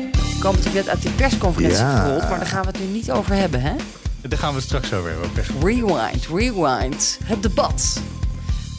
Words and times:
We 0.00 0.38
komen 0.40 0.58
natuurlijk 0.60 0.74
net 0.74 0.88
uit 0.88 1.02
die 1.02 1.10
persconferentie 1.10 1.78
Ja. 1.78 2.00
gerold, 2.02 2.28
maar 2.28 2.38
daar 2.38 2.46
gaan 2.48 2.60
we 2.62 2.66
het 2.68 2.80
nu 2.80 2.86
niet 2.86 3.10
over 3.10 3.34
hebben, 3.34 3.60
hè? 3.62 3.72
Daar 4.20 4.38
gaan 4.38 4.48
we 4.50 4.54
het 4.56 4.64
straks 4.64 4.92
over 4.92 5.10
hebben. 5.10 5.30
Rewind, 5.62 6.26
rewind. 6.34 7.18
Het 7.24 7.42
debat. 7.42 8.00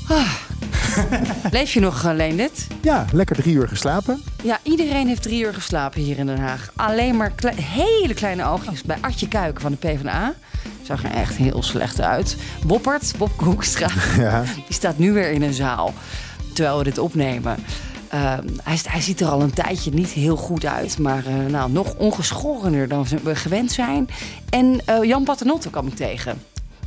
Ah. 0.08 0.32
Leef 1.52 1.74
je 1.74 1.80
nog, 1.80 2.04
uh, 2.06 2.12
Leendert? 2.14 2.68
Ja, 2.82 3.06
lekker 3.12 3.36
drie 3.36 3.54
uur 3.56 3.68
geslapen. 3.68 4.22
Ja, 4.44 4.60
iedereen 4.64 5.08
heeft 5.08 5.22
drie 5.22 5.44
uur 5.44 5.54
geslapen 5.54 6.02
hier 6.02 6.18
in 6.18 6.26
Den 6.26 6.40
Haag. 6.40 6.70
Alleen 6.76 7.18
maar 7.18 7.32
hele 7.62 8.14
kleine 8.14 8.46
oogjes 8.46 8.82
bij 8.84 8.98
Artje 9.02 9.28
Kuiken 9.28 9.62
van 9.62 9.72
de 9.72 9.78
PvdA. 9.78 10.34
Zag 10.82 11.04
er 11.04 11.12
echt 11.12 11.36
heel 11.36 11.64
slecht 11.64 12.02
uit. 12.02 12.36
Boppert, 12.66 13.14
Bob 13.18 13.32
Hoekstra, 13.40 13.88
Ja. 14.18 14.42
die 14.42 14.64
staat 14.76 14.98
nu 14.98 15.12
weer 15.14 15.32
in 15.32 15.42
een 15.42 15.54
zaal. 15.54 15.94
Terwijl 16.54 16.78
we 16.78 16.84
dit 16.84 16.98
opnemen. 16.98 17.56
Ehm, 18.14 18.48
hij, 18.64 18.80
hij 18.84 19.02
ziet 19.02 19.22
er 19.22 19.28
al 19.28 19.42
een 19.42 19.54
tijdje 19.54 19.92
niet 19.92 20.10
heel 20.10 20.36
goed 20.36 20.66
uit. 20.66 20.98
Maar 20.98 21.26
eh, 21.26 21.46
nou, 21.46 21.72
nog 21.72 21.96
ongeschorener 21.96 22.88
dan 22.88 23.08
we 23.24 23.36
gewend 23.36 23.72
zijn. 23.72 24.10
En 24.50 24.82
eh, 24.86 25.04
Jan 25.04 25.24
Paternotte 25.24 25.70
kwam 25.70 25.88
ik 25.88 25.96
tegen. 25.96 26.42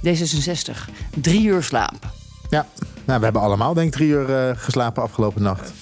D66. 0.06 0.90
Drie 1.20 1.42
uur 1.42 1.62
slaap. 1.62 2.10
ja. 2.50 2.66
Nou, 3.06 3.18
we 3.18 3.24
hebben 3.24 3.42
allemaal 3.42 3.74
denk 3.74 3.86
ik 3.86 3.92
drie 3.92 4.08
uur 4.08 4.34
eh, 4.34 4.56
geslapen 4.56 5.02
afgelopen 5.02 5.42
nacht. 5.42 5.72
4,5. 5.72 5.74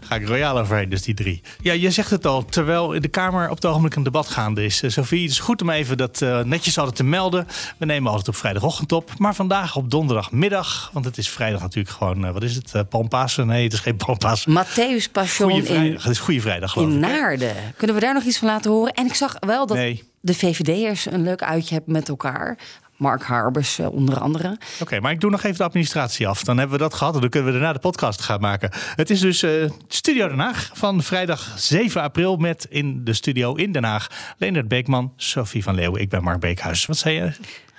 Ga 0.00 0.14
ik 0.14 0.26
royaal 0.26 0.58
overheen, 0.58 0.88
dus 0.88 1.02
die 1.02 1.14
drie. 1.14 1.42
Ja, 1.60 1.72
je 1.72 1.90
zegt 1.90 2.10
het 2.10 2.26
al, 2.26 2.44
terwijl 2.44 2.92
in 2.92 3.02
de 3.02 3.08
Kamer 3.08 3.48
op 3.48 3.54
het 3.54 3.66
ogenblik 3.66 3.94
een 3.94 4.02
debat 4.02 4.28
gaande 4.28 4.64
is. 4.64 4.82
Eh, 4.82 4.90
Sophie, 4.90 5.22
het 5.22 5.30
is 5.30 5.38
goed 5.38 5.62
om 5.62 5.70
even 5.70 5.96
dat 5.96 6.22
eh, 6.22 6.40
netjes 6.40 6.78
altijd 6.78 6.96
te 6.96 7.04
melden. 7.04 7.46
We 7.78 7.86
nemen 7.86 8.10
altijd 8.10 8.28
op 8.28 8.36
vrijdagochtend 8.36 8.92
op. 8.92 9.10
Maar 9.18 9.34
vandaag 9.34 9.76
op 9.76 9.90
donderdagmiddag, 9.90 10.90
want 10.92 11.04
het 11.04 11.18
is 11.18 11.28
vrijdag 11.28 11.60
natuurlijk 11.60 11.94
gewoon... 11.96 12.32
wat 12.32 12.42
is 12.42 12.54
het, 12.54 12.72
uh, 12.76 12.82
Palmpasen? 12.88 13.46
Nee, 13.46 13.64
het 13.64 13.72
is 13.72 13.80
geen 13.80 13.96
Palmpasen. 13.96 14.64
Matthäus 14.64 15.10
Passion 15.12 15.50
Goeie 15.50 15.66
in, 15.66 15.74
vrijdag. 15.74 16.02
Het 16.02 16.12
is 16.12 16.18
Goede 16.18 16.40
Vrijdag, 16.40 16.72
geloof 16.72 16.88
in 16.88 16.94
ik. 16.94 17.00
Naarden. 17.00 17.54
Kunnen 17.76 17.96
we 17.96 18.02
daar 18.02 18.14
nog 18.14 18.22
iets 18.22 18.38
van 18.38 18.48
laten 18.48 18.70
horen? 18.70 18.92
En 18.92 19.06
ik 19.06 19.14
zag 19.14 19.36
wel 19.38 19.66
dat 19.66 19.76
Nee. 19.76 20.02
de 20.20 20.34
VVD'ers 20.34 21.06
een 21.06 21.22
leuk 21.22 21.42
uitje 21.42 21.74
hebben 21.74 21.92
met 21.92 22.08
elkaar. 22.08 22.58
Mark 22.96 23.22
Harbers 23.22 23.78
eh, 23.78 23.92
onder 23.92 24.18
andere. 24.20 24.58
Oké, 24.80 25.00
maar 25.00 25.12
ik 25.12 25.20
doe 25.20 25.30
nog 25.30 25.42
even 25.42 25.56
de 25.58 25.64
administratie 25.64 26.26
af. 26.28 26.42
Dan 26.44 26.58
hebben 26.58 26.76
we 26.76 26.82
dat 26.82 26.94
gehad 26.94 27.14
en 27.14 27.20
dan 27.20 27.30
kunnen 27.30 27.52
we 27.52 27.58
daarna 27.58 27.72
de 27.74 27.78
podcast 27.80 28.20
gaan 28.20 28.40
maken. 28.40 28.70
Het 28.96 29.10
is 29.10 29.20
dus 29.20 29.42
eh, 29.42 29.50
Studio 29.88 30.28
Den 30.28 30.38
Haag 30.38 30.70
van 30.74 31.02
vrijdag 31.02 31.52
7 31.56 32.02
april 32.02 32.36
met 32.36 32.66
in 32.70 33.04
de 33.04 33.12
studio 33.12 33.54
in 33.54 33.72
Den 33.72 33.84
Haag... 33.84 34.06
Leonard 34.38 34.68
Beekman, 34.68 35.12
Sophie 35.16 35.62
van 35.62 35.74
Leeuwen, 35.74 36.00
ik 36.00 36.08
ben 36.08 36.22
Mark 36.22 36.40
Beekhuis. 36.40 36.86
Wat 36.86 36.96
zei 36.96 37.14
je? 37.14 37.32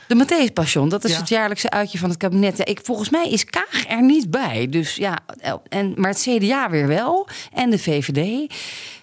De 0.08 0.26
Matthäus 0.26 0.54
Passion, 0.54 0.90
dat 0.90 1.04
is 1.04 1.12
Ja. 1.12 1.18
het 1.20 1.30
jaarlijkse 1.30 1.70
uitje 1.70 1.98
van 1.98 2.10
het 2.10 2.18
kabinet. 2.18 2.58
Ja, 2.58 2.66
Ik, 2.66 2.80
volgens 2.84 3.10
mij 3.10 3.30
is 3.30 3.46
Kaag 3.46 3.88
er 3.88 4.04
niet 4.04 4.32
bij. 4.32 4.68
Dus 4.70 4.96
ja, 4.96 5.20
en, 5.70 5.94
maar 5.96 6.10
het 6.10 6.22
CDA 6.30 6.70
weer 6.70 6.88
wel. 6.88 7.28
En 7.54 7.70
de 7.70 7.80
VVD. 7.80 8.54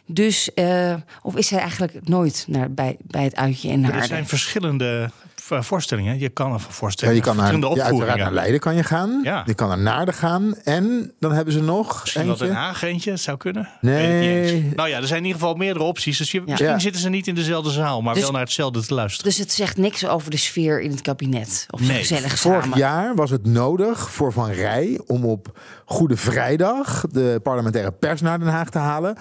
Dus, 0.07 0.55
eh, 0.55 0.95
of 1.23 1.37
is 1.37 1.51
hij 1.51 1.61
eigenlijk 1.61 2.09
nooit 2.09 2.45
naar, 2.49 2.73
bij, 2.73 2.97
bij 3.01 3.25
het 3.25 3.37
uitje 3.37 3.69
in 3.69 3.85
Er 3.85 3.91
Naarden? 3.91 4.09
zijn 4.09 4.27
verschillende 4.29 5.11
voorstellingen. 5.49 6.19
Je 6.19 6.29
kan 6.29 6.47
een 6.47 6.53
Ja, 6.53 6.65
voorstelling, 6.69 7.17
je 7.17 7.23
kan 7.25 7.37
naar, 7.37 7.47
verschillende 7.47 8.07
ja, 8.07 8.17
naar 8.17 8.33
Leiden 8.33 8.61
kan 8.61 8.75
je 8.75 8.83
gaan. 8.83 9.21
Ja. 9.23 9.43
Je 9.47 9.55
kan 9.55 9.69
naar 9.69 9.79
Naarden 9.79 10.15
gaan. 10.15 10.55
En 10.65 11.13
dan 11.21 11.33
hebben 11.33 11.53
ze 11.53 11.63
nog 11.63 12.01
Misschien 12.01 12.23
wel 12.23 12.31
eentje. 12.31 12.47
Den 12.47 12.55
Haag 12.57 12.83
eentje, 12.83 13.11
het 13.11 13.21
zou 13.21 13.37
kunnen. 13.37 13.69
Nee. 13.81 14.73
Nou 14.77 14.89
ja, 14.89 14.97
er 14.97 15.07
zijn 15.07 15.19
in 15.21 15.27
ieder 15.27 15.41
geval 15.41 15.55
meerdere 15.57 15.85
opties. 15.85 16.19
Dus 16.19 16.31
je, 16.31 16.41
misschien 16.45 16.67
Ja. 16.69 16.79
zitten 16.79 17.01
ze 17.01 17.09
niet 17.09 17.27
in 17.27 17.35
dezelfde 17.35 17.71
zaal, 17.71 18.03
maar 18.03 18.15
Dus- 18.15 18.23
wel 18.23 18.33
naar 18.33 18.41
hetzelfde 18.41 18.81
te 18.87 18.95
luisteren. 18.95 19.31
Dus 19.31 19.39
het 19.39 19.53
zegt 19.53 19.77
niks 19.77 20.07
over 20.07 20.31
de 20.31 20.37
sfeer 20.37 20.81
in 20.81 20.91
het 20.91 21.01
kabinet. 21.01 21.67
Of 21.71 21.81
Nee, 21.81 21.99
gezellig 21.99 22.39
Vorig 22.39 22.63
samen. 22.63 22.79
jaar 22.79 23.15
was 23.15 23.31
het 23.31 23.47
nodig 23.47 24.11
voor 24.11 24.33
Van 24.33 24.51
Rij 24.51 25.01
om 25.07 25.25
op 25.25 25.59
Goede 25.85 26.17
Vrijdag 26.17 27.05
de 27.11 27.41
parlementaire 27.43 27.93
pers 27.93 28.21
naar 28.21 28.39
Den 28.39 28.49
Haag 28.49 28.69
te 28.71 28.79
halen. 28.79 29.17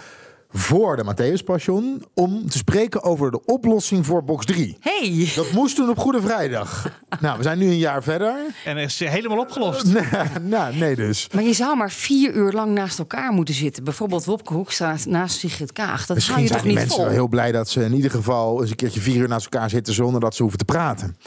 Voor 0.54 0.96
de 0.98 1.04
Matthäus 1.04 1.44
Passion. 1.44 2.04
Om 2.14 2.50
te 2.50 2.58
spreken 2.58 3.04
over 3.04 3.32
de 3.32 3.46
oplossing 3.46 4.06
voor 4.06 4.24
box 4.24 4.46
3. 4.46 4.78
Hey, 4.80 5.32
Dat 5.36 5.52
moest 5.52 5.76
toen 5.76 5.90
op 5.90 5.98
Goede 5.98 6.22
Vrijdag. 6.22 6.90
nou, 7.20 7.38
we 7.38 7.44
zijn 7.44 7.58
nu 7.58 7.66
een 7.66 7.78
jaar 7.78 8.04
verder. 8.04 8.36
En 8.66 8.78
is 8.78 9.00
helemaal 9.00 9.40
opgelost. 9.40 9.86
Nee, 9.86 10.04
nou, 10.42 10.76
nee 10.76 10.96
dus. 10.96 11.28
maar 11.34 11.44
je 11.44 11.54
zou 11.54 11.78
maar 11.78 11.92
vier 11.92 12.34
uur 12.34 12.52
lang 12.52 12.72
naast 12.74 13.00
elkaar 13.00 13.32
moeten 13.32 13.54
zitten. 13.56 13.84
Bijvoorbeeld 13.84 14.26
Wopke 14.26 14.54
Hoekstra 14.54 14.96
naast 15.08 15.38
Sigrid 15.40 15.72
Kaag. 15.72 16.06
Dat 16.06 16.08
hou 16.08 16.16
Misschien 16.16 16.42
je 16.42 16.48
zijn 16.48 16.60
toch 16.60 16.62
die 16.62 16.70
niet 16.70 16.80
mensen 16.80 16.96
vol? 16.96 17.06
wel 17.06 17.14
heel 17.14 17.28
blij 17.28 17.52
dat 17.52 17.70
ze 17.70 17.84
in 17.84 17.94
ieder 17.94 18.12
geval 18.12 18.62
eens 18.62 18.70
een 18.70 18.76
keertje 18.76 19.02
vier 19.02 19.16
uur 19.16 19.28
naast 19.28 19.48
elkaar 19.52 19.70
zitten 19.70 19.94
zonder 19.94 20.22
dat 20.22 20.36
ze 20.36 20.42
hoeven 20.42 20.60
te 20.60 20.66
praten. 20.66 21.18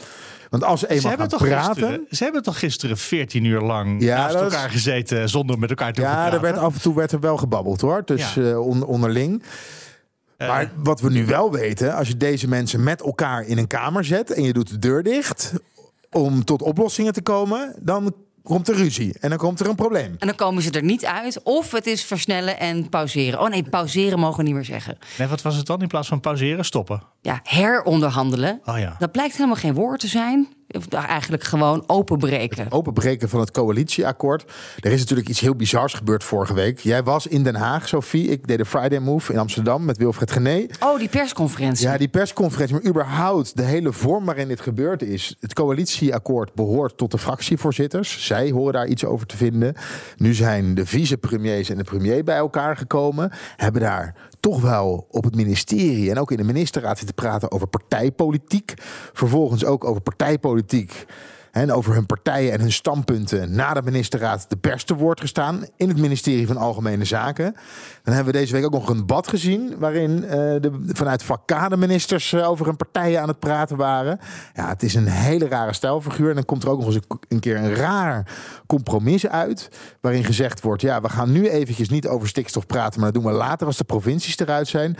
Want 0.49 0.63
als 0.63 0.79
ze 0.79 0.85
Ze 0.89 0.93
eenmaal 0.93 1.17
gaan 1.17 1.27
toch 1.27 1.41
praten. 1.47 1.73
gisteren, 1.75 2.05
ze 2.09 2.23
hebben 2.23 2.43
toch 2.43 2.59
gisteren 2.59 2.97
14 2.97 3.43
uur 3.43 3.61
lang 3.61 4.01
Ja, 4.03 4.15
naast 4.17 4.35
is- 4.35 4.41
elkaar 4.41 4.69
gezeten 4.69 5.29
zonder 5.29 5.59
met 5.59 5.69
elkaar 5.69 5.93
te 5.93 6.01
Ja, 6.01 6.11
praten. 6.13 6.33
er 6.33 6.41
werd 6.41 6.57
af 6.57 6.73
en 6.75 6.81
toe 6.81 6.95
werd 6.95 7.11
er 7.11 7.19
wel 7.19 7.37
gebabbeld 7.37 7.81
hoor. 7.81 8.01
Dus 8.05 8.33
Ja. 8.33 8.41
eh, 8.49 8.59
on- 8.65 8.83
onderling. 8.85 9.43
Eh, 10.37 10.47
Maar 10.47 10.71
wat 10.83 11.01
we 11.01 11.09
nu 11.11 11.25
wel 11.25 11.51
weten, 11.51 11.95
als 11.95 12.07
je 12.07 12.17
deze 12.17 12.47
mensen 12.47 12.83
met 12.83 13.01
elkaar 13.01 13.45
in 13.45 13.57
een 13.57 13.67
kamer 13.67 14.03
zet 14.05 14.31
en 14.31 14.43
je 14.43 14.53
doet 14.53 14.69
de 14.69 14.79
deur 14.79 15.03
dicht 15.03 15.53
om 16.11 16.43
tot 16.43 16.61
oplossingen 16.61 17.13
te 17.13 17.21
komen, 17.21 17.75
dan 17.81 18.15
komt 18.43 18.67
er 18.69 18.75
ruzie 18.75 19.15
en 19.19 19.29
dan 19.29 19.37
komt 19.37 19.59
er 19.59 19.69
een 19.69 19.75
probleem. 19.75 20.15
En 20.19 20.27
dan 20.27 20.35
komen 20.35 20.63
ze 20.63 20.71
er 20.71 20.83
niet 20.83 21.05
uit. 21.05 21.39
Of 21.43 21.71
het 21.71 21.87
is 21.87 22.03
versnellen 22.03 22.59
en 22.59 22.89
pauzeren. 22.89 23.39
Oh 23.41 23.49
nee, 23.49 23.63
pauzeren 23.63 24.19
mogen 24.19 24.37
we 24.37 24.43
niet 24.43 24.53
meer 24.53 24.65
zeggen. 24.65 24.97
Nee, 25.17 25.27
wat 25.27 25.41
was 25.41 25.55
het 25.55 25.65
dan 25.65 25.81
in 25.81 25.87
plaats 25.87 26.07
van 26.07 26.19
pauzeren? 26.19 26.65
Stoppen. 26.65 27.01
Ja, 27.25 27.39
heronderhandelen. 27.43 28.61
Oh 28.65 28.79
ja. 28.79 28.95
Dat 28.99 29.11
blijkt 29.11 29.35
helemaal 29.35 29.55
geen 29.55 29.73
woord 29.73 29.99
te 29.99 30.07
zijn. 30.07 30.47
Of 30.67 30.87
eigenlijk 30.87 31.43
gewoon 31.43 31.83
openbreken. 31.87 32.71
Openbreken 32.71 33.29
van 33.29 33.39
het 33.39 33.51
coalitieakkoord. 33.51 34.51
Er 34.79 34.91
is 34.91 34.99
natuurlijk 34.99 35.29
iets 35.29 35.39
heel 35.39 35.55
bizars 35.55 35.93
gebeurd 35.93 36.23
vorige 36.23 36.53
week. 36.53 36.79
Jij 36.79 37.03
was 37.03 37.27
in 37.27 37.43
Den 37.43 37.55
Haag, 37.55 37.87
Sophie. 37.87 38.27
Ik 38.27 38.47
deed 38.47 38.57
de 38.57 38.65
Friday 38.65 38.99
Move 38.99 39.33
in 39.33 39.39
Amsterdam 39.39 39.85
met 39.85 39.97
Wilfred 39.97 40.31
Gené. 40.31 40.65
Oh, 40.79 40.99
die 40.99 41.09
persconferentie. 41.09 41.87
Ja, 41.87 41.97
die 41.97 42.07
persconferentie, 42.07 42.75
maar 42.75 42.85
überhaupt 42.85 43.57
de 43.57 43.63
hele 43.63 43.93
vorm 43.93 44.25
waarin 44.25 44.47
dit 44.47 44.61
gebeurd 44.61 45.01
is. 45.01 45.35
Het 45.39 45.53
coalitieakkoord 45.53 46.53
behoort 46.53 46.97
tot 46.97 47.11
de 47.11 47.17
fractievoorzitters. 47.17 48.25
Zij 48.25 48.51
horen 48.51 48.73
daar 48.73 48.87
iets 48.87 49.05
over 49.05 49.27
te 49.27 49.37
vinden. 49.37 49.75
Nu 50.17 50.33
zijn 50.33 50.75
de 50.75 50.85
vicepremiers 50.85 51.69
en 51.69 51.77
de 51.77 51.83
premier 51.83 52.23
bij 52.23 52.37
elkaar 52.37 52.77
gekomen. 52.77 53.31
Hebben 53.55 53.81
daar 53.81 54.15
toch 54.45 54.61
wel 54.61 55.07
op 55.09 55.23
het 55.23 55.35
ministerie 55.35 56.09
en 56.09 56.19
ook 56.19 56.31
in 56.31 56.37
de 56.37 56.43
ministerraad 56.43 56.97
zitten 56.97 57.15
praten 57.15 57.51
over 57.51 57.67
partijpolitiek. 57.67 58.73
Vervolgens 59.13 59.65
ook 59.65 59.83
over 59.83 60.01
partijpolitiek. 60.01 61.05
En 61.55 61.71
over 61.71 61.93
hun 61.93 62.05
partijen 62.05 62.51
en 62.51 62.59
hun 62.59 62.71
standpunten 62.71 63.55
na 63.55 63.73
de 63.73 63.81
ministerraad 63.81 64.45
de 64.49 64.55
pers 64.55 64.85
woord 64.97 65.19
gestaan 65.19 65.65
in 65.75 65.87
het 65.87 65.97
ministerie 65.97 66.47
van 66.47 66.57
Algemene 66.57 67.05
Zaken. 67.05 67.55
Dan 68.03 68.13
hebben 68.13 68.33
we 68.33 68.39
deze 68.39 68.53
week 68.53 68.65
ook 68.65 68.71
nog 68.71 68.89
een 68.89 68.97
debat 68.97 69.27
gezien 69.27 69.75
waarin 69.77 70.23
eh, 70.23 70.37
de, 70.37 70.71
vanuit 70.87 71.23
vak 71.23 71.45
K 71.45 71.69
de 71.69 71.77
ministers 71.77 72.33
eh, 72.33 72.49
over 72.49 72.65
hun 72.65 72.75
partijen 72.75 73.21
aan 73.21 73.27
het 73.27 73.39
praten 73.39 73.77
waren. 73.77 74.19
Ja, 74.53 74.67
het 74.67 74.83
is 74.83 74.95
een 74.95 75.07
hele 75.07 75.47
rare 75.47 75.73
stijlfiguur. 75.73 76.29
En 76.29 76.35
dan 76.35 76.45
komt 76.45 76.63
er 76.63 76.69
ook 76.69 76.79
nog 76.79 76.87
eens 76.87 76.95
een, 76.95 77.19
een 77.27 77.39
keer 77.39 77.57
een 77.57 77.75
raar 77.75 78.31
compromis 78.67 79.27
uit 79.27 79.69
waarin 80.01 80.23
gezegd 80.23 80.61
wordt, 80.61 80.81
ja, 80.81 81.01
we 81.01 81.09
gaan 81.09 81.31
nu 81.31 81.49
eventjes 81.49 81.89
niet 81.89 82.07
over 82.07 82.27
stikstof 82.27 82.65
praten, 82.65 82.99
maar 82.99 83.11
dat 83.11 83.21
doen 83.21 83.31
we 83.31 83.37
later 83.37 83.67
als 83.67 83.77
de 83.77 83.83
provincies 83.83 84.39
eruit 84.39 84.67
zijn. 84.67 84.97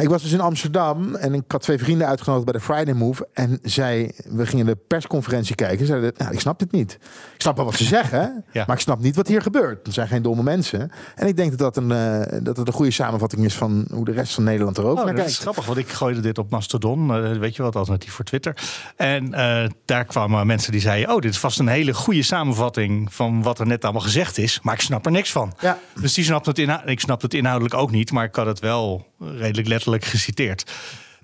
Ik 0.00 0.08
was 0.08 0.22
dus 0.22 0.32
in 0.32 0.40
Amsterdam 0.40 1.14
en 1.14 1.34
ik 1.34 1.42
had 1.48 1.62
twee 1.62 1.78
vrienden 1.78 2.06
uitgenodigd 2.06 2.44
bij 2.44 2.54
de 2.54 2.60
Friday 2.60 2.94
Move. 2.94 3.28
En 3.32 3.58
zij, 3.62 4.12
we 4.28 4.46
gingen 4.46 4.66
de 4.66 4.76
persconferentie 4.88 5.54
kijken. 5.54 5.86
Zeiden, 5.86 6.12
nou, 6.16 6.32
ik 6.32 6.40
snap 6.40 6.58
dit 6.58 6.72
niet. 6.72 6.92
Ik 7.34 7.40
snap 7.40 7.56
wel 7.56 7.64
wat 7.64 7.74
ze 7.74 7.84
zeggen, 7.84 8.44
Ja. 8.52 8.64
maar 8.66 8.76
ik 8.76 8.82
snap 8.82 9.00
niet 9.00 9.16
wat 9.16 9.28
hier 9.28 9.42
gebeurt. 9.42 9.86
Het 9.86 9.94
zijn 9.94 10.08
geen 10.08 10.22
domme 10.22 10.42
mensen. 10.42 10.90
En 11.14 11.26
ik 11.26 11.36
denk 11.36 11.50
dat 11.50 11.58
dat 11.58 11.76
een, 11.76 11.90
eh, 11.92 12.38
dat 12.42 12.56
het 12.56 12.66
een 12.66 12.72
goede 12.72 12.90
samenvatting 12.90 13.44
is 13.44 13.54
van 13.54 13.86
hoe 13.90 14.04
de 14.04 14.12
rest 14.12 14.34
van 14.34 14.44
Nederland 14.44 14.76
er 14.78 14.84
ook 14.84 14.90
Oh, 14.90 14.96
naar 14.96 15.06
dat 15.06 15.14
kijkt. 15.14 15.30
is 15.30 15.38
grappig, 15.38 15.64
want 15.66 15.78
ik 15.78 15.88
gooide 15.88 16.20
dit 16.20 16.38
op 16.38 16.50
Mastodon, 16.50 17.10
eh, 17.14 17.32
weet 17.38 17.56
je 17.56 17.62
wat, 17.62 17.76
alternatief 17.76 18.12
voor 18.12 18.24
Twitter. 18.24 18.56
En 18.96 19.32
eh, 19.34 19.68
daar 19.84 20.04
kwamen 20.04 20.46
mensen 20.46 20.72
die 20.72 20.80
zeiden, 20.80 21.14
oh, 21.14 21.20
dit 21.20 21.30
is 21.30 21.38
vast 21.38 21.58
een 21.58 21.68
hele 21.68 21.94
goede 21.94 22.22
samenvatting 22.22 23.14
van 23.14 23.42
wat 23.42 23.58
er 23.58 23.66
net 23.66 23.84
allemaal 23.84 24.02
gezegd 24.02 24.38
is, 24.38 24.58
maar 24.62 24.74
ik 24.74 24.80
snap 24.80 25.06
er 25.06 25.12
niks 25.12 25.32
van. 25.32 25.52
Ja. 25.60 25.78
Dus 26.00 26.14
die 26.14 26.24
snapt 26.24 26.46
het 26.46 26.58
inhou- 26.58 26.82
ik 26.86 27.00
snap 27.00 27.22
het 27.22 27.34
inhoudelijk 27.34 27.74
ook 27.74 27.90
niet, 27.90 28.12
maar 28.12 28.24
ik 28.24 28.34
had 28.34 28.46
het 28.46 28.58
wel 28.60 29.06
redelijk 29.18 29.42
letterlijk 29.56 29.82
geciteerd. 29.86 30.72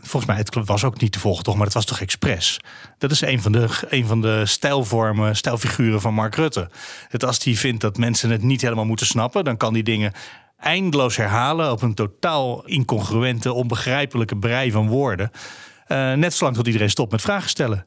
Volgens 0.03 0.27
mij, 0.27 0.37
het 0.37 0.55
was 0.65 0.85
ook 0.85 1.01
niet 1.01 1.13
te 1.13 1.19
volgen 1.19 1.45
toch, 1.45 1.55
maar 1.55 1.65
het 1.65 1.75
was 1.75 1.85
toch 1.85 2.01
expres. 2.01 2.61
Dat 2.99 3.11
is 3.11 3.21
een 3.21 3.43
van 3.43 3.53
de, 3.53 3.69
een 3.89 4.07
van 4.07 4.21
de 4.21 4.47
stijlvormen, 4.47 5.37
stijlfiguren 5.37 6.01
van 6.01 6.15
Mark 6.15 6.35
Rutte. 6.35 6.71
Dat 7.09 7.25
als 7.25 7.45
hij 7.45 7.55
vindt 7.55 7.81
dat 7.81 7.97
mensen 7.97 8.31
het 8.31 8.43
niet 8.43 8.61
helemaal 8.61 8.85
moeten 8.85 9.07
snappen, 9.07 9.45
dan 9.45 9.57
kan 9.57 9.73
die 9.73 9.83
dingen 9.83 10.13
eindeloos 10.57 11.17
herhalen 11.17 11.71
op 11.71 11.83
een 11.83 11.95
totaal 11.95 12.67
incongruente, 12.67 13.53
onbegrijpelijke 13.53 14.37
brei 14.37 14.71
van 14.71 14.89
woorden. 14.89 15.31
Eh, 15.87 16.13
net 16.13 16.35
zolang 16.35 16.57
tot 16.57 16.67
iedereen 16.67 16.91
stopt 16.91 17.13
met 17.13 17.21
vragen 17.21 17.49
stellen. 17.49 17.87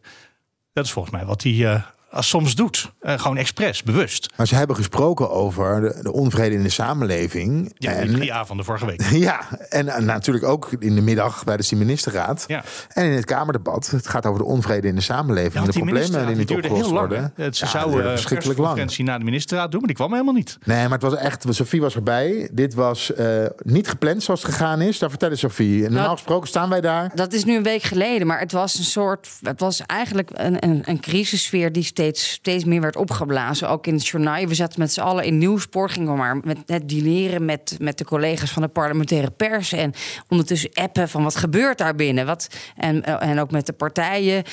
Dat 0.74 0.86
is 0.86 0.92
volgens 0.92 1.16
mij 1.16 1.26
wat 1.26 1.44
hij 1.44 1.74
eh, 1.74 1.82
als 2.14 2.30
soms 2.30 2.56
doet. 2.56 2.92
Uh, 3.02 3.20
gewoon 3.20 3.38
expres, 3.38 3.84
bewust. 3.84 4.34
Maar 4.36 4.48
ze 4.48 4.56
hebben 4.56 4.76
gesproken 4.76 5.30
over 5.30 5.82
de, 5.82 6.00
de 6.02 6.14
onvrede 6.14 6.56
in 6.56 6.64
de 6.64 6.70
samenleving. 6.70 7.74
Ja, 7.78 7.92
en, 7.92 8.20
die 8.20 8.34
avonden 8.34 8.66
vorige 8.66 8.86
week. 8.86 9.02
Ja, 9.14 9.40
en, 9.70 10.06
natuurlijk 10.06 10.46
ook 10.46 10.72
in 10.80 10.96
de 10.96 11.02
middag 11.02 11.44
bij 11.44 11.58
de 11.58 11.76
ministerraad. 11.76 12.44
Ja. 12.48 12.64
En 12.90 13.06
in 13.06 13.12
het 13.12 13.26
Kamerdebat. 13.26 13.90
Het 13.90 14.08
gaat 14.08 14.26
over 14.26 14.40
de 14.40 14.46
onvrede 14.46 14.88
in 14.88 14.96
de 14.96 15.02
samenleving. 15.02 15.66
en 15.66 15.72
de 15.72 15.72
problemen 15.72 16.28
die 16.28 16.36
niet 16.36 16.52
opgelost 16.52 16.90
worden. 16.90 17.34
Ze 17.36 17.44
ja, 17.44 17.52
zouden 17.52 18.06
een 18.06 18.24
persconferentie 18.24 19.04
na 19.04 19.18
de 19.18 19.24
ministerraad 19.24 19.72
doen, 19.72 19.80
maar 19.80 19.88
die 19.88 19.98
kwam 19.98 20.12
helemaal 20.12 20.34
niet. 20.34 20.58
Nee, 20.64 20.84
maar 20.84 21.00
het 21.00 21.02
was 21.02 21.16
echt... 21.16 21.46
Sofie 21.50 21.82
was 21.82 21.96
erbij. 21.96 22.50
Dit 22.52 22.74
was 22.74 23.12
uh, 23.18 23.46
niet 23.64 23.88
gepland 23.88 24.24
zoals 24.24 24.44
het 24.44 24.52
gegaan 24.52 24.82
is. 24.82 25.00
Daar 25.00 25.10
vertelde 25.10 25.36
Sofie. 25.36 25.76
En 25.76 25.82
normaal 25.82 26.02
nou, 26.02 26.18
gesproken 26.18 26.48
staan 26.48 26.70
wij 26.70 26.82
daar. 26.82 27.12
Dat 27.16 27.34
is 27.34 27.44
nu 27.44 27.56
een 27.56 27.64
week 27.64 27.84
geleden, 27.84 28.28
maar 28.28 28.40
het 28.40 28.52
was 28.52 28.78
een 28.78 28.84
soort... 28.84 29.30
Het 29.42 29.60
was 29.60 29.82
eigenlijk 29.86 30.30
een, 30.34 30.64
een, 30.64 30.82
een 30.86 31.00
crisissfeer 31.00 31.72
die 31.72 31.84
steeds, 31.84 32.03
steeds 32.12 32.64
meer 32.64 32.82
werd 32.82 32.96
opgeblazen. 32.96 33.70
Ook 33.70 33.88
in 33.88 33.94
het 33.94 34.08
journaal. 34.08 34.46
We 34.46 34.56
zaten 34.56 34.80
met 34.80 34.94
z'n 34.94 35.02
allen 35.02 35.24
in 35.24 35.38
nieuwspoor. 35.38 35.90
Gingen 35.90 36.12
we 36.12 36.18
maar 36.18 36.38
met 36.38 36.58
het 36.66 36.90
dineren 36.90 37.46
met, 37.46 37.78
met 37.80 37.98
de 37.98 38.06
collega's 38.06 38.52
van 38.52 38.62
de 38.62 38.68
parlementaire 38.68 39.32
pers. 39.32 39.72
En 39.72 39.94
ondertussen 40.28 40.70
appen 40.74 41.10
van 41.10 41.24
wat 41.24 41.36
gebeurt 41.36 41.78
daar 41.78 41.96
binnen. 41.96 42.26
Wat, 42.26 42.48
en, 42.76 43.20
en 43.20 43.40
ook 43.40 43.52
met 43.52 43.66
de 43.66 43.74
partijen. 43.74 44.44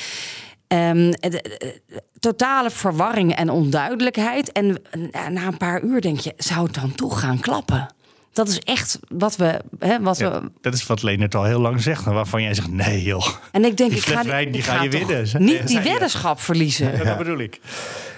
Um, 0.68 1.12
totale 2.18 2.70
verwarring 2.70 3.34
en 3.34 3.50
onduidelijkheid. 3.50 4.52
En 4.52 4.82
na 5.30 5.46
een 5.46 5.56
paar 5.56 5.82
uur 5.82 6.00
denk 6.00 6.18
je, 6.18 6.32
zou 6.36 6.64
het 6.64 6.74
dan 6.74 6.94
toch 6.94 7.20
gaan 7.20 7.40
klappen? 7.40 7.94
Dat 8.32 8.48
is 8.48 8.58
echt 8.58 8.98
wat 9.08 9.36
we. 9.36 9.60
Hè, 9.78 10.00
wat 10.00 10.18
we... 10.18 10.50
Dat 10.60 10.74
is 10.74 10.86
wat 10.86 11.02
Leonard 11.02 11.34
al 11.34 11.44
heel 11.44 11.60
lang 11.60 11.82
zegt. 11.82 12.04
Waarvan 12.04 12.42
jij 12.42 12.54
zegt: 12.54 12.70
nee, 12.70 13.02
joh. 13.02 13.26
En 13.52 13.64
ik 13.64 13.76
denk, 13.76 13.90
die 13.90 13.98
ik 13.98 14.04
ga, 14.06 14.24
wijn, 14.24 14.52
die 14.52 14.62
ga 14.62 14.82
je 14.82 14.88
winnen. 14.88 15.26
Niet 15.38 15.66
die 15.66 15.80
weddenschap 15.80 16.40
verliezen. 16.40 16.96
Ja, 16.96 17.04
dat 17.04 17.18
bedoel 17.18 17.38
ik. 17.38 17.60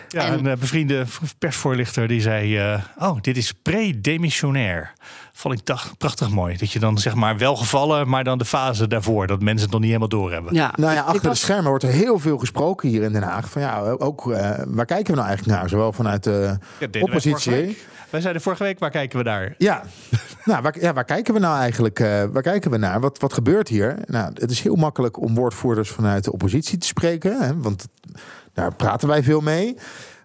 Ja, 0.08 0.32
een 0.32 0.46
uh, 0.46 0.52
bevriende 0.56 1.04
persvoorlichter 1.38 2.08
die 2.08 2.20
zei: 2.20 2.72
uh, 2.72 2.82
Oh, 2.98 3.20
dit 3.20 3.36
is 3.36 3.52
pre-demissionair. 3.62 4.92
Vond 5.32 5.54
ik 5.54 5.66
dacht, 5.66 5.98
prachtig 5.98 6.30
mooi. 6.30 6.56
Dat 6.56 6.70
je 6.70 6.78
dan 6.78 6.98
zeg 6.98 7.14
maar 7.14 7.38
wel 7.38 7.56
gevallen, 7.56 8.08
maar 8.08 8.24
dan 8.24 8.38
de 8.38 8.44
fase 8.44 8.86
daarvoor. 8.86 9.26
Dat 9.26 9.40
mensen 9.40 9.62
het 9.62 9.70
nog 9.70 9.80
niet 9.80 9.88
helemaal 9.88 10.08
doorhebben. 10.08 10.54
Ja. 10.54 10.72
Nou 10.76 10.94
ja, 10.94 11.02
achter 11.02 11.30
de 11.30 11.36
schermen 11.36 11.68
wordt 11.68 11.84
er 11.84 11.90
heel 11.90 12.18
veel 12.18 12.38
gesproken 12.38 12.88
hier 12.88 13.02
in 13.02 13.12
Den 13.12 13.22
Haag. 13.22 13.50
Van 13.50 13.62
ja, 13.62 13.80
ook 13.80 14.26
uh, 14.26 14.50
waar 14.66 14.86
kijken 14.86 15.10
we 15.10 15.18
nou 15.18 15.28
eigenlijk 15.28 15.58
naar? 15.58 15.68
Zowel 15.68 15.92
vanuit 15.92 16.22
de 16.22 16.58
oppositie. 17.00 17.76
Wij 18.12 18.20
zeiden 18.20 18.42
vorige 18.42 18.62
week, 18.62 18.78
waar 18.78 18.90
kijken 18.90 19.18
we 19.18 19.24
naar? 19.24 19.54
Ja, 19.58 19.82
nou, 20.44 20.62
waar, 20.62 20.80
ja, 20.80 20.92
waar 20.92 21.04
kijken 21.04 21.34
we 21.34 21.40
nou 21.40 21.58
eigenlijk 21.58 22.00
uh, 22.00 22.24
waar 22.32 22.42
kijken 22.42 22.70
we 22.70 22.76
naar? 22.76 23.00
Wat, 23.00 23.18
wat 23.18 23.32
gebeurt 23.32 23.68
hier? 23.68 23.98
Nou, 24.06 24.30
het 24.34 24.50
is 24.50 24.60
heel 24.60 24.74
makkelijk 24.74 25.20
om 25.20 25.34
woordvoerders 25.34 25.90
vanuit 25.90 26.24
de 26.24 26.32
oppositie 26.32 26.78
te 26.78 26.86
spreken. 26.86 27.40
Hè, 27.40 27.60
want 27.60 27.88
daar 28.52 28.74
praten 28.74 29.08
wij 29.08 29.22
veel 29.22 29.40
mee. 29.40 29.76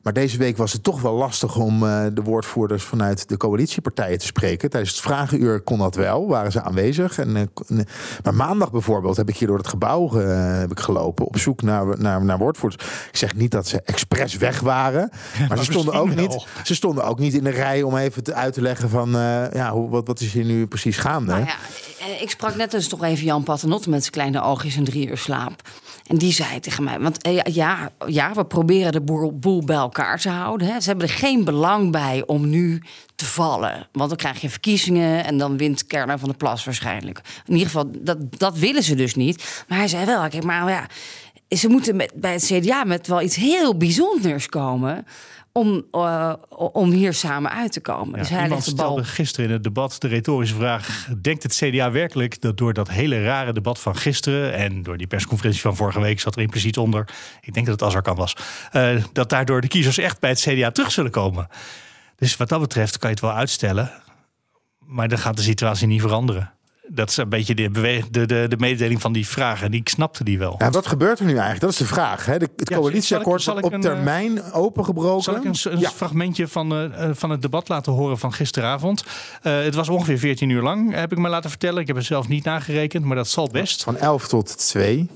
Maar 0.07 0.15
deze 0.15 0.37
week 0.37 0.57
was 0.57 0.73
het 0.73 0.83
toch 0.83 1.01
wel 1.01 1.13
lastig 1.13 1.55
om 1.55 1.83
uh, 1.83 2.05
de 2.13 2.21
woordvoerders 2.21 2.83
vanuit 2.83 3.29
de 3.29 3.37
coalitiepartijen 3.37 4.17
te 4.17 4.25
spreken. 4.25 4.69
Tijdens 4.69 4.91
het 4.91 5.01
vragenuur 5.01 5.61
kon 5.61 5.77
dat 5.77 5.95
wel, 5.95 6.27
waren 6.27 6.51
ze 6.51 6.61
aanwezig. 6.61 7.19
En, 7.19 7.35
uh, 7.69 7.79
maar 8.23 8.33
maandag 8.33 8.71
bijvoorbeeld 8.71 9.17
heb 9.17 9.29
ik 9.29 9.37
hier 9.37 9.47
door 9.47 9.57
het 9.57 9.67
gebouw 9.67 10.21
uh, 10.21 10.59
heb 10.59 10.71
ik 10.71 10.79
gelopen 10.79 11.25
op 11.25 11.37
zoek 11.37 11.61
naar, 11.61 11.99
naar, 11.99 12.23
naar 12.23 12.37
woordvoerders. 12.37 12.83
Ik 12.83 13.17
zeg 13.17 13.35
niet 13.35 13.51
dat 13.51 13.67
ze 13.67 13.81
expres 13.81 14.37
weg 14.37 14.59
waren, 14.59 15.09
maar, 15.39 15.47
maar 15.47 15.57
ze, 15.57 15.63
stonden 15.63 15.93
ook 15.93 16.15
niet, 16.15 16.45
ze 16.63 16.75
stonden 16.75 17.03
ook 17.03 17.19
niet 17.19 17.33
in 17.33 17.43
de 17.43 17.49
rij 17.49 17.83
om 17.83 17.97
even 17.97 18.23
te, 18.23 18.33
uit 18.33 18.53
te 18.53 18.61
leggen 18.61 18.89
van 18.89 19.09
ja, 19.53 19.71
hoe, 19.71 19.89
wat, 19.89 20.07
wat 20.07 20.19
is 20.19 20.33
hier 20.33 20.45
nu 20.45 20.67
precies 20.67 20.97
gaande. 20.97 21.31
Nou 21.31 21.45
ja, 21.45 21.55
ik 22.19 22.29
sprak 22.29 22.55
net 22.55 22.71
dus 22.71 22.87
toch 22.87 23.03
even 23.03 23.25
Jan 23.25 23.43
Paternotte 23.43 23.89
met 23.89 24.01
zijn 24.01 24.13
kleine 24.13 24.41
oogjes 24.41 24.75
en 24.75 24.83
drie 24.83 25.07
uur 25.07 25.17
slaap. 25.17 25.61
En 26.07 26.17
die 26.17 26.33
zei 26.33 26.59
tegen 26.59 26.83
mij, 26.83 26.99
want 26.99 27.21
eh, 27.21 27.39
ja, 27.43 27.91
ja 28.07 28.33
we 28.33 28.45
proberen 28.45 28.91
de 28.91 29.01
boel, 29.33 29.63
bij 29.65 29.75
elkaar 29.75 30.19
te 30.19 30.29
houden. 30.29 30.67
Hè. 30.67 30.79
Ze 30.79 30.89
hebben 30.89 31.07
er 31.07 31.13
geen 31.13 31.43
belang 31.43 31.91
bij 31.91 32.23
om 32.25 32.49
nu 32.49 32.81
te 33.15 33.25
vallen. 33.25 33.87
Want 33.91 34.09
dan 34.09 34.17
krijg 34.17 34.41
je 34.41 34.49
verkiezingen 34.49 35.25
en 35.25 35.37
dan 35.37 35.57
wint 35.57 35.87
Kerner 35.87 36.19
van 36.19 36.29
de 36.29 36.35
Plas 36.35 36.65
waarschijnlijk. 36.65 37.21
In 37.45 37.53
ieder 37.53 37.67
geval, 37.67 37.91
dat, 37.99 38.17
dat 38.39 38.57
willen 38.57 38.83
ze 38.83 38.95
dus 38.95 39.15
niet. 39.15 39.63
Maar 39.67 39.77
hij 39.77 39.87
zei 39.87 40.05
wel, 40.05 40.29
kijk, 40.29 40.43
maar 40.43 40.69
ja, 40.69 40.87
ze 41.55 41.67
moeten 41.67 41.95
met, 41.95 42.11
bij 42.15 42.33
het 42.33 42.45
CDA 42.45 42.83
met 42.83 43.07
wel 43.07 43.21
iets 43.21 43.35
heel 43.35 43.77
bijzonders 43.77 44.47
komen 44.47 45.05
om, 45.57 45.85
uh, 45.91 46.33
om 46.49 46.91
hier 46.91 47.13
samen 47.13 47.51
uit 47.51 47.71
te 47.71 47.81
komen. 47.81 48.13
Ja, 48.13 48.17
dus 48.17 48.29
hij 48.29 48.43
iemand 48.43 48.63
stelde 48.63 49.03
gisteren 49.03 49.45
in 49.45 49.51
het 49.51 49.63
debat 49.63 49.95
de 49.99 50.07
retorische 50.07 50.55
vraag... 50.55 51.07
denkt 51.21 51.43
het 51.43 51.55
CDA 51.55 51.91
werkelijk 51.91 52.41
dat 52.41 52.57
door 52.57 52.73
dat 52.73 52.89
hele 52.89 53.23
rare 53.23 53.53
debat 53.53 53.79
van 53.79 53.95
gisteren... 53.95 54.53
en 54.53 54.83
door 54.83 54.97
die 54.97 55.07
persconferentie 55.07 55.61
van 55.61 55.75
vorige 55.75 55.99
week 55.99 56.19
zat 56.19 56.35
er 56.35 56.41
impliciet 56.41 56.77
onder... 56.77 57.09
ik 57.41 57.53
denk 57.53 57.65
dat 57.65 57.79
het 57.79 57.89
Azarkan 57.89 58.15
was... 58.15 58.35
Uh, 58.73 59.03
dat 59.13 59.29
daardoor 59.29 59.61
de 59.61 59.67
kiezers 59.67 59.97
echt 59.97 60.19
bij 60.19 60.29
het 60.29 60.39
CDA 60.39 60.71
terug 60.71 60.91
zullen 60.91 61.11
komen. 61.11 61.47
Dus 62.15 62.37
wat 62.37 62.49
dat 62.49 62.59
betreft 62.59 62.97
kan 62.97 63.09
je 63.09 63.15
het 63.15 63.25
wel 63.25 63.35
uitstellen... 63.35 63.91
maar 64.79 65.07
dan 65.07 65.17
gaat 65.17 65.37
de 65.37 65.43
situatie 65.43 65.87
niet 65.87 66.01
veranderen 66.01 66.56
dat 66.89 67.09
is 67.09 67.17
een 67.17 67.29
beetje 67.29 67.55
de, 67.55 67.71
de, 68.11 68.25
de, 68.25 68.45
de 68.47 68.57
mededeling 68.57 69.01
van 69.01 69.13
die 69.13 69.27
vraag. 69.27 69.63
En 69.63 69.73
ik 69.73 69.89
snapte 69.89 70.23
die 70.23 70.37
wel. 70.37 70.55
Ja, 70.57 70.69
wat 70.69 70.87
gebeurt 70.87 71.19
er 71.19 71.25
nu 71.25 71.31
eigenlijk? 71.31 71.61
Dat 71.61 71.69
is 71.69 71.77
de 71.77 71.85
vraag. 71.85 72.25
Hè? 72.25 72.39
De, 72.39 72.49
het 72.55 72.69
coalitieakkoord 72.69 73.45
wordt 73.45 73.63
op 73.63 73.81
termijn 73.81 74.35
uh, 74.35 74.55
opengebroken. 74.55 75.23
Zal 75.23 75.35
ik 75.35 75.43
een, 75.43 75.83
een 75.83 75.89
fragmentje 75.89 76.47
van, 76.47 76.83
uh, 76.83 77.09
van 77.11 77.29
het 77.29 77.41
debat 77.41 77.69
laten 77.69 77.91
horen 77.91 78.17
van 78.17 78.33
gisteravond? 78.33 79.03
Uh, 79.43 79.61
het 79.61 79.75
was 79.75 79.89
ongeveer 79.89 80.17
14 80.17 80.49
uur 80.49 80.61
lang, 80.61 80.93
heb 80.93 81.11
ik 81.11 81.17
me 81.17 81.29
laten 81.29 81.49
vertellen. 81.49 81.81
Ik 81.81 81.87
heb 81.87 81.95
het 81.95 82.05
zelf 82.05 82.27
niet 82.27 82.43
nagerekend, 82.43 83.05
maar 83.05 83.15
dat 83.15 83.27
zal 83.27 83.49
best. 83.51 83.83
Van 83.83 83.97
11 83.97 84.27
tot 84.27 84.57
2. 84.67 85.09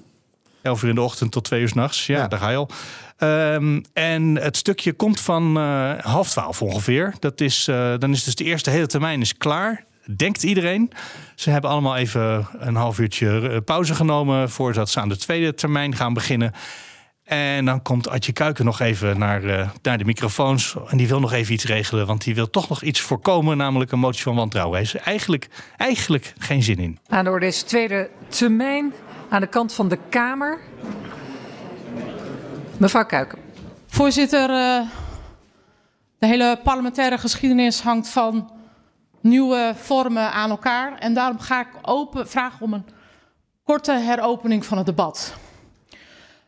11 0.62 0.84
uur 0.84 0.90
in 0.90 0.96
de 0.96 1.02
ochtend 1.02 1.32
tot 1.32 1.44
2 1.44 1.62
uur 1.62 1.68
s'nachts. 1.68 2.06
Ja, 2.06 2.18
ja, 2.18 2.28
daar 2.28 2.40
ga 2.40 2.50
je 2.50 2.58
al. 2.58 2.70
Um, 3.18 3.84
en 3.94 4.36
het 4.36 4.58
stukje 4.58 4.94
komt 4.94 5.20
van 5.20 5.58
half 6.02 6.30
twaalf 6.30 6.62
ongeveer. 6.62 7.14
Dat 7.20 7.42
is, 7.42 7.66
dan 7.98 8.12
is 8.12 8.24
dus 8.24 8.36
de 8.36 8.44
eerste 8.44 8.70
hele 8.70 8.88
termijn 8.88 9.22
is 9.22 9.38
klaar 9.38 9.86
denkt 10.16 10.44
iedereen. 10.44 10.92
Ze 11.36 11.50
hebben 11.50 11.70
allemaal 11.70 11.96
even 11.96 12.48
een 12.60 12.76
half 12.76 13.00
uurtje 13.00 13.50
eh, 13.50 13.58
pauze 13.66 13.96
genomen 13.96 14.50
voordat 14.50 14.90
ze 14.90 15.00
aan 15.00 15.10
de 15.10 15.18
tweede 15.18 15.54
termijn 15.54 15.96
gaan 15.96 16.14
beginnen. 16.14 16.54
En 17.24 17.66
dan 17.66 17.82
komt 17.82 18.10
Adje 18.10 18.32
Kuiken 18.32 18.66
nog 18.66 18.80
even 18.80 19.20
naar, 19.20 19.44
uh, 19.44 19.70
naar 19.82 19.98
de 19.98 20.06
microfoons. 20.06 20.76
En 20.88 20.98
die 20.98 21.08
wil 21.08 21.20
nog 21.20 21.34
even 21.34 21.54
iets 21.54 21.66
regelen, 21.66 22.06
want 22.08 22.24
die 22.24 22.36
wil 22.36 22.50
toch 22.50 22.70
nog 22.70 22.82
iets 22.82 23.02
voorkomen, 23.02 23.58
namelijk 23.58 23.92
een 23.92 24.00
motie 24.00 24.24
van 24.24 24.36
wantrouwen. 24.36 24.78
Hij 24.78 24.88
heeft 24.92 25.06
eigenlijk, 25.06 25.48
eigenlijk 25.78 26.34
geen 26.38 26.64
zin 26.64 26.78
in. 26.78 27.00
Aan 27.08 27.24
de 27.24 27.30
orde 27.30 27.46
is 27.46 27.62
tweede 27.62 28.10
termijn 28.28 28.94
aan 29.30 29.42
de 29.42 29.48
kant 29.48 29.74
van 29.74 29.88
de 29.88 29.98
Kamer. 30.10 30.60
Mevrouw 32.78 33.06
Kuiken. 33.06 33.38
Voorzitter, 33.88 34.50
uh, 34.50 34.82
de 36.20 36.28
hele 36.28 36.60
parlementaire 36.64 37.18
geschiedenis 37.18 37.82
hangt 37.82 38.08
van 38.08 38.52
nieuwe 39.22 39.74
vormen 39.76 40.32
aan 40.32 40.50
elkaar. 40.50 40.98
En 40.98 41.14
daarom 41.14 41.40
ga 41.40 41.60
ik 41.60 41.68
open, 41.82 42.30
vragen 42.30 42.62
om 42.62 42.74
een 42.74 42.86
korte 43.64 43.92
heropening 43.92 44.66
van 44.66 44.78
het 44.78 44.86
debat. 44.86 45.34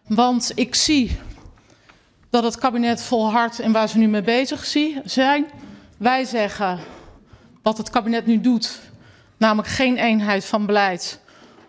Want 0.08 0.52
ik 0.56 0.76
zie 0.76 1.20
dat 2.30 2.44
het 2.44 2.58
kabinet 2.58 3.04
volhardt 3.04 3.60
in 3.60 3.72
waar 3.72 3.90
ze 3.90 3.98
nu 3.98 4.08
mee 4.08 4.22
bezig 4.22 4.66
zijn. 5.04 5.46
Wij 5.98 6.26
zeggen 6.26 6.80
wat 7.62 7.78
het 7.78 7.90
kabinet 7.90 8.26
nu 8.26 8.42
doet, 8.42 8.80
namelijk 9.38 9.68
geen 9.68 9.98
eenheid 9.98 10.46
van 10.46 10.66
beleid, 10.66 11.20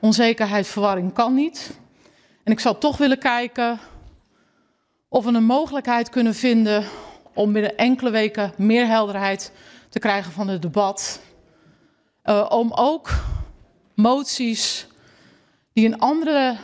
onzekerheid, 0.00 0.66
verwarring 0.66 1.12
kan 1.12 1.34
niet. 1.34 1.78
En 2.44 2.52
ik 2.52 2.61
zou 2.61 2.78
toch 2.78 2.96
willen 2.96 3.18
kijken 3.18 3.78
of 5.08 5.25
we 5.25 5.32
een 5.32 5.44
mogelijkheid 5.44 6.08
kunnen 6.08 6.34
vinden 6.34 6.84
om 7.34 7.52
binnen 7.52 7.76
enkele 7.76 8.11
weken 8.11 8.52
meer 8.56 8.87
helderheid 8.87 9.52
te 9.94 10.00
krijgen 10.00 10.32
van 10.32 10.48
het 10.48 10.62
debat. 10.62 11.20
Uh, 12.24 12.46
om 12.48 12.72
ook 12.72 13.10
moties 13.94 14.86
die 15.72 15.86
een 15.86 15.98
andere 15.98 16.56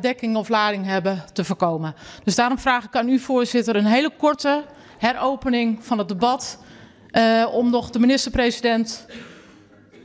dekking 0.00 0.36
of 0.36 0.48
lading 0.48 0.86
hebben 0.86 1.24
te 1.32 1.44
voorkomen. 1.44 1.94
Dus 2.24 2.34
daarom 2.34 2.58
vraag 2.58 2.84
ik 2.84 2.96
aan 2.96 3.08
u, 3.08 3.18
voorzitter, 3.18 3.76
een 3.76 3.84
hele 3.84 4.10
korte 4.18 4.64
heropening 4.98 5.84
van 5.84 5.98
het 5.98 6.08
debat. 6.08 6.58
Uh, 7.12 7.48
om 7.52 7.70
nog 7.70 7.90
de 7.90 7.98
minister-president 7.98 9.06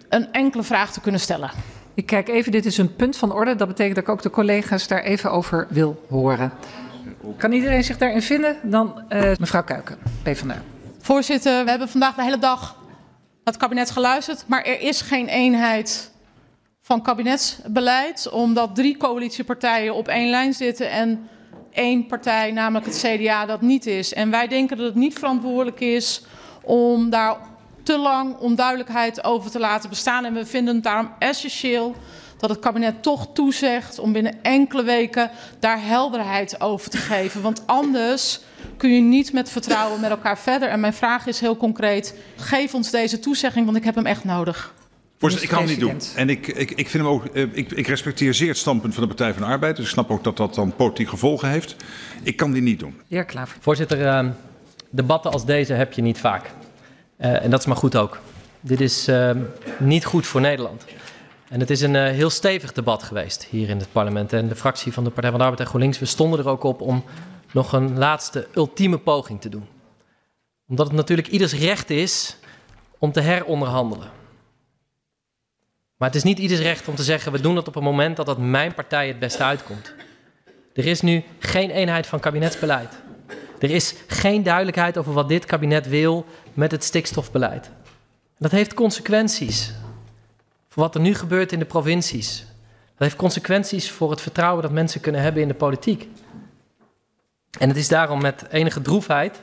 een 0.09 0.31
enkele 0.31 0.63
vraag 0.63 0.91
te 0.91 1.01
kunnen 1.01 1.21
stellen. 1.21 1.51
Ik 1.93 2.05
kijk 2.05 2.27
even, 2.27 2.51
dit 2.51 2.65
is 2.65 2.77
een 2.77 2.95
punt 2.95 3.17
van 3.17 3.33
orde. 3.33 3.55
Dat 3.55 3.67
betekent 3.67 3.95
dat 3.95 4.03
ik 4.03 4.09
ook 4.09 4.21
de 4.21 4.29
collega's 4.29 4.87
daar 4.87 5.03
even 5.03 5.31
over 5.31 5.67
wil 5.69 6.05
horen. 6.09 6.51
Kan 7.37 7.51
iedereen 7.51 7.83
zich 7.83 7.97
daarin 7.97 8.21
vinden? 8.21 8.57
Dan 8.63 9.03
uh, 9.09 9.31
mevrouw 9.39 9.63
Kuiken, 9.63 9.97
PvdA. 10.23 10.61
Voorzitter, 11.07 11.63
we 11.63 11.69
hebben 11.69 11.89
vandaag 11.89 12.15
de 12.15 12.23
hele 12.23 12.37
dag 12.37 12.75
het 13.43 13.57
kabinet 13.57 13.91
geluisterd, 13.91 14.43
maar 14.47 14.63
er 14.63 14.81
is 14.81 15.01
geen 15.01 15.27
eenheid 15.27 16.11
van 16.81 17.01
kabinetsbeleid, 17.01 18.29
omdat 18.29 18.75
drie 18.75 18.97
coalitiepartijen 18.97 19.95
op 19.95 20.07
één 20.07 20.29
lijn 20.29 20.53
zitten 20.53 20.89
en 20.91 21.29
één 21.71 22.05
partij, 22.05 22.51
namelijk 22.51 22.85
het 22.85 22.97
CDA, 23.05 23.45
dat 23.45 23.61
niet 23.61 23.85
is. 23.85 24.13
En 24.13 24.31
wij 24.31 24.47
denken 24.47 24.77
dat 24.77 24.85
het 24.85 24.95
niet 24.95 25.13
verantwoordelijk 25.13 25.79
is 25.79 26.21
om 26.63 27.09
daar 27.09 27.37
te 27.83 27.97
lang 27.97 28.37
om 28.37 28.55
duidelijkheid 28.55 29.23
over 29.23 29.51
te 29.51 29.59
laten 29.59 29.89
bestaan. 29.89 30.25
En 30.25 30.33
we 30.33 30.45
vinden 30.45 30.75
het 30.75 30.83
daarom 30.83 31.11
essentieel 31.19 31.95
dat 32.37 32.49
het 32.49 32.59
kabinet 32.59 33.03
toch 33.03 33.27
toezegt 33.33 33.99
om 33.99 34.13
binnen 34.13 34.35
enkele 34.41 34.83
weken 34.83 35.31
daar 35.59 35.81
helderheid 35.81 36.61
over 36.61 36.89
te 36.89 36.97
geven. 36.97 37.41
Want 37.41 37.63
anders 37.65 38.39
kun 38.77 38.93
je 38.93 39.01
niet 39.01 39.33
met 39.33 39.49
vertrouwen 39.49 39.99
met 39.99 40.09
elkaar 40.09 40.37
verder. 40.39 40.69
En 40.69 40.79
mijn 40.79 40.93
vraag 40.93 41.25
is 41.25 41.39
heel 41.39 41.57
concreet: 41.57 42.15
geef 42.35 42.73
ons 42.73 42.91
deze 42.91 43.19
toezegging, 43.19 43.65
want 43.65 43.77
ik 43.77 43.83
heb 43.83 43.95
hem 43.95 44.05
echt 44.05 44.23
nodig. 44.23 44.73
Voorzitter, 45.19 45.49
ik 45.49 45.55
kan 45.55 45.67
het 45.67 45.77
niet 45.77 45.89
doen. 45.89 46.01
En 46.15 46.29
ik, 46.29 46.47
ik, 46.47 46.71
ik, 46.71 46.89
vind 46.89 47.03
hem 47.03 47.13
ook, 47.13 47.25
eh, 47.25 47.43
ik, 47.51 47.71
ik 47.71 47.87
respecteer 47.87 48.33
zeer 48.33 48.47
het 48.47 48.57
standpunt 48.57 48.93
van 48.93 49.03
de 49.03 49.09
Partij 49.09 49.33
van 49.33 49.41
de 49.41 49.47
Arbeid. 49.47 49.75
Dus 49.75 49.85
ik 49.85 49.91
snap 49.91 50.11
ook 50.11 50.23
dat 50.23 50.37
dat 50.37 50.55
dan 50.55 50.75
politieke 50.75 51.11
gevolgen 51.11 51.49
heeft. 51.49 51.75
Ik 52.23 52.35
kan 52.35 52.51
die 52.51 52.61
niet 52.61 52.79
doen. 52.79 53.01
Heer 53.07 53.25
Klaver. 53.25 53.57
Voorzitter, 53.59 54.01
uh, 54.01 54.29
debatten 54.89 55.31
als 55.31 55.45
deze 55.45 55.73
heb 55.73 55.93
je 55.93 56.01
niet 56.01 56.19
vaak. 56.19 56.51
Uh, 57.19 57.43
en 57.43 57.49
dat 57.49 57.59
is 57.59 57.65
maar 57.65 57.75
goed 57.75 57.97
ook. 57.97 58.19
Dit 58.61 58.81
is 58.81 59.07
uh, 59.07 59.31
niet 59.79 60.05
goed 60.05 60.27
voor 60.27 60.41
Nederland. 60.41 60.85
En 61.49 61.59
het 61.59 61.69
is 61.69 61.81
een 61.81 61.95
heel 61.95 62.29
stevig 62.29 62.73
debat 62.73 63.03
geweest 63.03 63.43
hier 63.43 63.69
in 63.69 63.79
het 63.79 63.91
parlement. 63.91 64.33
En 64.33 64.47
de 64.47 64.55
fractie 64.55 64.93
van 64.93 65.03
de 65.03 65.09
Partij 65.09 65.29
van 65.29 65.39
de 65.39 65.45
Arbeid 65.45 65.61
en 65.61 65.67
GroenLinks, 65.67 65.99
we 65.99 66.05
stonden 66.05 66.39
er 66.39 66.49
ook 66.49 66.63
op 66.63 66.81
om 66.81 67.03
nog 67.51 67.73
een 67.73 67.97
laatste 67.97 68.47
ultieme 68.55 68.97
poging 68.97 69.41
te 69.41 69.49
doen. 69.49 69.67
Omdat 70.67 70.87
het 70.87 70.95
natuurlijk 70.95 71.27
ieders 71.27 71.53
recht 71.53 71.89
is 71.89 72.37
om 72.97 73.11
te 73.11 73.21
heronderhandelen. 73.21 74.09
Maar 75.97 76.07
het 76.07 76.17
is 76.17 76.23
niet 76.23 76.39
ieders 76.39 76.59
recht 76.59 76.87
om 76.87 76.95
te 76.95 77.03
zeggen: 77.03 77.31
we 77.31 77.41
doen 77.41 77.55
dat 77.55 77.67
op 77.67 77.75
een 77.75 77.83
moment 77.83 78.15
dat 78.15 78.25
dat 78.25 78.37
mijn 78.37 78.73
partij 78.73 79.07
het 79.07 79.19
beste 79.19 79.43
uitkomt. 79.43 79.93
Er 80.73 80.85
is 80.85 81.01
nu 81.01 81.23
geen 81.39 81.69
eenheid 81.69 82.07
van 82.07 82.19
kabinetsbeleid. 82.19 82.97
Er 83.59 83.69
is 83.69 83.95
geen 84.07 84.43
duidelijkheid 84.43 84.97
over 84.97 85.13
wat 85.13 85.29
dit 85.29 85.45
kabinet 85.45 85.87
wil 85.87 86.25
met 86.53 86.71
het 86.71 86.83
stikstofbeleid. 86.83 87.69
Dat 88.37 88.51
heeft 88.51 88.73
consequenties 88.73 89.73
voor 90.77 90.85
wat 90.85 90.95
er 90.95 91.01
nu 91.01 91.15
gebeurt 91.15 91.51
in 91.51 91.59
de 91.59 91.65
provincies. 91.65 92.45
Dat 92.87 92.97
heeft 92.97 93.15
consequenties 93.15 93.91
voor 93.91 94.11
het 94.11 94.21
vertrouwen 94.21 94.61
dat 94.61 94.71
mensen 94.71 95.01
kunnen 95.01 95.21
hebben 95.21 95.41
in 95.41 95.47
de 95.47 95.53
politiek. 95.53 96.09
En 97.59 97.67
het 97.67 97.77
is 97.77 97.87
daarom 97.87 98.21
met 98.21 98.45
enige 98.49 98.81
droefheid 98.81 99.41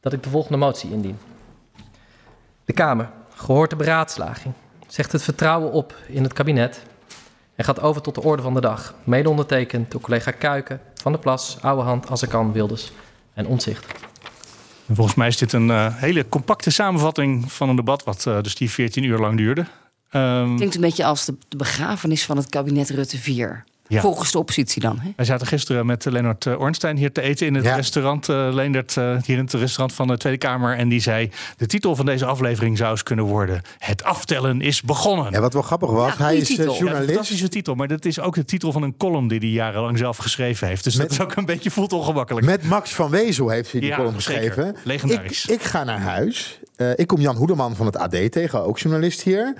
dat 0.00 0.12
ik 0.12 0.22
de 0.22 0.28
volgende 0.28 0.58
motie 0.58 0.90
indien. 0.90 1.18
De 2.64 2.72
Kamer, 2.72 3.10
gehoord 3.34 3.70
de 3.70 3.76
beraadslaging, 3.76 4.54
zegt 4.86 5.12
het 5.12 5.22
vertrouwen 5.22 5.72
op 5.72 5.94
in 6.06 6.22
het 6.22 6.32
kabinet 6.32 6.82
en 7.54 7.64
gaat 7.64 7.80
over 7.80 8.02
tot 8.02 8.14
de 8.14 8.22
orde 8.22 8.42
van 8.42 8.54
de 8.54 8.60
dag. 8.60 8.94
Mede 9.04 9.30
ondertekend 9.30 9.90
door 9.90 10.00
collega 10.00 10.30
Kuiken, 10.30 10.80
Van 10.94 11.12
der 11.12 11.20
Plas, 11.20 11.58
Ouwehand, 11.60 12.10
Assekan, 12.10 12.52
Wilders 12.52 12.92
en 13.34 13.46
Omzicht. 13.46 13.86
volgens 14.92 15.16
mij 15.16 15.28
is 15.28 15.36
dit 15.36 15.52
een 15.52 15.68
uh, 15.68 15.96
hele 15.96 16.28
compacte 16.28 16.70
samenvatting 16.70 17.52
van 17.52 17.68
een 17.68 17.76
debat 17.76 18.04
wat 18.04 18.24
uh, 18.28 18.42
dus 18.42 18.54
die 18.54 18.70
14 18.70 19.04
uur 19.04 19.18
lang 19.18 19.36
duurde. 19.36 19.66
Um, 20.12 20.56
Klinkt 20.56 20.74
een 20.74 20.80
beetje 20.80 21.04
als 21.04 21.24
de, 21.24 21.36
de 21.48 21.56
begrafenis 21.56 22.24
van 22.24 22.36
het 22.36 22.48
kabinet 22.48 22.90
Rutte 22.90 23.18
4. 23.18 23.64
Ja. 23.88 24.00
Volgens 24.00 24.32
de 24.32 24.38
oppositie 24.38 24.82
dan. 24.82 24.98
Hè? 24.98 25.10
Wij 25.16 25.24
zaten 25.24 25.46
gisteren 25.46 25.86
met 25.86 26.04
Leonard 26.04 26.46
Ornstein 26.46 26.96
hier 26.96 27.12
te 27.12 27.20
eten 27.20 27.46
in 27.46 27.54
het 27.54 27.64
ja. 27.64 27.74
restaurant. 27.74 28.28
Uh, 28.28 28.48
Leendert, 28.52 28.96
uh, 28.96 29.16
hier 29.22 29.36
in 29.36 29.44
het 29.44 29.52
restaurant 29.52 29.92
van 29.92 30.06
de 30.06 30.16
Tweede 30.16 30.38
Kamer. 30.38 30.76
En 30.76 30.88
die 30.88 31.00
zei: 31.00 31.30
De 31.56 31.66
titel 31.66 31.96
van 31.96 32.06
deze 32.06 32.24
aflevering 32.24 32.76
zou 32.78 32.90
eens 32.90 33.02
kunnen 33.02 33.24
worden: 33.24 33.62
Het 33.78 34.04
aftellen 34.04 34.60
is 34.60 34.82
begonnen. 34.82 35.32
Ja, 35.32 35.40
wat 35.40 35.52
wel 35.52 35.62
grappig 35.62 35.90
was, 35.90 36.16
ja, 36.16 36.24
hij 36.24 36.36
is 36.36 36.46
titel. 36.46 36.64
journalist. 36.64 37.00
Ja, 37.00 37.06
fantastische 37.06 37.48
titel, 37.48 37.74
maar 37.74 37.88
dat 37.88 38.04
is 38.04 38.20
ook 38.20 38.34
de 38.34 38.44
titel 38.44 38.72
van 38.72 38.82
een 38.82 38.96
column 38.96 39.28
die 39.28 39.38
hij 39.38 39.48
jarenlang 39.48 39.98
zelf 39.98 40.16
geschreven 40.16 40.68
heeft. 40.68 40.84
Dus 40.84 40.96
met, 40.96 41.08
dat 41.08 41.18
is 41.18 41.24
ook 41.24 41.36
een 41.36 41.46
beetje 41.46 41.70
voelt 41.70 41.92
ongemakkelijk. 41.92 42.46
Met 42.46 42.64
Max 42.64 42.94
van 42.94 43.10
Wezel 43.10 43.48
heeft 43.48 43.72
hij 43.72 43.80
die 43.80 43.94
column 43.94 44.14
geschreven. 44.14 44.64
Zeker. 44.64 44.80
Legendarisch. 44.84 45.46
Ik, 45.46 45.54
ik, 45.54 45.62
ga 45.62 45.84
naar 45.84 46.00
huis. 46.00 46.60
Uh, 46.76 46.90
ik 46.94 47.06
kom 47.06 47.20
Jan 47.20 47.36
Hoedeman 47.36 47.76
van 47.76 47.86
het 47.86 47.96
AD 47.96 48.32
tegen, 48.32 48.64
ook 48.64 48.78
journalist 48.78 49.22
hier. 49.22 49.54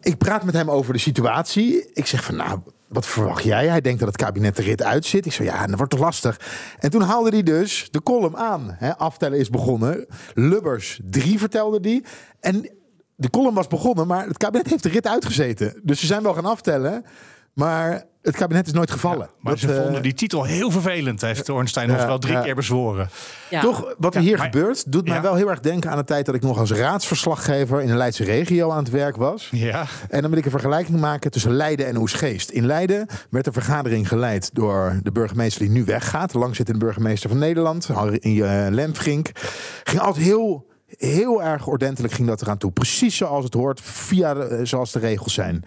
Ik 0.00 0.18
praat 0.18 0.44
met 0.44 0.54
hem 0.54 0.70
over 0.70 0.92
de 0.92 0.98
situatie. 0.98 1.90
Ik 1.92 2.06
zeg 2.06 2.24
van, 2.24 2.36
nou, 2.36 2.58
wat 2.94 3.06
verwacht 3.06 3.44
jij? 3.44 3.68
Hij 3.68 3.80
denkt 3.80 3.98
dat 3.98 4.08
het 4.08 4.16
kabinet 4.16 4.56
de 4.56 4.62
rit 4.62 4.82
uitzit. 4.82 5.26
Ik 5.26 5.32
zei, 5.32 5.48
ja, 5.48 5.66
dat 5.66 5.76
wordt 5.76 5.90
toch 5.90 6.00
lastig. 6.00 6.40
En 6.78 6.90
toen 6.90 7.02
haalde 7.02 7.30
hij 7.30 7.42
dus 7.42 7.88
de 7.90 8.02
column 8.02 8.36
aan. 8.36 8.76
Aftellen 8.96 9.38
is 9.38 9.50
begonnen. 9.50 10.06
Lubbers 10.34 11.00
3 11.04 11.38
vertelde 11.38 11.80
die. 11.80 12.04
En 12.40 12.70
de 13.16 13.30
column 13.30 13.54
was 13.54 13.66
begonnen, 13.66 14.06
maar 14.06 14.26
het 14.26 14.36
kabinet 14.36 14.68
heeft 14.68 14.82
de 14.82 14.88
rit 14.88 15.06
uitgezeten. 15.06 15.80
Dus 15.82 16.00
ze 16.00 16.06
zijn 16.06 16.22
wel 16.22 16.34
gaan 16.34 16.44
aftellen. 16.44 17.04
Maar 17.54 18.04
het 18.22 18.36
kabinet 18.36 18.66
is 18.66 18.72
nooit 18.72 18.90
gevallen. 18.90 19.26
Ja, 19.26 19.34
maar 19.40 19.52
dat, 19.52 19.60
ze 19.60 19.82
vonden 19.82 20.02
die 20.02 20.14
titel 20.14 20.44
heel 20.44 20.70
vervelend, 20.70 21.20
heeft 21.20 21.48
Ornstein 21.48 21.90
ons 21.90 22.04
wel 22.04 22.18
drie 22.18 22.40
keer 22.40 22.54
bezworen. 22.54 23.08
Ja. 23.50 23.60
Toch, 23.60 23.94
wat 23.98 24.14
er 24.14 24.20
hier 24.20 24.36
maar, 24.36 24.46
gebeurt, 24.46 24.92
doet 24.92 25.08
mij 25.08 25.22
wel 25.22 25.34
heel 25.34 25.50
erg 25.50 25.60
denken 25.60 25.90
aan 25.90 25.96
de 25.96 26.04
tijd 26.04 26.26
dat 26.26 26.34
ik 26.34 26.42
nog 26.42 26.58
als 26.58 26.72
raadsverslaggever 26.72 27.80
in 27.80 27.86
de 27.86 27.94
Leidse 27.94 28.24
regio 28.24 28.70
aan 28.70 28.78
het 28.78 28.90
werk 28.90 29.16
was. 29.16 29.48
Ja. 29.50 29.86
En 30.08 30.20
dan 30.20 30.30
wil 30.30 30.38
ik 30.38 30.44
een 30.44 30.50
vergelijking 30.50 31.00
maken 31.00 31.30
tussen 31.30 31.52
Leiden 31.52 31.86
en 31.86 31.96
Oesgeest. 31.96 32.50
In 32.50 32.66
Leiden 32.66 33.06
werd 33.30 33.44
de 33.44 33.52
vergadering 33.52 34.08
geleid 34.08 34.50
door 34.52 34.98
de 35.02 35.12
burgemeester 35.12 35.62
die 35.62 35.70
nu 35.70 35.84
weggaat. 35.84 36.34
Langzittende 36.34 36.84
burgemeester 36.84 37.28
van 37.28 37.38
Nederland, 37.38 37.88
in 38.18 38.36
uh, 38.36 38.66
Lemfrink. 38.70 39.30
Ging 39.84 40.00
altijd 40.00 40.24
heel 40.24 40.72
heel 40.96 41.42
erg 41.42 41.66
ordentelijk 41.66 42.14
ging 42.14 42.28
dat 42.28 42.42
eraan 42.42 42.58
toe. 42.58 42.72
Precies 42.72 43.16
zoals 43.16 43.44
het 43.44 43.54
hoort, 43.54 43.80
via 43.80 44.34
de, 44.34 44.60
zoals 44.62 44.92
de 44.92 44.98
regels 44.98 45.34
zijn. 45.34 45.64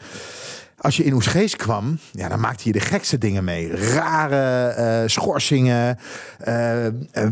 Als 0.77 0.97
je 0.97 1.03
in 1.03 1.13
Oesgeest 1.13 1.55
kwam, 1.55 1.99
ja, 2.11 2.29
dan 2.29 2.39
maakte 2.39 2.63
je 2.63 2.71
de 2.71 2.79
gekste 2.79 3.17
dingen 3.17 3.43
mee. 3.43 3.75
Rare 3.75 4.75
uh, 5.01 5.07
schorsingen, 5.09 5.97
uh, 6.47 6.87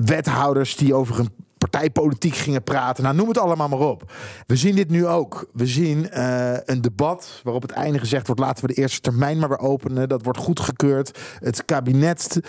wethouders 0.06 0.76
die 0.76 0.94
over 0.94 1.20
een 1.20 1.30
partijpolitiek 1.58 2.36
gingen 2.36 2.64
praten. 2.64 3.04
Nou, 3.04 3.16
noem 3.16 3.28
het 3.28 3.38
allemaal 3.38 3.68
maar 3.68 3.80
op. 3.80 4.12
We 4.48 4.56
zien 4.56 4.76
dit 4.76 4.90
nu 4.90 5.08
ook. 5.08 5.50
We 5.54 5.66
zien 5.66 6.08
een 6.72 6.82
debat 6.82 7.42
waarop 7.44 7.62
het 7.62 7.72
einde 7.72 8.00
gezegd 8.00 8.28
wordt... 8.28 8.42
laten 8.42 8.66
we 8.66 8.74
de 8.74 8.82
eerste 8.82 9.02
termijn 9.02 9.40
maar 9.40 9.50
weer 9.50 9.60
openen. 9.60 10.10
Dat 10.10 10.24
wordt 10.24 10.40
goedgekeurd. 10.40 11.20
Het 11.40 11.66
kabinet 11.66 12.40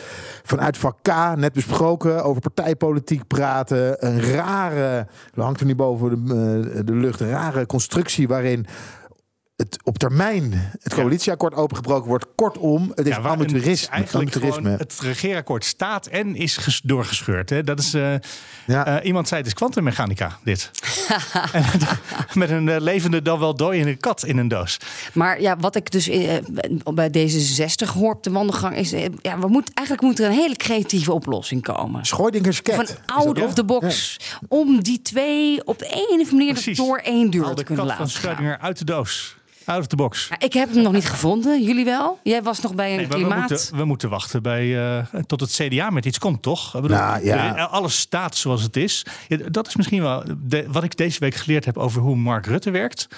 vanuit 0.43 0.79
vak 0.79 0.97
net 1.37 1.53
besproken, 1.53 2.25
over 2.25 2.41
partijpolitiek 2.41 3.27
praten. 3.27 4.07
Een 4.07 4.21
rare, 4.21 5.07
hangt 5.35 5.61
er 5.61 5.67
nu 5.67 5.75
boven 5.75 6.27
de, 6.27 6.85
de 6.85 6.95
lucht... 6.95 7.21
een 7.21 7.31
rare 7.31 7.67
constructie 7.67 8.29
waarin 8.29 8.67
het 9.57 9.79
op 9.85 9.99
termijn 9.99 10.71
het 10.83 10.95
coalitieakkoord 10.95 11.55
opengebroken 11.55 12.09
wordt. 12.09 12.27
Kortom, 12.35 12.93
het 12.95 13.07
is 13.07 13.17
ja, 13.17 13.23
amateurisme. 13.23 13.91
Eigenlijk 13.91 14.35
amateurisme. 14.35 14.77
het 14.77 14.99
regeerakkoord 15.01 15.65
staat 15.65 16.07
en 16.07 16.35
is 16.35 16.81
doorgescheurd. 16.85 17.51
Hè? 17.51 17.63
Dat 17.63 17.79
is, 17.79 17.95
uh, 17.95 18.15
ja. 18.67 18.99
uh, 18.99 19.05
iemand 19.07 19.29
zei 19.29 19.41
het 19.41 19.49
is 19.49 19.55
kwantummechanica, 19.55 20.39
dit. 20.45 20.71
Met 22.35 22.51
een 22.51 22.67
uh, 22.67 22.77
levende 22.79 23.23
dan 23.23 23.39
wel 23.39 23.55
dooiende 23.55 23.97
kat 23.97 24.25
in 24.25 24.39
een 24.39 24.49
doos. 24.49 24.79
Maar 25.13 25.41
ja, 25.41 25.57
wat 25.57 25.77
ik 25.77 25.91
dus 25.91 26.11
bij 26.95 27.11
deze 27.11 27.41
60 27.41 27.93
hoor 27.93 28.13
op 28.13 28.23
de 28.23 28.31
wandelgang 28.31 28.77
is... 28.77 28.91
ja, 29.23 29.39
we 29.39 29.49
moeten 29.49 29.75
eigenlijk 29.75 30.07
moet 30.07 30.19
er 30.19 30.27
een 30.27 30.33
hele 30.33 30.57
creatieve 30.57 31.13
oplossing 31.13 31.63
komen. 31.63 32.05
Schooidingers. 32.05 32.61
Van 32.65 32.87
out 33.07 33.43
of 33.43 33.55
the 33.55 33.65
box. 33.65 34.17
Ja. 34.19 34.39
Om 34.49 34.83
die 34.83 35.03
twee 35.03 35.67
op 35.67 35.79
de 35.79 35.87
ene 35.87 36.23
of 36.23 36.31
andere 36.31 36.53
manier 36.53 36.77
door 36.77 36.99
één 36.99 37.31
deur 37.31 37.55
te 37.55 37.65
kunnen 37.65 37.87
laten 37.87 38.11
van 38.11 38.21
Schrödinger 38.21 38.59
uit 38.61 38.79
de 38.79 38.85
doos. 38.85 39.37
Out 39.67 39.81
of 39.81 39.87
the 39.87 39.97
box. 39.97 40.27
Ja, 40.29 40.39
ik 40.39 40.53
heb 40.53 40.73
hem 40.73 40.83
nog 40.83 40.93
niet 40.93 41.09
gevonden. 41.09 41.63
Jullie 41.63 41.85
wel? 41.85 42.19
Jij 42.23 42.43
was 42.43 42.61
nog 42.61 42.75
bij 42.75 42.91
een 42.91 42.97
nee, 42.97 43.07
klimaat... 43.07 43.49
We 43.49 43.55
moeten, 43.55 43.77
we 43.77 43.85
moeten 43.85 44.09
wachten 44.09 44.43
bij, 44.43 44.65
uh, 44.67 45.05
tot 45.27 45.41
het 45.41 45.51
CDA 45.51 45.91
met 45.91 46.05
iets 46.05 46.19
komt, 46.19 46.43
toch? 46.43 46.75
Ik 46.75 46.83
bedoel, 46.83 46.97
nou, 46.97 47.25
ja. 47.25 47.65
Alles 47.65 47.99
staat 47.99 48.37
zoals 48.37 48.63
het 48.63 48.77
is. 48.77 49.07
Dat 49.51 49.67
is 49.67 49.77
misschien 49.77 50.03
wel 50.03 50.23
de, 50.39 50.65
wat 50.69 50.85
ik 50.85 50.97
deze 50.97 51.19
week 51.19 51.35
geleerd 51.35 51.65
heb 51.65 51.79
over 51.79 52.03
hoe 52.03 52.17
Mark 52.17 52.47
Rutte 52.47 52.71
werkt. 52.71 53.09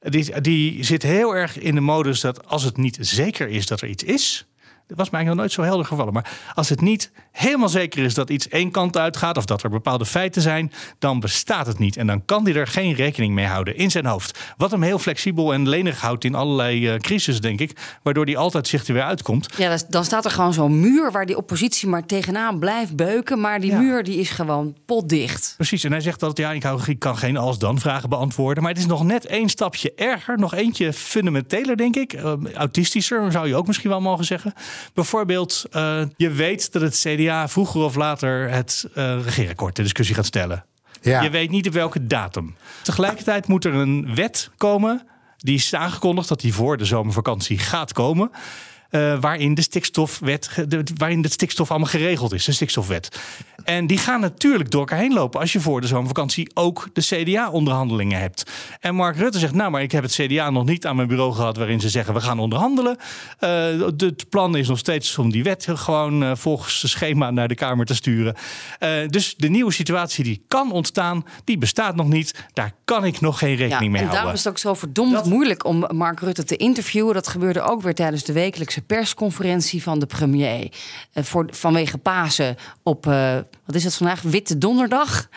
Die, 0.00 0.40
die 0.40 0.84
zit 0.84 1.02
heel 1.02 1.36
erg 1.36 1.58
in 1.58 1.74
de 1.74 1.80
modus 1.80 2.20
dat 2.20 2.48
als 2.48 2.62
het 2.62 2.76
niet 2.76 2.98
zeker 3.00 3.48
is 3.48 3.66
dat 3.66 3.80
er 3.80 3.88
iets 3.88 4.04
is... 4.04 4.46
Dat 4.86 4.96
was 4.96 5.10
mij 5.10 5.20
eigenlijk 5.20 5.26
nog 5.26 5.36
nooit 5.36 5.52
zo 5.52 5.62
helder 5.62 5.86
gevallen. 5.86 6.12
Maar 6.12 6.30
als 6.54 6.68
het 6.68 6.80
niet 6.80 7.10
helemaal 7.32 7.68
zeker 7.68 8.04
is 8.04 8.14
dat 8.14 8.30
iets 8.30 8.48
één 8.48 8.70
kant 8.70 8.96
uitgaat 8.96 9.36
of 9.36 9.44
dat 9.44 9.62
er 9.62 9.70
bepaalde 9.70 10.06
feiten 10.06 10.42
zijn, 10.42 10.72
dan 10.98 11.20
bestaat 11.20 11.66
het 11.66 11.78
niet. 11.78 11.96
En 11.96 12.06
dan 12.06 12.24
kan 12.24 12.44
hij 12.44 12.54
er 12.54 12.66
geen 12.66 12.94
rekening 12.94 13.34
mee 13.34 13.46
houden 13.46 13.76
in 13.76 13.90
zijn 13.90 14.06
hoofd. 14.06 14.38
Wat 14.56 14.70
hem 14.70 14.82
heel 14.82 14.98
flexibel 14.98 15.52
en 15.52 15.68
lenig 15.68 16.00
houdt 16.00 16.24
in 16.24 16.34
allerlei 16.34 16.92
uh, 16.92 16.98
crisis, 16.98 17.40
denk 17.40 17.60
ik. 17.60 17.98
Waardoor 18.02 18.24
hij 18.24 18.36
altijd 18.36 18.68
zich 18.68 18.86
er 18.86 18.94
weer 18.94 19.02
uitkomt. 19.02 19.48
Ja, 19.56 19.78
dan 19.88 20.04
staat 20.04 20.24
er 20.24 20.30
gewoon 20.30 20.52
zo'n 20.52 20.80
muur 20.80 21.12
waar 21.12 21.26
die 21.26 21.36
oppositie 21.36 21.88
maar 21.88 22.06
tegenaan 22.06 22.58
blijft 22.58 22.96
beuken. 22.96 23.40
Maar 23.40 23.60
die 23.60 23.70
ja. 23.70 23.78
muur 23.78 24.04
die 24.04 24.18
is 24.18 24.30
gewoon 24.30 24.76
potdicht. 24.86 25.54
Precies. 25.56 25.84
En 25.84 25.90
hij 25.90 26.00
zegt 26.00 26.20
dat 26.20 26.36
ja, 26.36 26.52
ik, 26.52 26.62
hou, 26.62 26.80
ik 26.86 26.98
kan 26.98 27.16
geen 27.16 27.36
als-dan 27.36 27.78
vragen 27.78 28.08
beantwoorden. 28.08 28.62
Maar 28.62 28.72
het 28.72 28.80
is 28.80 28.86
nog 28.86 29.04
net 29.04 29.26
één 29.26 29.48
stapje 29.48 29.92
erger. 29.94 30.38
Nog 30.38 30.54
eentje 30.54 30.92
fundamenteler, 30.92 31.76
denk 31.76 31.96
ik. 31.96 32.12
Uh, 32.12 32.32
autistischer, 32.54 33.32
zou 33.32 33.48
je 33.48 33.56
ook 33.56 33.66
misschien 33.66 33.90
wel 33.90 34.00
mogen 34.00 34.24
zeggen. 34.24 34.54
Bijvoorbeeld, 34.94 35.64
uh, 35.72 36.02
je 36.16 36.30
weet 36.30 36.72
dat 36.72 36.82
het 36.82 37.04
CDA 37.06 37.48
vroeger 37.48 37.80
of 37.80 37.94
later 37.94 38.50
het 38.50 38.88
uh, 38.94 39.24
regeerakkoord 39.24 39.74
ter 39.74 39.84
discussie 39.84 40.14
gaat 40.14 40.26
stellen. 40.26 40.64
Ja. 41.00 41.22
Je 41.22 41.30
weet 41.30 41.50
niet 41.50 41.66
op 41.66 41.72
welke 41.72 42.06
datum. 42.06 42.56
Tegelijkertijd 42.82 43.46
moet 43.46 43.64
er 43.64 43.74
een 43.74 44.14
wet 44.14 44.50
komen. 44.56 45.06
Die 45.36 45.54
is 45.54 45.74
aangekondigd 45.74 46.28
dat 46.28 46.40
die 46.40 46.54
voor 46.54 46.76
de 46.76 46.84
zomervakantie 46.84 47.58
gaat 47.58 47.92
komen. 47.92 48.30
Uh, 48.92 49.20
waarin 49.20 49.54
de 49.54 49.62
stikstofwet, 49.62 50.64
de, 50.68 50.82
waarin 50.96 51.22
de 51.22 51.30
stikstof 51.30 51.70
allemaal 51.70 51.88
geregeld 51.88 52.32
is, 52.32 52.44
de 52.44 52.52
stikstofwet. 52.52 53.20
En 53.64 53.86
die 53.86 53.98
gaan 53.98 54.20
natuurlijk 54.20 54.70
door 54.70 54.80
elkaar 54.80 54.98
heen 54.98 55.12
lopen 55.12 55.40
als 55.40 55.52
je 55.52 55.60
voor 55.60 55.80
de 55.80 55.86
zomervakantie 55.86 56.50
ook 56.54 56.88
de 56.92 57.00
CDA-onderhandelingen 57.00 58.20
hebt. 58.20 58.50
En 58.80 58.94
Mark 58.94 59.16
Rutte 59.16 59.38
zegt, 59.38 59.54
nou, 59.54 59.70
maar 59.70 59.82
ik 59.82 59.92
heb 59.92 60.02
het 60.02 60.12
CDA 60.12 60.50
nog 60.50 60.64
niet 60.64 60.86
aan 60.86 60.96
mijn 60.96 61.08
bureau 61.08 61.32
gehad 61.32 61.56
waarin 61.56 61.80
ze 61.80 61.88
zeggen 61.88 62.14
we 62.14 62.20
gaan 62.20 62.38
onderhandelen. 62.38 62.96
Uh, 63.40 63.50
het 63.96 64.28
plan 64.28 64.56
is 64.56 64.68
nog 64.68 64.78
steeds 64.78 65.18
om 65.18 65.30
die 65.30 65.42
wet 65.42 65.66
gewoon 65.70 66.22
uh, 66.22 66.30
volgens 66.34 66.82
het 66.82 66.90
schema 66.90 67.30
naar 67.30 67.48
de 67.48 67.54
Kamer 67.54 67.86
te 67.86 67.94
sturen. 67.94 68.34
dus 69.06 69.34
de 69.36 69.48
nieuwe 69.48 69.72
situatie 69.72 70.24
die 70.24 70.44
kan 70.48 70.72
ontstaan, 70.72 71.24
die 71.44 71.58
bestaat 71.58 71.96
nog 71.96 72.08
niet. 72.08 72.46
Daar 72.52 72.72
kan 72.84 73.04
ik 73.04 73.20
nog 73.20 73.38
geen 73.38 73.56
rekening 73.56 73.82
ja, 73.82 73.90
mee 73.90 74.00
en 74.00 74.06
houden. 74.06 74.08
En 74.08 74.14
daarom 74.14 74.34
is 74.34 74.44
het 74.44 74.52
ook 74.52 74.58
zo 74.58 74.74
verdomd 74.74 75.12
dat... 75.12 75.26
moeilijk 75.26 75.64
om 75.64 75.86
Mark 75.94 76.20
Rutte 76.20 76.44
te 76.44 76.56
interviewen. 76.56 77.14
Dat 77.14 77.28
gebeurde 77.28 77.60
ook 77.60 77.82
weer 77.82 77.94
tijdens 77.94 78.24
de 78.24 78.32
wekelijkse 78.32 78.81
persconferentie 78.86 79.82
van 79.82 79.98
de 79.98 80.06
premier. 80.06 80.60
Uh, 81.14 81.24
voor, 81.24 81.46
vanwege 81.50 81.98
Pasen 81.98 82.56
op, 82.82 83.06
uh, 83.06 83.36
wat 83.66 83.74
is 83.74 83.84
het 83.84 83.94
vandaag? 83.94 84.22
Witte 84.22 84.58
Donderdag. 84.58 85.28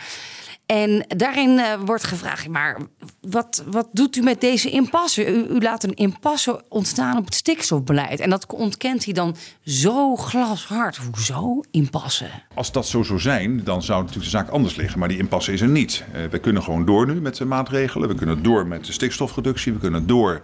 En 0.65 1.05
daarin 1.07 1.49
uh, 1.49 1.73
wordt 1.85 2.03
gevraagd, 2.03 2.47
maar 2.47 2.77
wat, 3.21 3.63
wat 3.71 3.87
doet 3.91 4.15
u 4.15 4.21
met 4.21 4.41
deze 4.41 4.69
impasse? 4.69 5.33
U, 5.33 5.55
u, 5.55 5.59
laat 5.59 5.83
een 5.83 5.93
impasse 5.93 6.63
ontstaan 6.69 7.17
op 7.17 7.25
het 7.25 7.35
stikstofbeleid. 7.35 8.19
En 8.19 8.29
dat 8.29 8.53
ontkent 8.53 9.05
hij 9.05 9.13
dan 9.13 9.35
zo 9.63 10.15
glashard. 10.15 10.97
Hoezo 10.97 11.61
impasse? 11.71 12.25
Als 12.53 12.71
dat 12.71 12.87
zo 12.87 13.03
zou 13.03 13.19
zijn, 13.19 13.63
dan 13.63 13.83
zou 13.83 13.99
natuurlijk 13.99 14.31
de 14.31 14.37
zaak 14.37 14.49
anders 14.49 14.75
liggen. 14.75 14.99
Maar 14.99 15.07
die 15.07 15.17
impasse 15.17 15.53
is 15.53 15.61
er 15.61 15.67
niet. 15.67 16.03
We 16.29 16.39
kunnen 16.39 16.63
gewoon 16.63 16.85
door 16.85 17.07
nu 17.07 17.21
met 17.21 17.35
de 17.35 17.45
maatregelen. 17.45 18.07
We 18.07 18.15
kunnen 18.15 18.43
door 18.43 18.67
met 18.67 18.85
de 18.85 18.91
stikstofreductie. 18.91 19.73
We 19.73 19.79
kunnen 19.79 20.07
door 20.07 20.41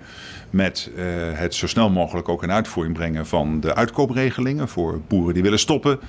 met 0.51 0.89
uh, 0.96 1.05
het 1.34 1.55
zo 1.55 1.67
snel 1.67 1.89
mogelijk 1.89 2.29
ook 2.29 2.43
in 2.43 2.51
uitvoering 2.51 2.96
brengen 2.96 3.27
van 3.27 3.60
de 3.60 3.75
uitkoopregelingen 3.75 4.67
voor 4.67 5.01
boeren 5.08 5.34
die 5.34 5.43
willen 5.43 5.60
stoppen. 5.60 6.00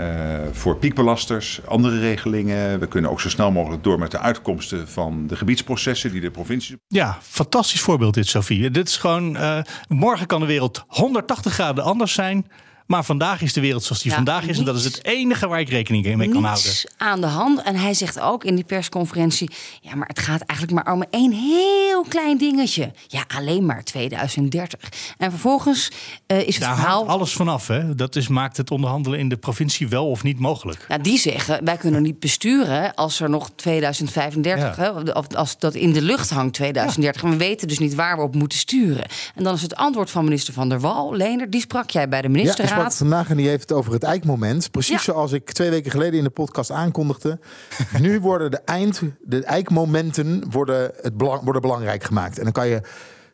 Uh, 0.00 0.06
voor 0.52 0.76
piekbelasters, 0.76 1.60
andere 1.66 1.98
regelingen. 1.98 2.80
We 2.80 2.86
kunnen 2.86 3.10
ook 3.10 3.20
zo 3.20 3.28
snel 3.28 3.52
mogelijk 3.52 3.82
door 3.84 3.98
met 3.98 4.10
de 4.10 4.18
uitkomsten 4.18 4.88
van 4.88 5.26
de 5.26 5.36
gebiedsprocessen 5.36 6.12
die 6.12 6.20
de 6.20 6.30
provincies. 6.30 6.76
Ja, 6.88 7.18
fantastisch 7.22 7.80
voorbeeld 7.80 8.14
dit, 8.14 8.26
Sofie. 8.26 8.70
Dit 8.70 8.88
is 8.88 8.96
gewoon. 8.96 9.36
Uh, 9.36 9.58
morgen 9.88 10.26
kan 10.26 10.40
de 10.40 10.46
wereld 10.46 10.84
180 10.86 11.52
graden 11.52 11.84
anders 11.84 12.12
zijn. 12.12 12.46
Maar 12.86 13.04
vandaag 13.04 13.42
is 13.42 13.52
de 13.52 13.60
wereld 13.60 13.82
zoals 13.84 14.02
die 14.02 14.10
Ja, 14.10 14.16
vandaag 14.16 14.46
is. 14.46 14.58
En 14.58 14.64
dat 14.64 14.76
is 14.76 14.84
het 14.84 15.04
enige 15.04 15.48
waar 15.48 15.60
ik 15.60 15.68
rekening 15.68 16.04
mee 16.16 16.28
kan 16.28 16.44
houden. 16.44 16.64
niets 16.64 16.86
aan 16.96 17.20
de 17.20 17.26
hand. 17.26 17.62
En 17.62 17.76
hij 17.76 17.94
zegt 17.94 18.20
ook 18.20 18.44
in 18.44 18.54
die 18.54 18.64
persconferentie: 18.64 19.50
ja, 19.80 19.94
maar 19.94 20.06
het 20.08 20.18
gaat 20.18 20.40
eigenlijk 20.42 20.84
maar 20.84 20.94
om 20.94 21.04
één 21.10 21.32
heel 21.32 22.04
klein 22.08 22.38
dingetje. 22.38 22.92
Ja, 23.06 23.24
alleen 23.36 23.66
maar 23.66 23.84
2030. 23.84 24.80
En 25.18 25.30
vervolgens 25.30 25.90
eh, 26.26 26.38
is 26.46 26.54
het 26.54 26.64
Daar 26.64 26.76
verhaal. 26.76 27.08
alles 27.08 27.32
vanaf. 27.32 27.66
Hè? 27.66 27.94
Dat 27.94 28.16
is, 28.16 28.28
maakt 28.28 28.56
het 28.56 28.70
onderhandelen 28.70 29.18
in 29.18 29.28
de 29.28 29.36
provincie 29.36 29.88
wel 29.88 30.10
of 30.10 30.22
niet 30.22 30.38
mogelijk. 30.38 30.84
Nou, 30.88 31.02
die 31.02 31.18
zeggen, 31.18 31.64
wij 31.64 31.76
kunnen 31.76 32.02
niet 32.02 32.20
besturen 32.20 32.94
als 32.94 33.20
er 33.20 33.30
nog 33.30 33.50
2035, 33.54 34.76
Ja. 34.76 34.82
hè, 34.82 34.90
of 35.12 35.34
als 35.34 35.58
dat 35.58 35.74
in 35.74 35.92
de 35.92 36.02
lucht 36.02 36.30
hangt 36.30 36.54
2030. 36.54 37.22
En 37.22 37.30
we 37.30 37.36
weten 37.36 37.68
dus 37.68 37.78
niet 37.78 37.94
waar 37.94 38.16
we 38.16 38.22
op 38.22 38.34
moeten 38.34 38.58
sturen. 38.58 39.04
En 39.34 39.44
dan 39.44 39.54
is 39.54 39.62
het 39.62 39.74
antwoord 39.76 40.10
van 40.10 40.24
minister 40.24 40.54
Van 40.54 40.68
der 40.68 40.80
Wal, 40.80 41.14
Lener, 41.14 41.50
die 41.50 41.60
sprak 41.60 41.90
jij 41.90 42.08
bij 42.08 42.22
de 42.22 42.28
Ja, 42.28 42.32
ministerraad. 42.34 42.74
Sprak 42.78 42.92
vandaag 42.92 43.30
en 43.30 43.36
die 43.36 43.48
heeft 43.48 43.68
het 43.68 43.78
over 43.78 43.92
het 43.92 44.02
eikmoment. 44.02 44.70
Precies 44.70 45.04
Ja. 45.04 45.12
zoals 45.12 45.32
ik 45.32 45.50
twee 45.52 45.70
weken 45.70 45.90
geleden 45.90 46.18
in 46.18 46.24
de 46.24 46.30
podcast 46.30 46.70
aankondigde. 46.70 47.38
nu 48.00 48.20
worden 48.20 48.50
de, 48.50 48.60
eind, 48.64 49.00
de 49.20 49.44
eikmomenten 49.44 50.44
worden, 50.50 50.90
het 51.02 51.16
belang, 51.16 51.42
worden 51.42 51.62
belangrijk 51.62 52.02
gemaakt. 52.04 52.38
En 52.38 52.44
dan 52.44 52.52
kan 52.52 52.68
je 52.68 52.80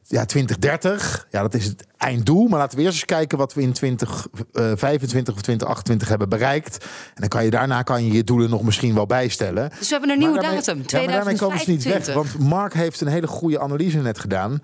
ja, 0.06 0.24
2030, 0.24 1.26
ja, 1.30 1.42
dat 1.42 1.54
is 1.54 1.64
het 1.64 1.84
einddoel. 1.96 2.48
Maar 2.48 2.58
laten 2.58 2.78
we 2.78 2.84
eerst 2.84 2.94
eens 2.96 3.04
kijken 3.04 3.38
wat 3.38 3.54
we 3.54 3.62
in 3.62 3.72
2025 3.72 5.34
of 5.34 5.40
2028 5.40 6.08
hebben 6.08 6.28
bereikt. 6.28 6.84
En 6.84 7.20
dan 7.20 7.28
kan 7.28 7.44
je 7.44 7.50
daarna 7.50 7.82
kan 7.82 8.04
je 8.06 8.12
je 8.12 8.24
doelen 8.24 8.50
nog 8.50 8.62
misschien 8.62 8.94
wel 8.94 9.06
bijstellen. 9.06 9.68
Dus 9.78 9.78
we 9.78 9.86
hebben 9.90 10.10
een 10.10 10.18
nieuwe 10.18 10.40
daarmee- 10.40 10.56
datum, 10.56 10.82
Ja, 10.86 10.98
maar 10.98 11.14
daarmee 11.14 11.36
komen 11.36 11.58
ze 11.58 11.70
niet 11.70 11.82
weg. 11.84 11.92
2025. 12.02 12.14
Want 12.14 12.48
Mark 12.50 12.74
heeft 12.74 13.00
een 13.00 13.06
hele 13.08 13.26
goede 13.26 13.60
analyse 13.60 13.98
net 13.98 14.18
gedaan. 14.18 14.60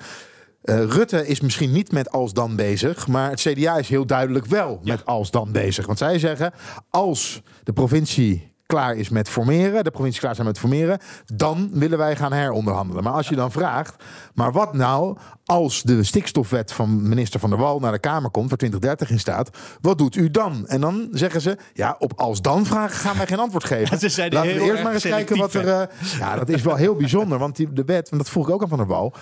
Eh, 0.63 0.85
Rutte 0.85 1.27
is 1.27 1.41
misschien 1.41 1.73
niet 1.73 1.93
met 1.93 2.11
als 2.11 2.33
dan 2.33 2.57
bezig, 2.57 3.07
maar 3.07 3.31
het 3.31 3.41
CDA 3.41 3.77
is 3.77 3.89
heel 3.89 4.07
duidelijk 4.07 4.47
wel 4.47 4.81
met 4.85 5.07
als 5.07 5.31
dan 5.31 5.53
bezig. 5.53 5.87
Want 5.87 5.99
zij 5.99 6.19
zeggen, 6.19 6.53
als 6.91 7.43
de 7.63 7.73
provincie 7.73 8.57
klaar 8.67 8.97
is 8.97 9.09
met 9.09 9.29
formeren, 9.29 9.85
de 9.85 9.91
provincie 9.91 10.21
klaar 10.21 10.35
zijn 10.35 10.47
met 10.47 10.59
formeren, 10.59 10.99
dan 11.27 11.71
willen 11.73 11.99
wij 11.99 12.17
gaan 12.17 12.33
heronderhandelen. 12.33 13.05
Maar 13.05 13.13
als 13.13 13.29
je 13.29 13.35
dan 13.37 13.53
vraagt, 13.53 14.05
maar 14.35 14.53
wat 14.53 14.75
nou 14.75 15.17
als 15.45 15.83
de 15.83 16.03
stikstofwet 16.05 16.73
van 16.73 17.09
minister 17.09 17.41
Van 17.41 17.51
der 17.51 17.59
Wal 17.59 17.79
naar 17.81 17.93
de 17.93 17.99
Kamer 17.99 18.31
komt, 18.31 18.49
waar 18.49 18.59
2030 18.59 19.11
in 19.11 19.21
staat, 19.21 19.51
wat 19.81 19.99
doet 19.99 20.17
u 20.17 20.31
dan? 20.31 20.67
En 20.67 20.81
dan 20.81 21.09
zeggen 21.13 21.41
ze, 21.41 21.57
ja, 21.73 21.97
op 21.99 22.13
als 22.17 22.43
dan 22.43 22.67
vragen 22.67 22.97
gaan 22.97 23.17
wij 23.17 23.27
geen 23.27 23.39
antwoord 23.39 23.65
geven. 23.65 23.99
Ze 24.11 24.29
Laten 24.31 24.55
we 24.55 24.61
heel 24.61 24.71
eerst 24.71 24.83
maar 24.83 24.93
eens 24.93 25.03
kijken 25.03 25.37
wat 25.39 25.55
er. 25.55 25.69
eh, 25.69 26.19
ja, 26.19 26.37
dat 26.37 26.49
is 26.49 26.63
wel 26.63 26.77
heel 26.77 26.95
bijzonder, 26.95 27.39
want 27.39 27.57
die, 27.57 27.73
de 27.73 27.85
wet, 27.85 28.09
want 28.09 28.23
dat 28.23 28.31
vroeg 28.33 28.49
ik 28.49 28.55
ook 28.55 28.63
aan 28.63 28.69
Van 28.69 28.79
der 28.79 28.87
Wal. 28.87 29.15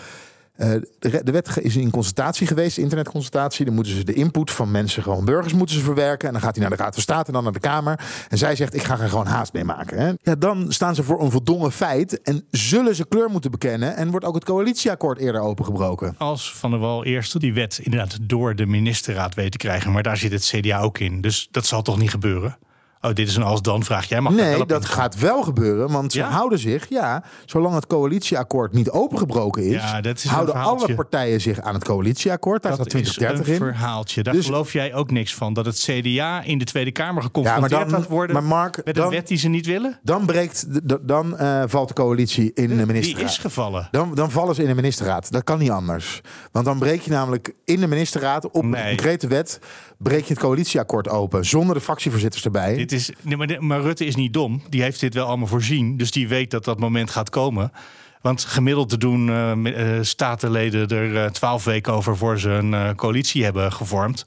Eh, 0.56 0.70
de, 0.98 1.32
wet 1.32 1.58
is 1.60 1.76
in 1.76 1.90
consultatie 1.90 2.46
geweest, 2.46 2.78
internetconsultatie. 2.78 3.64
Dan 3.64 3.74
moeten 3.74 3.92
ze 3.92 4.04
de 4.04 4.12
input 4.12 4.50
van 4.50 4.70
mensen, 4.70 5.02
gewoon 5.02 5.24
burgers, 5.24 5.52
moeten 5.52 5.76
ze 5.76 5.82
verwerken. 5.82 6.26
En 6.26 6.32
dan 6.32 6.42
gaat 6.42 6.56
hij 6.56 6.68
naar 6.68 6.76
de 6.76 6.82
Raad 6.82 6.94
van 6.94 7.02
State 7.02 7.26
en 7.26 7.32
dan 7.32 7.42
naar 7.42 7.52
de 7.52 7.58
Kamer. 7.58 8.00
En 8.28 8.38
zij 8.38 8.56
zegt, 8.56 8.74
ik 8.74 8.82
ga 8.82 9.00
er 9.00 9.08
gewoon 9.08 9.26
haast 9.26 9.52
mee 9.52 9.64
maken. 9.64 9.98
Hè. 9.98 10.12
Ja, 10.22 10.34
dan 10.34 10.72
staan 10.72 10.94
ze 10.94 11.02
voor 11.02 11.22
een 11.22 11.30
voldongen 11.30 11.72
feit. 11.72 12.22
En 12.22 12.44
zullen 12.50 12.94
ze 12.94 13.06
kleur 13.08 13.30
moeten 13.30 13.50
bekennen. 13.50 13.96
En 13.96 14.10
wordt 14.10 14.26
ook 14.26 14.34
het 14.34 14.44
coalitieakkoord 14.44 15.18
eerder 15.18 15.40
opengebroken. 15.40 16.14
Als 16.18 16.54
Van 16.54 16.70
der 16.70 16.80
Wal 16.80 17.04
eerst 17.04 17.40
die 17.40 17.54
wet 17.54 17.80
inderdaad 17.82 18.18
door 18.20 18.54
de 18.54 18.66
ministerraad 18.66 19.34
weet 19.34 19.50
te 19.50 19.58
krijgen. 19.58 19.92
Maar 19.92 20.02
daar 20.02 20.16
zit 20.16 20.32
het 20.32 20.44
CDA 20.44 20.80
ook 20.80 20.98
in. 20.98 21.20
Dus 21.20 21.48
dat 21.50 21.66
zal 21.66 21.82
toch 21.82 21.98
niet 21.98 22.10
gebeuren? 22.10 22.58
Oh, 23.06 23.12
dit 23.14 23.28
is 23.28 23.36
een 23.36 23.42
als 23.42 23.62
dan 23.62 23.84
vraag. 23.84 24.08
Jij 24.08 24.20
mag 24.20 24.32
Nee, 24.32 24.66
dat 24.66 24.84
gaat 24.84 25.18
wel 25.18 25.42
gebeuren. 25.42 25.90
Want 25.92 26.12
ze 26.12 26.18
Ja? 26.18 26.28
houden 26.30 26.58
zich, 26.58 26.86
ja, 26.88 27.22
zolang 27.44 27.74
het 27.74 27.86
coalitieakkoord 27.86 28.72
niet 28.72 28.90
opengebroken 28.90 29.62
is, 29.62 29.72
Ja, 29.82 30.00
dat 30.00 30.16
is 30.18 30.24
houden 30.24 30.54
alle 30.54 30.94
partijen 30.94 31.40
zich 31.40 31.60
aan 31.60 31.74
het 31.74 31.84
coalitieakkoord. 31.84 32.62
Daar 32.62 32.76
Dat 32.76 32.90
staat 32.90 33.00
is 33.00 33.08
2030 33.12 33.46
een 33.60 33.66
in. 33.68 33.74
verhaaltje. 33.76 34.22
Daar 34.22 34.34
Dus- 34.34 34.46
geloof 34.46 34.72
jij 34.72 34.94
ook 34.94 35.10
niks 35.10 35.34
van. 35.34 35.52
Dat 35.52 35.66
het 35.66 35.78
CDA 35.78 36.42
in 36.42 36.58
de 36.58 36.64
Tweede 36.64 36.92
Kamer 36.92 37.08
Ja, 37.08 37.14
maar 37.14 37.22
geconfronteerd 37.22 37.90
dan, 37.90 38.00
gaat 38.00 38.08
worden 38.08 38.34
maar 38.36 38.44
Mark, 38.44 38.80
met 38.84 38.94
dan, 38.94 39.04
een 39.04 39.10
wet 39.10 39.28
die 39.28 39.38
ze 39.38 39.48
niet 39.48 39.66
willen. 39.66 39.98
dan 40.02 40.26
breekt, 40.26 40.66
dan 41.08 41.38
eh, 41.38 41.62
valt 41.66 41.88
de 41.88 41.94
coalitie 41.94 42.50
in 42.54 42.68
de 42.68 42.76
Die 42.76 42.86
ministerraad. 42.86 43.28
is 43.30 43.38
gevallen. 43.38 43.88
Dan, 43.90 44.14
dan 44.14 44.30
vallen 44.30 44.54
ze 44.54 44.62
in 44.62 44.68
de 44.68 44.74
ministerraad. 44.74 45.32
Dat 45.32 45.44
kan 45.44 45.58
niet 45.58 45.70
anders. 45.70 46.20
Want 46.52 46.64
dan 46.64 46.78
breek 46.78 47.00
je 47.00 47.10
namelijk 47.10 47.52
in 47.64 47.80
de 47.80 47.86
ministerraad 47.86 48.50
op 48.50 48.64
Nee. 48.64 48.80
een 48.82 48.88
concrete 48.88 49.26
wet... 49.26 49.60
breek 49.98 50.24
je 50.24 50.32
het 50.32 50.42
coalitieakkoord 50.42 51.08
open, 51.08 51.44
zonder 51.44 51.74
de 51.74 51.80
fractievoorzitters 51.80 52.44
erbij. 52.44 52.74
Dit 52.76 52.92
is, 52.92 52.95
nee, 53.22 53.60
maar, 53.60 53.80
Rutte 53.80 54.04
is 54.04 54.14
niet 54.14 54.32
dom. 54.32 54.62
Die 54.68 54.82
heeft 54.82 55.00
dit 55.00 55.14
wel 55.14 55.26
allemaal 55.26 55.46
voorzien. 55.46 55.96
Dus 55.96 56.10
die 56.10 56.28
weet 56.28 56.50
dat 56.50 56.64
dat 56.64 56.78
moment 56.78 57.10
gaat 57.10 57.30
komen. 57.30 57.72
Want 58.20 58.44
gemiddeld 58.44 59.00
doen 59.00 59.28
eh, 59.28 59.96
eh, 59.96 60.02
statenleden 60.02 60.88
er 60.88 61.24
eh, 61.24 61.30
twaalf 61.30 61.64
weken 61.64 61.92
over 61.92 62.16
voor 62.16 62.38
ze 62.38 62.50
een 62.50 62.94
coalitie 62.94 63.44
hebben 63.44 63.72
gevormd. 63.72 64.24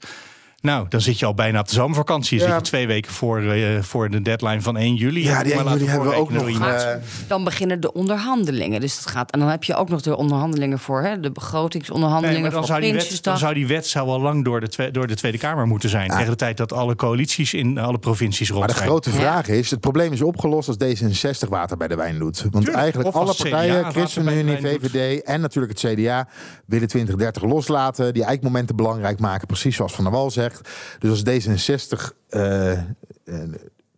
Nou, 0.60 0.86
dan 0.88 1.00
zit 1.00 1.18
je 1.18 1.26
al 1.26 1.34
bijna 1.34 1.60
op 1.60 1.68
de 1.68 1.74
zomervakantie. 1.74 2.38
Ja. 2.38 2.44
zit 2.44 2.54
je 2.54 2.60
twee 2.60 2.86
weken 2.86 3.12
voor, 3.12 3.42
eh, 3.42 3.82
voor 3.82 4.10
de 4.10 4.22
deadline 4.22 4.60
van 4.60 4.76
1 4.76 4.94
juli. 4.94 5.24
Ja, 5.24 5.42
die 5.42 5.54
maar 5.54 5.64
1 5.66 5.72
juli 5.72 5.84
laten 5.84 5.88
hebben 5.88 6.08
we 6.08 6.14
ook 6.14 6.30
nog, 6.30 6.68
eh, 6.68 6.92
Dan 7.26 7.44
beginnen 7.44 7.80
de 7.80 7.92
onderhandelingen. 7.92 8.80
Dus 8.80 9.02
dat 9.02 9.12
gaat. 9.12 9.30
En 9.30 9.40
dan 9.40 9.48
heb 9.48 9.64
je 9.64 9.74
ook 9.74 9.88
nog 9.88 10.00
de 10.00 10.16
onderhandelingen 10.16 10.78
voor 10.78 11.02
hè, 11.02 11.20
de 11.20 11.30
begrotingsonderhandelingen 11.32 12.42
maar 12.42 12.50
dan, 12.50 12.58
voor 12.58 12.68
zou 12.68 12.80
die 12.80 12.92
wet, 12.92 13.22
dan 13.22 13.38
zou 13.38 13.54
die 13.54 13.66
wet 13.66 13.86
zou 13.86 14.08
al 14.08 14.20
lang 14.20 14.44
door 14.44 14.60
de, 14.60 14.68
twe- 14.68 14.90
door 14.90 15.06
de 15.06 15.14
Tweede 15.14 15.38
Kamer 15.38 15.66
moeten 15.66 15.88
zijn. 15.88 16.10
Tegen 16.10 16.26
de 16.26 16.36
tijd 16.36 16.56
dat 16.56 16.72
alle 16.72 16.94
coalities 16.96 17.54
in 17.54 17.78
alle 17.78 17.98
provincies 17.98 18.48
rond 18.48 18.60
Maar 18.66 18.74
de 18.74 18.82
grote 18.82 19.10
vraag 19.10 19.48
is, 19.48 19.70
het 19.70 19.80
probleem 19.80 20.12
is 20.12 20.22
opgelost 20.22 20.68
als 20.68 20.76
D66 20.76 21.48
water 21.48 21.76
bij 21.76 21.88
de 21.88 21.96
wijn 21.96 22.18
doet. 22.18 22.40
Want 22.40 22.54
Tuurlijk. 22.54 22.76
eigenlijk 22.76 23.14
alle 23.14 23.34
partijen, 23.34 23.92
ChristenUnie, 23.92 24.56
doet. 24.56 24.68
VVD 24.70 25.22
en 25.22 25.40
natuurlijk 25.40 25.80
het 25.80 25.92
CDA... 25.92 26.28
willen 26.66 26.88
2030 26.88 27.42
loslaten, 27.42 28.14
die 28.14 28.24
eikmomenten 28.24 28.76
belangrijk 28.76 29.18
maken. 29.18 29.46
Precies 29.46 29.76
zoals 29.76 29.92
Van 29.92 30.04
der 30.04 30.12
Wal 30.12 30.30
zegt. 30.30 30.49
Dus 30.98 31.10
als 31.10 31.22
D66 31.22 32.16
eh, 32.28 32.72
eh, 32.72 32.82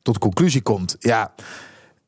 tot 0.02 0.14
de 0.14 0.20
conclusie 0.20 0.62
komt... 0.62 0.96
ja, 0.98 1.32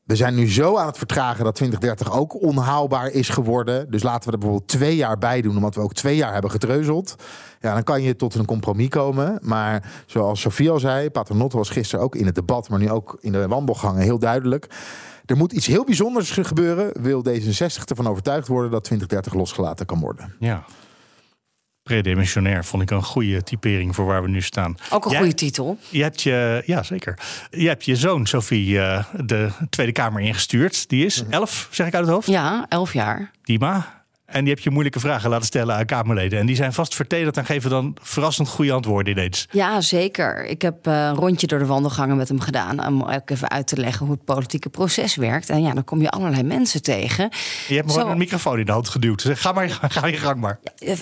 we 0.05 0.15
zijn 0.15 0.35
nu 0.35 0.51
zo 0.51 0.77
aan 0.77 0.87
het 0.87 0.97
vertragen 0.97 1.43
dat 1.43 1.55
2030 1.55 2.11
ook 2.11 2.41
onhaalbaar 2.41 3.09
is 3.11 3.29
geworden. 3.29 3.91
Dus 3.91 4.03
laten 4.03 4.25
we 4.25 4.31
er 4.31 4.37
bijvoorbeeld 4.39 4.69
twee 4.69 4.95
jaar 4.95 5.17
bij 5.17 5.41
doen, 5.41 5.55
omdat 5.55 5.75
we 5.75 5.81
ook 5.81 5.93
twee 5.93 6.15
jaar 6.15 6.33
hebben 6.33 6.51
getreuzeld. 6.51 7.15
Ja, 7.61 7.73
dan 7.73 7.83
kan 7.83 8.01
je 8.01 8.15
tot 8.15 8.35
een 8.35 8.45
compromis 8.45 8.87
komen. 8.87 9.39
Maar 9.41 9.91
zoals 10.05 10.41
Sofie 10.41 10.71
al 10.71 10.79
zei, 10.79 11.09
Paternotte 11.09 11.57
was 11.57 11.69
gisteren 11.69 12.05
ook 12.05 12.15
in 12.15 12.25
het 12.25 12.35
debat, 12.35 12.69
maar 12.69 12.79
nu 12.79 12.89
ook 12.89 13.17
in 13.21 13.31
de 13.31 13.47
wandelgangen 13.47 14.01
heel 14.01 14.19
duidelijk. 14.19 14.67
Er 15.25 15.37
moet 15.37 15.51
iets 15.51 15.67
heel 15.67 15.83
bijzonders 15.83 16.31
gebeuren. 16.31 17.01
Wil 17.01 17.23
D66 17.29 17.83
ervan 17.85 18.07
overtuigd 18.07 18.47
worden 18.47 18.71
dat 18.71 18.83
2030 18.83 19.33
losgelaten 19.33 19.85
kan 19.85 19.99
worden? 19.99 20.35
Ja. 20.39 20.65
Predimensionair 21.89 22.65
vond 22.65 22.83
ik 22.83 22.91
een 22.91 23.03
goede 23.03 23.43
typering 23.43 23.95
voor 23.95 24.05
waar 24.05 24.21
we 24.21 24.27
nu 24.29 24.41
staan. 24.41 24.77
Ook 24.89 25.05
een 25.05 25.11
Jij- 25.11 25.19
goede 25.19 25.33
titel. 25.35 25.77
Je 25.89 26.01
hebt 26.01 26.21
je, 26.21 26.63
ja 26.65 26.83
zeker. 26.83 27.19
Je 27.49 27.67
hebt 27.67 27.85
je 27.85 27.95
zoon, 27.95 28.25
Sophie, 28.25 28.79
eh, 28.79 29.03
de 29.25 29.49
Tweede 29.69 29.91
Kamer 29.91 30.21
ingestuurd. 30.21 30.89
Die 30.89 31.05
is 31.05 31.23
elf, 31.29 31.67
zeg 31.71 31.87
ik 31.87 31.93
uit 31.93 32.03
het 32.05 32.13
hoofd. 32.13 32.27
Ja, 32.27 32.65
elf 32.69 32.93
jaar. 32.93 33.31
Dima. 33.43 33.94
En 34.25 34.43
die 34.43 34.53
heb 34.53 34.63
je 34.63 34.69
moeilijke 34.69 34.99
vragen 34.99 35.29
laten 35.29 35.45
stellen 35.45 35.75
aan 35.75 35.85
Kamerleden. 35.85 36.39
En 36.39 36.45
die 36.45 36.55
zijn 36.55 36.73
vast 36.73 36.95
vertederd 36.95 37.37
en 37.37 37.45
geven 37.45 37.69
dan 37.69 37.95
verrassend 38.01 38.47
goede 38.47 38.71
antwoorden 38.71 39.13
ineens. 39.13 39.47
Ja, 39.51 39.81
zeker. 39.81 40.45
Ik 40.45 40.61
heb 40.61 40.87
uh, 40.87 40.93
een 40.93 41.15
rondje 41.15 41.47
door 41.47 41.59
de 41.59 41.65
wandelgangen 41.65 42.17
met 42.17 42.27
hem 42.27 42.39
gedaan. 42.39 42.87
Om 42.87 43.03
ook 43.03 43.29
even 43.29 43.49
uit 43.49 43.67
te 43.67 43.77
leggen 43.77 44.05
hoe 44.05 44.15
het 44.15 44.25
politieke 44.25 44.69
proces 44.69 45.15
werkt. 45.15 45.49
En 45.49 45.61
ja, 45.61 45.73
dan 45.73 45.83
kom 45.83 46.01
je 46.01 46.09
allerlei 46.09 46.43
mensen 46.43 46.81
tegen. 46.81 47.29
Je 47.67 47.75
hebt 47.75 47.87
me 47.87 47.93
gewoon 47.93 48.11
een 48.11 48.17
microfoon 48.17 48.59
in 48.59 48.65
de 48.65 48.71
hand 48.71 48.89
geduwd. 48.89 49.21
Zeg, 49.21 49.41
ga 49.41 49.51
maar, 49.51 49.69
ga 49.89 50.07
je 50.07 50.17
gang 50.17 50.39
maar. 50.39 50.59
Ja, 50.75 50.95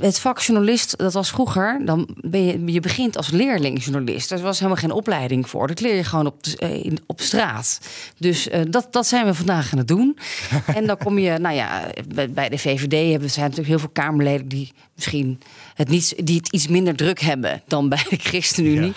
het 0.00 0.20
vak 0.20 0.40
journalist, 0.40 0.98
dat 0.98 1.12
was 1.12 1.30
vroeger. 1.30 1.80
Dan 1.84 2.08
ben 2.20 2.44
je, 2.44 2.72
je 2.72 2.80
begint 2.80 3.16
als 3.16 3.30
leerlingjournalist. 3.30 4.30
Er 4.30 4.40
was 4.40 4.58
helemaal 4.58 4.80
geen 4.80 4.90
opleiding 4.90 5.48
voor. 5.48 5.66
Dat 5.66 5.80
leer 5.80 5.94
je 5.94 6.04
gewoon 6.04 6.26
op, 6.26 6.42
de, 6.42 6.98
op 7.06 7.20
straat. 7.20 7.80
Dus 8.18 8.48
uh, 8.48 8.60
dat, 8.68 8.92
dat 8.92 9.06
zijn 9.06 9.26
we 9.26 9.34
vandaag 9.34 9.72
aan 9.72 9.78
het 9.78 9.88
doen. 9.88 10.18
en 10.74 10.86
dan 10.86 10.96
kom 10.96 11.18
je, 11.18 11.38
nou 11.38 11.54
ja, 11.54 11.90
bij 12.30 12.48
de 12.48 12.58
VVD 12.66 13.10
hebben 13.10 13.30
zijn 13.30 13.44
natuurlijk 13.44 13.68
heel 13.68 13.78
veel 13.78 13.88
Kamerleden 13.88 14.48
die 14.48 14.72
misschien 14.94 15.40
het, 15.74 15.88
niet, 15.88 16.26
die 16.26 16.36
het 16.36 16.48
iets 16.48 16.68
minder 16.68 16.96
druk 16.96 17.20
hebben 17.20 17.62
dan 17.66 17.88
bij 17.88 18.06
de 18.10 18.16
ChristenUnie. 18.16 18.92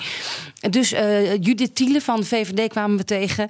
Ja. 0.54 0.70
Dus 0.70 0.94
uh, 0.94 1.32
Judith 1.36 1.76
Tiele 1.76 2.02
van 2.02 2.20
de 2.20 2.26
VVD 2.26 2.70
kwamen 2.70 2.98
we 2.98 3.04
tegen. 3.04 3.50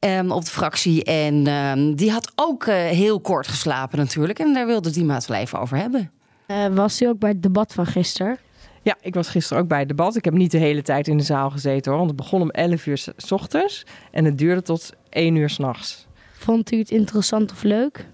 Um, 0.00 0.30
op 0.30 0.44
de 0.44 0.50
fractie. 0.50 1.04
En 1.04 1.46
um, 1.46 1.94
die 1.94 2.10
had 2.10 2.32
ook 2.34 2.66
uh, 2.66 2.74
heel 2.74 3.20
kort 3.20 3.48
geslapen 3.48 3.98
natuurlijk. 3.98 4.38
En 4.38 4.52
daar 4.52 4.66
wilde 4.66 4.90
die 4.90 5.04
maat 5.04 5.26
wel 5.26 5.38
even 5.38 5.60
over 5.60 5.76
hebben. 5.76 6.10
Uh, 6.46 6.66
was 6.66 7.02
u 7.02 7.06
ook 7.06 7.18
bij 7.18 7.30
het 7.30 7.42
debat 7.42 7.72
van 7.72 7.86
gisteren? 7.86 8.38
Ja, 8.82 8.96
ik 9.00 9.14
was 9.14 9.28
gisteren 9.28 9.62
ook 9.62 9.68
bij 9.68 9.78
het 9.78 9.88
debat. 9.88 10.16
Ik 10.16 10.24
heb 10.24 10.34
niet 10.34 10.50
de 10.50 10.58
hele 10.58 10.82
tijd 10.82 11.08
in 11.08 11.16
de 11.16 11.24
zaal 11.24 11.50
gezeten 11.50 11.90
hoor. 11.90 12.00
Want 12.00 12.10
het 12.10 12.20
begon 12.20 12.40
om 12.40 12.50
11 12.50 12.86
uur 12.86 12.98
s 13.16 13.32
ochtends 13.32 13.86
en 14.10 14.24
het 14.24 14.38
duurde 14.38 14.62
tot 14.62 14.92
1 15.08 15.36
uur 15.36 15.50
s'nachts. 15.50 16.06
Vond 16.32 16.72
u 16.72 16.78
het 16.78 16.90
interessant 16.90 17.52
of 17.52 17.62
leuk? 17.62 18.06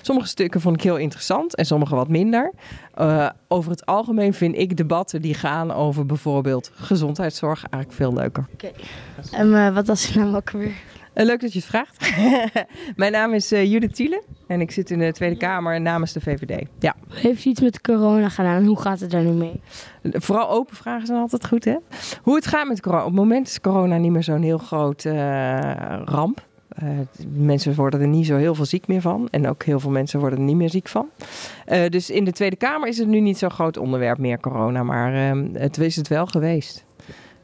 Sommige 0.00 0.28
stukken 0.28 0.60
vond 0.60 0.76
ik 0.76 0.82
heel 0.82 0.96
interessant 0.96 1.54
en 1.54 1.64
sommige 1.66 1.94
wat 1.94 2.08
minder. 2.08 2.52
Uh, 3.00 3.28
over 3.48 3.70
het 3.70 3.86
algemeen 3.86 4.34
vind 4.34 4.58
ik 4.58 4.76
debatten 4.76 5.22
die 5.22 5.34
gaan 5.34 5.72
over 5.72 6.06
bijvoorbeeld 6.06 6.70
gezondheidszorg 6.74 7.58
eigenlijk 7.58 7.92
veel 7.92 8.12
leuker. 8.12 8.46
Oké. 8.52 8.66
Okay. 8.66 9.40
En 9.40 9.48
uh, 9.48 9.74
wat 9.74 9.86
was 9.86 10.12
uw 10.12 10.22
naam 10.22 10.34
ook 10.34 10.50
weer? 10.50 10.72
Uh, 11.14 11.24
leuk 11.24 11.40
dat 11.40 11.52
je 11.52 11.58
het 11.58 11.68
vraagt. 11.68 12.14
Mijn 12.96 13.12
naam 13.12 13.32
is 13.32 13.48
Judith 13.48 13.94
Thiele 13.94 14.22
en 14.46 14.60
ik 14.60 14.70
zit 14.70 14.90
in 14.90 14.98
de 14.98 15.12
Tweede 15.12 15.36
Kamer 15.36 15.80
namens 15.80 16.12
de 16.12 16.20
VVD. 16.20 16.66
Ja. 16.78 16.94
Heeft 17.08 17.44
u 17.44 17.50
iets 17.50 17.60
met 17.60 17.80
corona 17.80 18.28
gedaan 18.28 18.56
en 18.56 18.64
hoe 18.64 18.80
gaat 18.80 19.00
het 19.00 19.10
daar 19.10 19.22
nu 19.22 19.30
mee? 19.30 19.60
Vooral 20.02 20.50
open 20.50 20.76
vragen 20.76 21.06
zijn 21.06 21.18
altijd 21.18 21.46
goed, 21.46 21.64
hè? 21.64 21.76
Hoe 22.22 22.34
het 22.34 22.46
gaat 22.46 22.68
met 22.68 22.80
corona. 22.80 23.02
Op 23.02 23.08
het 23.08 23.16
moment 23.18 23.46
is 23.46 23.60
corona 23.60 23.96
niet 23.96 24.12
meer 24.12 24.22
zo'n 24.22 24.42
heel 24.42 24.58
groot 24.58 25.04
ramp. 26.04 26.50
Uh, 26.82 26.88
mensen 27.34 27.74
worden 27.74 28.00
er 28.00 28.08
niet 28.08 28.26
zo 28.26 28.36
heel 28.36 28.54
veel 28.54 28.64
ziek 28.64 28.86
meer 28.86 29.00
van. 29.00 29.28
En 29.30 29.48
ook 29.48 29.62
heel 29.62 29.80
veel 29.80 29.90
mensen 29.90 30.20
worden 30.20 30.38
er 30.38 30.44
niet 30.44 30.56
meer 30.56 30.70
ziek 30.70 30.88
van. 30.88 31.08
Uh, 31.68 31.88
dus 31.88 32.10
in 32.10 32.24
de 32.24 32.32
Tweede 32.32 32.56
Kamer 32.56 32.88
is 32.88 32.98
het 32.98 33.08
nu 33.08 33.20
niet 33.20 33.38
zo'n 33.38 33.50
groot 33.50 33.76
onderwerp 33.76 34.18
meer, 34.18 34.40
corona. 34.40 34.82
Maar 34.82 35.36
uh, 35.36 35.44
het 35.52 35.78
is 35.78 35.96
het 35.96 36.08
wel 36.08 36.26
geweest. 36.26 36.84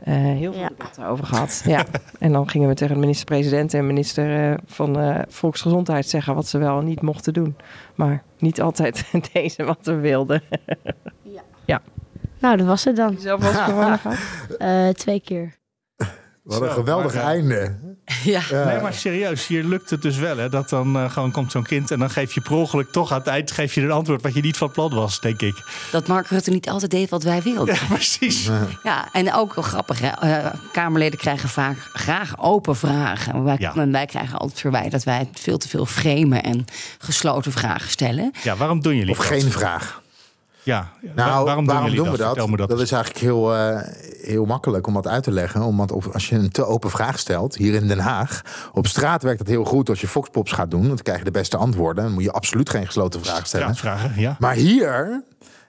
heel 0.00 0.52
veel 0.52 0.68
ja. 0.96 1.06
over 1.08 1.26
gehad. 1.26 1.62
ja. 1.66 1.84
En 2.18 2.32
dan 2.32 2.48
gingen 2.48 2.68
we 2.68 2.74
tegen 2.74 2.94
de 2.94 3.00
minister-president 3.00 3.74
en 3.74 3.86
minister 3.86 4.58
van 4.66 5.24
Volksgezondheid 5.28 6.08
zeggen 6.08 6.34
wat 6.34 6.46
ze 6.46 6.58
wel 6.58 6.80
niet 6.80 7.00
mochten 7.00 7.32
doen. 7.32 7.56
Maar 7.94 8.22
niet 8.38 8.60
altijd 8.60 9.10
deze 9.32 9.64
wat 9.64 9.78
we 9.82 9.94
wilden. 9.94 10.42
ja. 11.22 11.42
ja. 11.64 11.82
Nou, 12.40 12.56
dat 12.56 12.66
was 12.66 12.84
het 12.84 12.96
dan. 12.96 13.16
Zelf 13.18 13.42
was 13.42 13.64
corona 13.64 13.96
gehad? 13.96 14.96
twee 15.04 15.20
keer. 15.20 15.57
Wat 16.48 16.62
een 16.62 16.70
geweldig 16.70 17.14
maar, 17.14 17.24
einde. 17.24 17.76
Ja. 18.24 18.40
ja. 18.50 18.64
Nee, 18.64 18.80
maar 18.80 18.94
serieus, 18.94 19.46
hier 19.46 19.64
lukt 19.64 19.90
het 19.90 20.02
dus 20.02 20.16
wel. 20.16 20.36
Hè, 20.36 20.48
dat 20.48 20.68
dan 20.68 20.96
uh, 20.96 21.10
gewoon 21.10 21.30
komt 21.30 21.52
zo'n 21.52 21.62
kind 21.62 21.90
en 21.90 21.98
dan 21.98 22.10
geef 22.10 22.34
je 22.34 22.40
per 22.40 22.52
ongeluk 22.52 22.90
toch 22.92 23.12
aan 23.12 23.18
het 23.18 23.26
eind 23.26 23.50
geef 23.50 23.74
je 23.74 23.80
een 23.80 23.90
antwoord 23.90 24.22
wat 24.22 24.34
je 24.34 24.40
niet 24.40 24.56
van 24.56 24.70
plan 24.70 24.94
was, 24.94 25.20
denk 25.20 25.40
ik. 25.40 25.62
Dat 25.92 26.06
Mark 26.06 26.26
Rutte 26.26 26.50
niet 26.50 26.68
altijd 26.68 26.90
deed 26.90 27.10
wat 27.10 27.22
wij 27.22 27.42
wilden. 27.42 27.74
Ja, 27.80 27.80
precies. 27.88 28.46
Ja, 28.46 28.66
ja 28.82 29.08
en 29.12 29.34
ook 29.34 29.54
wel 29.54 29.64
grappig. 29.64 30.00
Hè? 30.00 30.40
Uh, 30.44 30.46
Kamerleden 30.72 31.18
krijgen 31.18 31.48
vaak 31.48 31.76
graag 31.92 32.38
open 32.38 32.76
vragen. 32.76 33.44
Wij, 33.44 33.56
ja. 33.58 33.74
En 33.74 33.92
wij 33.92 34.06
krijgen 34.06 34.38
altijd 34.38 34.60
verwijt 34.60 34.90
dat 34.90 35.04
wij 35.04 35.28
veel 35.32 35.58
te 35.58 35.68
veel 35.68 35.86
framen 35.86 36.42
en 36.42 36.64
gesloten 36.98 37.52
vragen 37.52 37.90
stellen. 37.90 38.32
Ja, 38.42 38.56
waarom 38.56 38.82
doen 38.82 38.96
jullie 38.96 39.10
Of 39.10 39.16
dat? 39.16 39.26
geen 39.26 39.50
vraag. 39.52 40.00
Ja, 40.68 40.88
nou, 41.14 41.44
waarom, 41.44 41.66
waarom 41.66 41.86
doen, 41.86 41.96
doen 41.96 42.10
we 42.10 42.16
dat? 42.16 42.36
dat? 42.36 42.56
dat? 42.56 42.68
dat? 42.68 42.80
is 42.80 42.92
eigenlijk 42.92 43.24
heel, 43.24 43.54
uh, 43.54 43.80
heel 44.22 44.44
makkelijk 44.44 44.86
om 44.86 44.94
dat 44.94 45.06
uit 45.06 45.22
te 45.22 45.30
leggen. 45.30 45.62
Omdat 45.62 46.12
als 46.12 46.28
je 46.28 46.36
een 46.36 46.50
te 46.50 46.64
open 46.64 46.90
vraag 46.90 47.18
stelt, 47.18 47.56
hier 47.56 47.74
in 47.74 47.88
Den 47.88 47.98
Haag... 47.98 48.42
op 48.72 48.86
straat 48.86 49.22
werkt 49.22 49.38
het 49.38 49.48
heel 49.48 49.64
goed 49.64 49.88
als 49.88 50.00
je 50.00 50.08
Foxpops 50.08 50.52
gaat 50.52 50.70
doen. 50.70 50.86
Dan 50.86 50.96
krijg 50.96 51.18
je 51.18 51.24
de 51.24 51.30
beste 51.30 51.56
antwoorden. 51.56 52.04
Dan 52.04 52.12
moet 52.12 52.22
je 52.22 52.32
absoluut 52.32 52.70
geen 52.70 52.86
gesloten 52.86 53.24
vraag 53.24 53.46
stellen. 53.46 53.74
Vragen, 53.74 54.12
ja. 54.16 54.36
Maar 54.38 54.54
hier... 54.54 55.22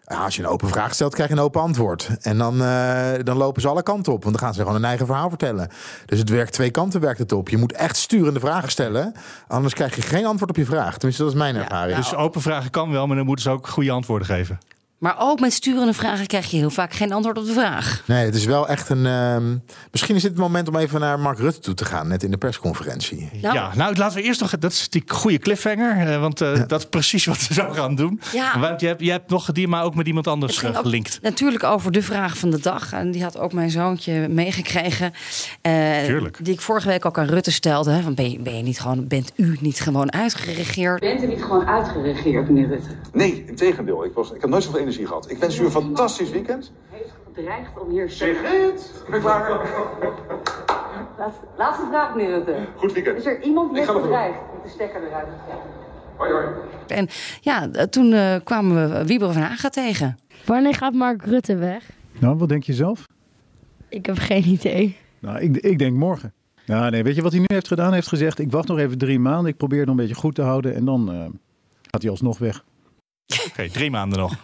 Als 0.04 0.36
je 0.36 0.42
een 0.42 0.50
open 0.50 0.68
vraag 0.68 0.94
stelt, 0.94 1.14
krijg 1.14 1.30
je 1.30 1.36
een 1.36 1.42
open 1.42 1.62
antwoord. 1.62 2.10
En 2.22 2.38
dan, 2.38 2.62
uh, 2.62 3.10
dan 3.24 3.38
lopen 3.38 3.62
ze 3.62 3.68
alle 3.68 3.84
kanten 3.84 4.14
op. 4.14 4.24
Want 4.24 4.36
dan 4.36 4.44
gaan 4.44 4.54
ze 4.54 4.62
gewoon 4.62 4.76
een 4.76 4.86
eigen 4.86 5.06
verhaal 5.06 5.30
vertellen. 5.30 5.70
Dus 6.06 6.20
het 6.20 6.30
werkt 6.30 6.54
twee 6.54 6.70
kanten 6.70 7.02
werkt 7.02 7.20
het 7.20 7.32
op. 7.32 7.50
Je 7.50 7.58
moet 7.58 7.72
echt 7.72 7.98
sturende 7.98 8.40
vragen 8.40 8.70
stellen. 8.70 9.14
Anders 9.48 9.74
krijg 9.74 9.96
je 9.96 10.02
geen 10.02 10.26
antwoord 10.26 10.50
op 10.50 10.58
je 10.58 10.66
vraag. 10.66 10.98
Tenminste, 10.98 11.24
dat 11.24 11.32
is 11.32 11.38
mijn 11.38 11.56
ervaring. 11.56 11.92
Ja, 11.92 11.98
dus 11.98 12.16
open 12.16 12.42
vragen 12.42 12.72
kan 12.72 12.92
wel, 12.92 13.08
maar 13.08 13.16
dan 13.16 13.26
moeten 13.26 13.44
ze 13.44 13.50
ook 13.50 13.68
goede 13.68 13.92
antwoorden 13.92 14.28
geven. 14.28 14.60
Maar 15.00 15.16
ook 15.20 15.40
met 15.40 15.54
sturende 15.54 15.94
vragen 15.94 16.28
krijg 16.28 16.52
je 16.52 16.58
heel 16.58 16.70
vaak 16.70 16.94
geen 16.94 17.12
antwoord 17.12 17.38
op 17.38 17.46
de 17.46 17.54
vraag. 17.54 18.04
Nee, 18.06 18.26
het 18.26 18.36
is 18.36 18.46
wel 18.46 18.68
echt 18.68 18.90
een. 18.90 19.06
Uh, 19.06 19.38
misschien 19.92 20.16
is 20.16 20.22
dit 20.22 20.32
het 20.32 20.40
moment 20.40 20.68
om 20.68 20.76
even 20.76 21.00
naar 21.00 21.20
Mark 21.20 21.38
Rutte 21.38 21.60
toe 21.60 21.74
te 21.74 21.86
gaan, 21.86 22.08
net 22.08 22.24
in 22.24 22.32
de 22.32 22.38
persconferentie. 22.38 23.30
Nou, 23.42 23.56
ja, 23.56 23.72
nou 23.76 23.96
laten 23.96 24.18
we 24.18 24.24
eerst 24.24 24.40
nog. 24.40 24.58
Dat 24.58 24.72
is 24.72 24.90
die 24.90 25.04
goede 25.08 25.38
cliffhanger. 25.38 26.08
Uh, 26.08 26.20
want 26.20 26.42
uh, 26.42 26.56
ja. 26.56 26.66
dat 26.66 26.80
is 26.80 26.86
precies 26.86 27.26
wat 27.26 27.48
we 27.48 27.54
zo 27.64 27.70
gaan 27.70 27.96
doen. 27.96 28.22
Ja. 28.34 28.60
Want 28.60 28.82
je 28.82 28.88
hebt, 28.88 29.02
je 29.02 29.12
hebt 29.12 29.30
nog 29.30 29.52
die, 29.52 29.68
maar 29.68 29.84
ook 29.84 29.96
met 29.96 30.08
iemand 30.08 30.28
anders 30.28 30.58
gelinkt. 30.58 31.20
Natuurlijk 31.22 31.64
over 31.64 31.92
de 31.92 32.02
vraag 32.02 32.38
van 32.38 32.50
de 32.50 32.60
dag. 32.60 32.94
En 32.94 33.12
die 33.12 33.24
had 33.24 33.38
ook 33.38 33.54
mijn 33.54 33.70
zoontje 33.70 34.28
meegekregen. 34.28 35.12
Uh, 35.62 36.04
Tuurlijk. 36.04 36.38
Die 36.42 36.54
ik 36.54 36.62
vorige 36.62 36.88
week 36.88 37.06
ook 37.06 37.18
aan 37.18 37.26
Rutte 37.26 37.52
stelde. 37.52 37.92
Hè, 37.92 38.02
van 38.02 38.14
ben, 38.14 38.32
je, 38.32 38.40
ben 38.40 38.58
je 38.58 38.64
niet 38.64 38.80
gewoon, 38.80 39.08
bent 39.08 39.32
u 39.36 39.58
niet 39.60 39.80
gewoon 39.80 40.14
uitgeregeerd? 40.14 41.00
Bent 41.00 41.24
u 41.24 41.28
niet 41.28 41.42
gewoon 41.42 41.66
uitgeregeerd, 41.66 42.50
meneer 42.50 42.68
Rutte? 42.68 42.90
Nee, 43.14 43.44
in 43.48 43.56
tegendeel. 43.56 44.06
Ik, 44.06 44.14
was, 44.14 44.32
ik 44.32 44.42
heb 44.42 44.50
nooit 44.50 44.64
zoveel 44.64 44.88
energie 44.89 45.08
gehad. 45.08 45.32
Ik 45.32 45.38
wens 45.38 45.60
u 45.60 45.63
een 45.63 45.71
fantastisch 45.71 46.30
weekend. 46.30 46.71
Heeft 46.89 47.13
gedreigd 47.34 47.80
om 47.80 47.89
hier... 47.89 48.10
Sigrid! 48.10 49.02
Ik 49.06 49.12
ben 49.12 49.21
klaar. 49.21 49.49
Laatste, 51.17 51.45
laatste 51.58 51.86
vraag, 51.89 52.15
meneer 52.15 52.32
Rutte. 52.32 52.56
Goed 52.75 52.93
weekend. 52.93 53.17
Is 53.17 53.25
er 53.25 53.41
iemand 53.41 53.69
die 53.69 53.80
heeft 53.80 53.91
gedreigd 53.91 54.39
met 54.54 54.63
de 54.63 54.69
stekker 54.69 55.04
eruit? 55.08 55.28
Hoi, 56.15 56.32
hoi. 56.32 56.45
En 56.88 57.08
ja, 57.41 57.69
toen 57.89 58.12
uh, 58.12 58.36
kwamen 58.43 58.89
we 58.89 59.06
Wieberen 59.06 59.34
van 59.34 59.43
Haga 59.43 59.69
tegen. 59.69 60.17
Wanneer 60.45 60.75
gaat 60.75 60.93
Mark 60.93 61.25
Rutte 61.25 61.56
weg? 61.56 61.89
Nou, 62.19 62.38
wat 62.38 62.49
denk 62.49 62.63
je 62.63 62.73
zelf? 62.73 63.08
Ik 63.89 64.06
heb 64.06 64.17
geen 64.17 64.47
idee. 64.47 64.97
Nou, 65.19 65.39
ik, 65.39 65.58
ik 65.58 65.80
denk 65.80 65.97
morgen. 65.97 66.34
Nou, 66.65 66.91
nee, 66.91 67.04
weet 67.04 67.15
je 67.15 67.21
wat 67.21 67.32
hij 67.32 67.39
nu 67.39 67.45
heeft 67.47 67.67
gedaan? 67.67 67.86
Hij 67.86 67.95
heeft 67.95 68.08
gezegd, 68.08 68.39
ik 68.39 68.52
wacht 68.52 68.67
nog 68.67 68.78
even 68.78 68.97
drie 68.97 69.19
maanden. 69.19 69.52
Ik 69.52 69.58
probeer 69.58 69.80
het 69.80 69.88
nog 69.88 69.97
een 69.97 70.02
beetje 70.02 70.21
goed 70.21 70.36
te 70.36 70.41
houden. 70.41 70.75
En 70.75 70.86
dan 70.86 71.13
uh, 71.13 71.25
gaat 71.82 72.02
hij 72.02 72.12
alsnog 72.12 72.38
weg. 72.38 72.63
Oké, 73.34 73.42
okay, 73.48 73.70
drie 73.70 73.92
maanden 73.92 74.20
nog. 74.20 74.36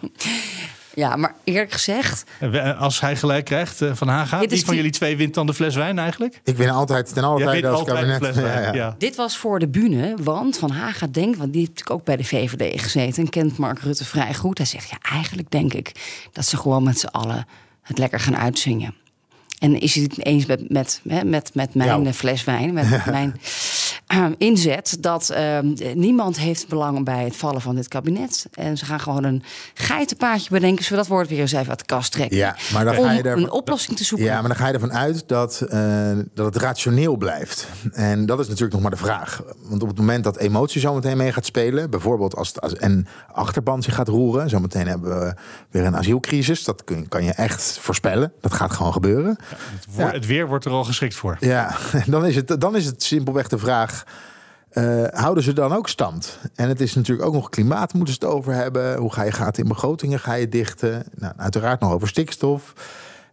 Ja, 0.96 1.16
maar 1.16 1.34
eerlijk 1.44 1.72
gezegd... 1.72 2.24
Als 2.78 3.00
hij 3.00 3.16
gelijk 3.16 3.44
krijgt 3.44 3.82
uh, 3.82 3.94
van 3.94 4.08
Haga, 4.08 4.40
wie 4.46 4.64
van 4.64 4.76
jullie 4.76 4.90
twee 4.90 5.16
wint 5.16 5.34
dan 5.34 5.46
de 5.46 5.54
fles 5.54 5.74
wijn 5.74 5.98
eigenlijk? 5.98 6.40
Ik 6.44 6.56
win 6.56 6.70
altijd 6.70 7.14
ten 7.14 7.24
alle 7.24 7.44
tijde 7.44 7.68
als 7.68 7.78
altijd 7.78 7.96
kabinet. 7.96 8.18
Fles 8.18 8.36
wijn. 8.36 8.62
Ja, 8.64 8.72
ja. 8.74 8.94
Dit 8.98 9.16
was 9.16 9.36
voor 9.36 9.58
de 9.58 9.68
bühne, 9.68 10.16
want 10.22 10.58
Van 10.58 10.70
Haga 10.70 11.06
denkt... 11.10 11.38
want 11.38 11.52
die 11.52 11.60
heeft 11.60 11.72
natuurlijk 11.72 12.00
ook 12.00 12.04
bij 12.04 12.16
de 12.16 12.24
VVD 12.24 12.80
gezeten... 12.80 13.22
en 13.22 13.28
kent 13.28 13.56
Mark 13.56 13.78
Rutte 13.78 14.04
vrij 14.04 14.34
goed. 14.34 14.58
Hij 14.58 14.66
zegt, 14.66 14.90
ja, 14.90 14.98
eigenlijk 15.02 15.50
denk 15.50 15.72
ik 15.72 15.92
dat 16.32 16.46
ze 16.46 16.56
gewoon 16.56 16.82
met 16.82 16.98
z'n 16.98 17.06
allen... 17.06 17.46
het 17.82 17.98
lekker 17.98 18.20
gaan 18.20 18.36
uitzingen. 18.36 18.94
En 19.58 19.80
is 19.80 19.94
het 19.94 20.24
eens 20.24 20.46
met, 20.46 20.70
met, 20.70 21.00
met, 21.24 21.50
met 21.54 21.74
mijn 21.74 22.02
ja. 22.02 22.12
fles 22.12 22.44
wijn, 22.44 22.72
met 22.72 23.06
mijn 23.06 23.34
uh, 24.14 24.26
inzet... 24.38 24.96
dat 25.00 25.30
uh, 25.32 25.58
niemand 25.94 26.38
heeft 26.38 26.68
belang 26.68 27.04
bij 27.04 27.24
het 27.24 27.36
vallen 27.36 27.60
van 27.60 27.74
dit 27.74 27.88
kabinet. 27.88 28.46
En 28.52 28.78
ze 28.78 28.84
gaan 28.84 29.00
gewoon 29.00 29.24
een 29.24 29.42
geitenpaadje 29.74 30.50
bedenken... 30.50 30.84
zodat 30.84 30.98
dat 30.98 31.12
woord 31.12 31.28
weer 31.28 31.40
eens 31.40 31.52
even 31.52 31.68
uit 31.68 31.78
de 31.78 31.84
kast 31.84 32.12
trekken. 32.12 32.36
Ja, 32.36 32.56
maar 32.72 32.84
dan 32.84 32.96
om 32.96 33.04
ga 33.04 33.12
je 33.12 33.22
er, 33.22 33.36
een 33.36 33.50
oplossing 33.50 33.96
te 33.96 34.04
zoeken. 34.04 34.26
Ja, 34.26 34.40
maar 34.40 34.48
dan 34.48 34.56
ga 34.56 34.66
je 34.66 34.72
ervan 34.72 34.92
uit 34.92 35.28
dat, 35.28 35.66
uh, 35.72 36.10
dat 36.34 36.54
het 36.54 36.56
rationeel 36.62 37.16
blijft. 37.16 37.68
En 37.92 38.26
dat 38.26 38.40
is 38.40 38.46
natuurlijk 38.46 38.72
nog 38.72 38.82
maar 38.82 38.90
de 38.90 38.96
vraag. 38.96 39.42
Want 39.62 39.82
op 39.82 39.88
het 39.88 39.98
moment 39.98 40.24
dat 40.24 40.36
emotie 40.36 40.80
zo 40.80 40.94
meteen 40.94 41.16
mee 41.16 41.32
gaat 41.32 41.46
spelen... 41.46 41.90
bijvoorbeeld 41.90 42.36
als, 42.36 42.48
het, 42.48 42.60
als 42.60 42.72
een 42.76 43.06
achterban 43.32 43.82
zich 43.82 43.94
gaat 43.94 44.08
roeren... 44.08 44.48
zometeen 44.48 44.86
hebben 44.86 45.20
we 45.20 45.34
weer 45.70 45.84
een 45.84 45.96
asielcrisis. 45.96 46.64
Dat 46.64 46.84
kun, 46.84 47.08
kan 47.08 47.24
je 47.24 47.32
echt 47.32 47.78
voorspellen. 47.80 48.32
Dat 48.40 48.52
gaat 48.52 48.72
gewoon 48.72 48.92
gebeuren. 48.92 49.36
Het, 49.58 49.86
woord, 49.94 50.08
ja. 50.08 50.14
het, 50.14 50.26
weer 50.26 50.46
wordt 50.46 50.64
er 50.64 50.70
al 50.70 50.84
geschikt 50.84 51.14
voor. 51.14 51.36
Ja, 51.40 51.76
dan 52.06 52.26
is 52.26 52.36
het, 52.36 52.60
dan 52.60 52.76
is 52.76 52.86
het 52.86 53.02
simpelweg 53.02 53.48
de 53.48 53.58
vraag... 53.58 54.04
Uh, 54.72 55.04
houden 55.10 55.42
ze 55.42 55.52
dan 55.52 55.72
ook 55.72 55.88
stand? 55.88 56.38
En 56.54 56.68
het 56.68 56.80
is 56.80 56.94
natuurlijk 56.94 57.28
ook 57.28 57.34
nog 57.34 57.48
klimaat 57.48 57.92
moeten 57.94 58.14
ze 58.14 58.24
het 58.24 58.34
over 58.34 58.52
hebben. 58.52 58.96
Hoe 58.96 59.12
ga 59.12 59.22
je 59.22 59.32
gaten 59.32 59.62
in 59.62 59.68
begrotingen 59.68 60.20
ga 60.20 60.34
je 60.34 60.48
dichten? 60.48 61.04
Nou, 61.14 61.32
uiteraard 61.36 61.80
nog 61.80 61.92
over 61.92 62.08
stikstof. 62.08 62.72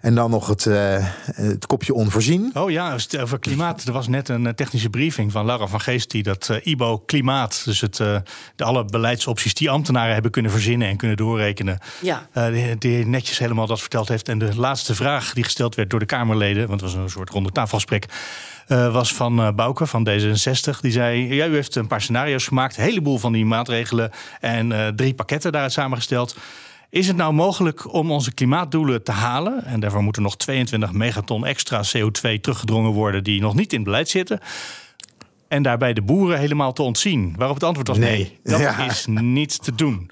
En 0.03 0.15
dan 0.15 0.29
nog 0.29 0.47
het, 0.47 0.65
eh, 0.65 1.07
het 1.25 1.65
kopje 1.65 1.93
onvoorzien. 1.93 2.51
Oh 2.53 2.71
ja, 2.71 2.95
over 3.19 3.39
klimaat. 3.39 3.83
Er 3.83 3.93
was 3.93 4.07
net 4.07 4.29
een 4.29 4.47
eh, 4.47 4.53
technische 4.53 4.89
briefing 4.89 5.31
van 5.31 5.45
Lara 5.45 5.67
van 5.67 5.81
Geest... 5.81 6.11
die 6.11 6.23
dat 6.23 6.49
eh, 6.49 6.65
IBO 6.65 6.97
klimaat, 6.97 7.61
dus 7.65 7.81
het, 7.81 7.99
eh, 7.99 8.17
de 8.55 8.63
alle 8.63 8.85
beleidsopties... 8.85 9.53
die 9.53 9.69
ambtenaren 9.69 10.13
hebben 10.13 10.31
kunnen 10.31 10.51
verzinnen 10.51 10.87
en 10.87 10.97
kunnen 10.97 11.17
doorrekenen... 11.17 11.79
Ja. 12.01 12.27
eh, 12.31 12.47
die, 12.47 12.77
die 12.77 13.05
netjes 13.05 13.37
helemaal 13.37 13.67
dat 13.67 13.79
verteld 13.79 14.07
heeft. 14.07 14.29
En 14.29 14.37
de 14.37 14.55
laatste 14.55 14.95
vraag 14.95 15.33
die 15.33 15.43
gesteld 15.43 15.75
werd 15.75 15.89
door 15.89 15.99
de 15.99 16.05
Kamerleden... 16.05 16.67
want 16.67 16.81
het 16.81 16.91
was 16.91 17.03
een 17.03 17.09
soort 17.09 17.29
ronde 17.29 17.51
tafelgesprek... 17.51 18.05
eh, 18.67 18.93
was 18.93 19.13
van 19.13 19.55
Bouke 19.55 19.85
van 19.85 20.09
D66. 20.09 20.79
Die 20.81 20.91
zei, 20.91 21.33
ja, 21.33 21.47
u 21.47 21.53
heeft 21.53 21.75
een 21.75 21.87
paar 21.87 22.01
scenario's 22.01 22.47
gemaakt... 22.47 22.77
een 22.77 22.83
heleboel 22.83 23.17
van 23.17 23.31
die 23.33 23.45
maatregelen... 23.45 24.11
en 24.39 24.71
eh, 24.71 24.87
drie 24.87 25.13
pakketten 25.13 25.51
daaruit 25.51 25.73
samengesteld... 25.73 26.35
Is 26.93 27.07
het 27.07 27.15
nou 27.15 27.33
mogelijk 27.33 27.93
om 27.93 28.11
onze 28.11 28.33
klimaatdoelen 28.33 29.03
te 29.03 29.11
halen? 29.11 29.65
En 29.65 29.79
daarvoor 29.79 30.03
moeten 30.03 30.21
nog 30.21 30.37
22 30.37 30.91
megaton 30.91 31.45
extra 31.45 31.83
CO2 31.97 32.39
teruggedrongen 32.41 32.91
worden 32.91 33.23
die 33.23 33.41
nog 33.41 33.55
niet 33.55 33.73
in 33.73 33.83
beleid 33.83 34.09
zitten. 34.09 34.39
En 35.53 35.63
daarbij 35.63 35.93
de 35.93 36.01
boeren 36.01 36.39
helemaal 36.39 36.73
te 36.73 36.81
ontzien. 36.81 37.33
Waarop 37.37 37.55
het 37.55 37.65
antwoord 37.65 37.87
was 37.87 37.97
nee, 37.97 38.09
Nee. 38.17 38.39
dat 38.43 38.59
Ja. 38.59 38.85
is 38.85 39.05
niet 39.09 39.63
te 39.63 39.75
doen. 39.75 40.11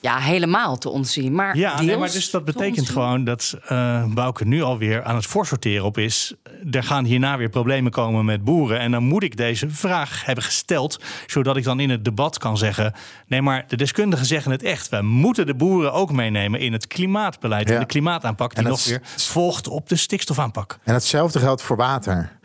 Ja, 0.00 0.16
helemaal 0.18 0.78
te 0.78 0.88
ontzien. 0.88 1.34
Maar 1.34 1.56
Ja, 1.56 1.80
nee, 1.82 1.96
maar 1.96 2.10
dus 2.12 2.30
dat 2.30 2.46
te 2.46 2.52
betekent 2.52 2.88
gewoon 2.88 3.24
dat 3.24 3.56
eh 3.68 4.04
Bouke 4.04 4.44
nu 4.46 4.62
alweer 4.62 5.02
aan 5.02 5.14
het 5.14 5.26
voorsorteren 5.26 5.84
op 5.84 5.98
is. 5.98 6.34
Er 6.70 6.82
gaan 6.82 7.04
hierna 7.04 7.36
weer 7.36 7.48
problemen 7.48 7.90
komen 7.92 8.24
met 8.24 8.44
boeren. 8.44 8.78
En 8.78 8.90
dan 8.90 9.02
moet 9.02 9.22
ik 9.22 9.36
deze 9.36 9.70
vraag 9.70 10.24
hebben 10.24 10.44
gesteld, 10.44 11.00
zodat 11.26 11.56
ik 11.56 11.64
dan 11.64 11.80
in 11.80 11.90
het 11.90 12.04
debat 12.04 12.38
kan 12.38 12.58
zeggen: 12.58 12.92
nee, 13.26 13.42
maar 13.42 13.64
de 13.68 13.76
deskundigen 13.76 14.26
zeggen 14.26 14.50
het 14.50 14.62
echt. 14.62 14.88
We 14.88 15.02
moeten 15.02 15.46
de 15.46 15.54
boeren 15.54 15.92
ook 15.92 16.12
meenemen 16.12 16.60
in 16.60 16.72
het 16.72 16.86
klimaatbeleid 16.86 17.70
en 17.70 17.78
de 17.80 17.86
klimaataanpak, 17.86 18.54
die 18.54 18.64
nog 18.64 18.84
weer 18.84 19.00
volgt 19.16 19.68
op 19.68 19.88
de 19.88 19.96
stikstofaanpak. 19.96 20.78
En 20.84 20.94
hetzelfde 20.94 21.38
geldt 21.38 21.62
voor 21.62 21.76
water. 21.76 22.38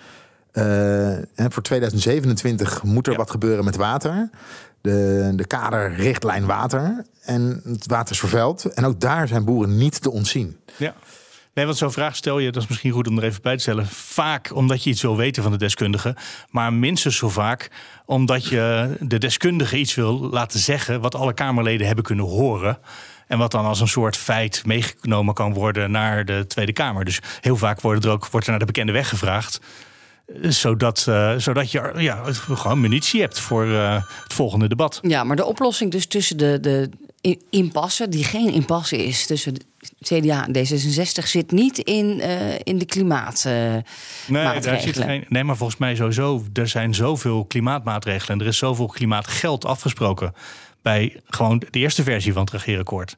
Eh, 0.55 1.13
en 1.15 1.51
voor 1.51 1.63
2027 1.63 2.83
moet 2.83 3.07
er 3.07 3.15
wat 3.15 3.31
gebeuren 3.31 3.65
met 3.65 3.75
water. 3.75 4.29
De, 4.81 5.31
de 5.35 5.47
kaderrichtlijn 5.47 6.45
water. 6.45 7.05
En 7.21 7.61
het 7.65 7.85
water 7.87 8.13
is 8.13 8.19
vervuild. 8.19 8.65
En 8.65 8.85
ook 8.85 8.99
daar 8.99 9.27
zijn 9.27 9.45
boeren 9.45 9.77
niet 9.77 10.01
te 10.01 10.11
ontzien. 10.11 10.57
Ja. 10.77 10.93
Nee, 11.53 11.65
want 11.65 11.77
zo'n 11.77 11.91
vraag 11.91 12.15
stel 12.15 12.39
je, 12.39 12.51
dat 12.51 12.61
is 12.61 12.67
misschien 12.67 12.91
goed 12.91 13.07
om 13.07 13.17
er 13.17 13.23
even 13.23 13.41
bij 13.41 13.55
te 13.55 13.61
stellen. 13.61 13.85
Vaak 13.87 14.51
omdat 14.53 14.83
je 14.83 14.89
iets 14.89 15.01
wil 15.01 15.17
weten 15.17 15.43
van 15.43 15.51
de 15.51 15.57
deskundige. 15.57 16.15
Maar 16.49 16.73
minstens 16.73 17.17
zo 17.17 17.29
vaak 17.29 17.69
omdat 18.05 18.47
je 18.47 18.95
de 18.99 19.17
deskundige 19.17 19.77
iets 19.77 19.95
wil 19.95 20.19
laten 20.19 20.59
zeggen. 20.59 21.01
wat 21.01 21.15
alle 21.15 21.33
Kamerleden 21.33 21.87
hebben 21.87 22.05
kunnen 22.05 22.25
horen. 22.25 22.77
En 23.27 23.37
wat 23.37 23.51
dan 23.51 23.65
als 23.65 23.79
een 23.79 23.87
soort 23.87 24.17
feit 24.17 24.65
meegenomen 24.65 25.33
kan 25.33 25.53
worden 25.53 25.91
naar 25.91 26.25
de 26.25 26.45
Tweede 26.47 26.73
Kamer. 26.73 27.05
Dus 27.05 27.19
heel 27.41 27.57
vaak 27.57 27.81
wordt 27.81 28.05
er 28.05 28.11
ook 28.11 28.27
wordt 28.27 28.45
er 28.45 28.51
naar 28.51 28.59
de 28.59 28.65
bekende 28.65 28.91
weg 28.91 29.09
gevraagd. 29.09 29.59
Zodat, 30.41 31.05
eh, 31.07 31.33
zodat 31.37 31.71
je 31.71 31.91
ja, 31.97 32.23
gewoon 32.33 32.79
munitie 32.79 33.21
hebt 33.21 33.39
voor 33.39 33.65
eh, 33.73 34.03
het 34.23 34.33
volgende 34.33 34.67
debat. 34.67 34.99
Ja, 35.01 35.23
maar 35.23 35.35
de 35.35 35.45
oplossing 35.45 35.91
dus 35.91 36.05
tussen 36.05 36.37
de, 36.37 36.59
de 36.59 36.89
impasse, 37.49 38.09
die 38.09 38.23
geen 38.23 38.53
impasse 38.53 39.05
is 39.05 39.25
tussen 39.25 39.53
CDA 40.01 40.47
en 40.47 40.55
D66, 40.57 41.23
zit 41.27 41.51
niet 41.51 41.77
in, 41.77 42.21
eh, 42.21 42.59
in 42.63 42.77
de 42.77 42.85
klimaat. 42.85 43.43
eh, 43.45 43.73
Nee, 44.27 44.59
daar 44.59 44.79
zit 44.79 44.97
geen, 44.97 45.25
nee, 45.29 45.43
maar 45.43 45.57
volgens 45.57 45.79
mij 45.79 45.95
sowieso. 45.95 46.43
Er 46.53 46.67
zijn 46.67 46.93
zoveel 46.93 47.45
klimaatmaatregelen 47.45 48.33
en 48.33 48.41
er 48.41 48.47
is 48.47 48.57
zoveel 48.57 48.87
klimaatgeld 48.87 49.65
afgesproken 49.65 50.33
bij 50.81 51.19
gewoon 51.27 51.63
de 51.69 51.79
eerste 51.79 52.03
versie 52.03 52.33
van 52.33 52.41
het 52.41 52.51
regeerakkoord. 52.51 53.17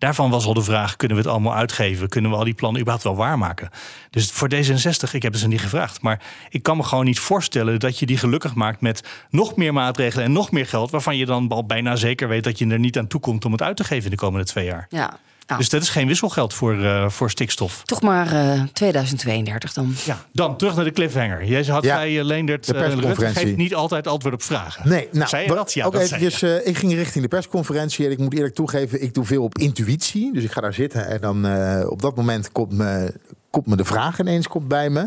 Daarvan 0.00 0.30
was 0.30 0.46
al 0.46 0.54
de 0.54 0.62
vraag: 0.62 0.96
kunnen 0.96 1.16
we 1.16 1.22
het 1.22 1.32
allemaal 1.32 1.54
uitgeven? 1.54 2.08
Kunnen 2.08 2.30
we 2.30 2.36
al 2.36 2.44
die 2.44 2.54
plannen 2.54 2.80
überhaupt 2.80 3.08
wel 3.08 3.16
waarmaken? 3.16 3.70
Dus 4.10 4.30
voor 4.30 4.50
D66, 4.54 5.10
ik 5.12 5.22
heb 5.22 5.36
ze 5.36 5.48
niet 5.48 5.60
gevraagd. 5.60 6.02
Maar 6.02 6.22
ik 6.48 6.62
kan 6.62 6.76
me 6.76 6.82
gewoon 6.82 7.04
niet 7.04 7.18
voorstellen 7.18 7.80
dat 7.80 7.98
je 7.98 8.06
die 8.06 8.16
gelukkig 8.16 8.54
maakt 8.54 8.80
met 8.80 9.08
nog 9.30 9.56
meer 9.56 9.72
maatregelen 9.72 10.24
en 10.24 10.32
nog 10.32 10.50
meer 10.50 10.66
geld. 10.66 10.90
Waarvan 10.90 11.16
je 11.16 11.26
dan 11.26 11.48
al 11.48 11.66
bijna 11.66 11.96
zeker 11.96 12.28
weet 12.28 12.44
dat 12.44 12.58
je 12.58 12.66
er 12.66 12.78
niet 12.78 12.98
aan 12.98 13.06
toe 13.06 13.20
komt 13.20 13.44
om 13.44 13.52
het 13.52 13.62
uit 13.62 13.76
te 13.76 13.84
geven 13.84 14.04
in 14.04 14.10
de 14.10 14.16
komende 14.16 14.46
twee 14.46 14.64
jaar. 14.64 14.86
Ja, 14.88 15.18
nou, 15.50 15.62
Dus 15.62 15.70
dat 15.70 15.82
is 15.82 15.88
geen 15.88 16.06
wisselgeld 16.06 16.54
voor, 16.54 16.84
eh, 16.84 17.08
voor 17.08 17.30
stikstof. 17.30 17.82
toch 17.84 18.02
maar 18.02 18.32
eh, 18.32 18.62
2032 18.72 19.72
dan. 19.72 19.94
Ja, 20.04 20.18
dan 20.32 20.56
terug 20.56 20.74
naar 20.74 20.84
de 20.84 20.90
cliffhanger. 20.92 21.44
Jij 21.44 21.64
had 21.64 21.84
Ja, 21.84 21.96
zei, 21.96 22.18
eh, 22.18 22.24
Leendert, 22.24 22.66
de 22.66 22.74
eh, 22.74 22.80
persconferentie. 22.80 23.42
geeft 23.44 23.56
niet 23.56 23.74
altijd 23.74 24.06
antwoord 24.06 24.34
op 24.34 24.42
vragen. 24.42 24.88
Nee, 24.88 25.08
nou, 25.12 25.28
zei 25.28 25.42
je 25.46 25.48
dat? 25.54 25.72
Ja, 25.72 25.84
ook 25.84 25.92
dat 25.92 26.06
zei 26.08 26.20
eventjes, 26.20 26.40
je. 26.50 26.60
eh, 26.60 26.68
ik 26.68 26.76
ging 26.76 26.92
richting 26.94 27.22
de 27.24 27.28
persconferentie 27.28 28.04
en 28.06 28.10
ik 28.10 28.18
moet 28.18 28.34
eerlijk 28.34 28.54
toegeven, 28.54 29.02
ik 29.02 29.14
doe 29.14 29.24
veel 29.24 29.42
op 29.42 29.58
intuïtie. 29.58 30.32
Dus 30.32 30.44
ik 30.44 30.52
ga 30.52 30.60
daar 30.60 30.74
zitten 30.74 31.06
en 31.06 31.20
dan 31.20 31.46
eh, 31.46 31.90
op 31.90 32.02
dat 32.02 32.16
moment 32.16 32.52
komt 32.52 32.72
me, 32.72 33.14
komt 33.50 33.66
me 33.66 33.76
de 33.76 33.84
vraag 33.84 34.18
ineens 34.20 34.48
komt 34.48 34.68
bij 34.68 34.90
me. 34.90 35.06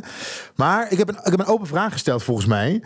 Maar 0.55 0.91
ik 0.91 0.97
heb, 0.97 1.09
een, 1.09 1.15
ik 1.23 1.31
heb 1.31 1.39
een 1.39 1.45
open 1.45 1.67
vraag 1.67 1.91
gesteld 1.91 2.23
volgens 2.23 2.47
mij. 2.47 2.83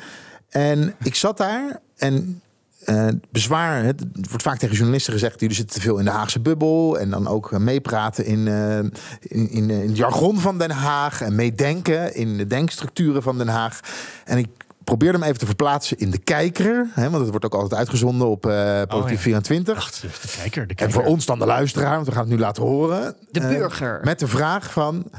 En 0.50 0.96
ik 1.04 1.16
zat 1.16 1.38
daar 1.38 1.80
en 1.98 2.42
eh, 2.88 3.08
bezwaar, 3.32 3.84
het 3.84 4.04
wordt 4.30 4.44
vaak 4.44 4.58
tegen 4.58 4.76
journalisten 4.76 5.14
gezegd, 5.14 5.40
jullie 5.40 5.56
zitten 5.56 5.76
te 5.76 5.82
veel 5.82 5.98
in 5.98 6.06
de 6.06 6.12
Haagse 6.12 6.40
bubbel 6.40 7.00
en 7.00 7.10
dan 7.10 7.28
ook 7.28 7.52
eh, 7.52 7.60
meepraten 7.60 8.26
in, 8.26 8.48
eh, 8.48 8.78
in, 8.78 9.50
in, 9.50 9.70
in 9.70 9.88
het 9.88 9.98
jargon 9.98 10.40
van 10.40 10.58
Den 10.58 10.72
Haag 10.72 11.22
en 11.22 11.36
meedenken 11.36 12.16
in 12.16 12.38
de 12.38 12.48
denkstructuren 12.48 13.24
van 13.24 13.38
Den 13.38 13.48
Haag. 13.48 13.80
En 14.26 14.38
ik 14.38 14.48
probeerde 14.84 15.18
hem 15.18 15.28
even 15.28 15.40
te 15.40 15.46
verplaatsen 15.46 15.98
in 15.98 16.12
de 16.12 16.18
kijker, 16.18 16.88
hè, 16.94 17.10
want 17.10 17.22
het 17.22 17.30
wordt 17.30 17.46
ook 17.46 17.54
altijd 17.54 17.80
uitgezonden 17.80 18.28
op 18.28 18.46
eh 18.46 18.82
Politiek 18.88 19.18
ja. 19.18 19.22
24. 19.22 19.76
Wacht, 19.76 20.02
de 20.02 20.08
kijker, 20.38 20.64
de 20.64 20.70
En 20.70 20.76
kijker. 20.76 20.94
voor 20.94 21.06
ons 21.06 21.26
dan 21.26 21.40
de 21.40 21.46
luisteraar, 21.46 21.96
want 21.96 22.08
we 22.08 22.12
gaan 22.12 22.22
het 22.22 22.32
nu 22.32 22.40
laten 22.40 22.64
horen. 22.64 23.16
De 23.32 23.40
burger. 23.40 24.00
met 24.04 24.20
de 24.20 24.28
vraag 24.28 24.72
van, 24.72 25.12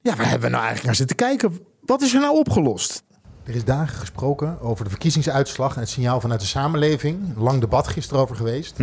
ja, 0.00 0.16
waar 0.16 0.28
hebben 0.28 0.50
we 0.50 0.56
nou 0.56 0.64
eigenlijk 0.64 0.84
naar 0.84 0.94
zitten 0.94 1.16
kijken? 1.16 1.58
Wat 1.80 2.02
is 2.02 2.14
er 2.14 2.20
nou 2.20 2.38
opgelost? 2.38 3.02
Er 3.44 3.54
is 3.54 3.64
dagen 3.64 3.98
gesproken 3.98 4.60
over 4.60 4.84
de 4.84 4.90
verkiezingsuitslag 4.90 5.74
en 5.74 5.80
het 5.80 5.88
signaal 5.88 6.20
vanuit 6.20 6.40
de 6.40 6.46
samenleving. 6.46 7.36
Lang 7.36 7.60
debat 7.60 7.88
gisteren 7.88 8.22
over 8.22 8.36
geweest. 8.36 8.76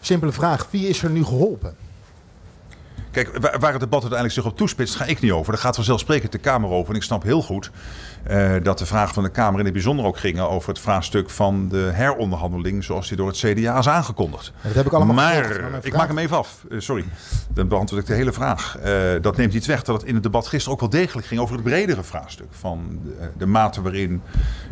Simpele 0.00 0.32
vraag, 0.32 0.70
wie 0.70 0.88
is 0.88 1.02
er 1.02 1.10
nu 1.10 1.24
geholpen? 1.24 1.74
Kijk, 3.10 3.38
waar 3.38 3.70
het 3.70 3.80
debat 3.80 4.00
uiteindelijk 4.00 4.32
zich 4.32 4.44
op 4.44 4.56
toespitst, 4.56 4.94
ga 4.94 5.04
ik 5.04 5.20
niet 5.20 5.32
over. 5.32 5.52
Daar 5.52 5.60
gaat 5.60 5.74
vanzelfsprekend 5.74 6.32
de 6.32 6.38
Kamer 6.38 6.70
over. 6.70 6.90
En 6.90 6.96
ik 6.96 7.02
snap 7.02 7.22
heel 7.22 7.42
goed 7.42 7.70
eh, 8.22 8.52
dat 8.62 8.78
de 8.78 8.86
vragen 8.86 9.14
van 9.14 9.22
de 9.22 9.30
Kamer 9.30 9.58
in 9.58 9.64
het 9.64 9.74
bijzonder 9.74 10.04
ook 10.04 10.18
gingen 10.18 10.48
over 10.50 10.68
het 10.68 10.78
vraagstuk 10.78 11.30
van 11.30 11.68
de 11.68 11.90
heronderhandeling, 11.92 12.84
zoals 12.84 13.08
die 13.08 13.16
door 13.16 13.28
het 13.28 13.36
CDA 13.36 13.78
is 13.78 13.88
aangekondigd. 13.88 14.52
Dat 14.62 14.74
heb 14.74 14.86
ik 14.86 14.92
allemaal 14.92 15.14
maar 15.14 15.44
gevolgd, 15.44 15.70
maar 15.70 15.80
ik 15.82 15.96
maak 15.96 16.08
hem 16.08 16.18
even 16.18 16.36
af. 16.36 16.64
Eh, 16.70 16.78
sorry, 16.78 17.04
dan 17.48 17.68
beantwoord 17.68 18.02
ik 18.02 18.08
de 18.08 18.14
hele 18.14 18.32
vraag. 18.32 18.78
Eh, 18.78 18.92
dat 19.20 19.36
neemt 19.36 19.52
niet 19.52 19.66
weg 19.66 19.82
dat 19.82 20.00
het 20.00 20.08
in 20.08 20.14
het 20.14 20.22
debat 20.22 20.46
gisteren 20.46 20.74
ook 20.74 20.80
wel 20.80 21.00
degelijk 21.00 21.26
ging 21.26 21.40
over 21.40 21.54
het 21.54 21.64
bredere 21.64 22.02
vraagstuk. 22.02 22.48
Van 22.50 23.00
de, 23.04 23.30
de 23.36 23.46
mate 23.46 23.82
waarin 23.82 24.22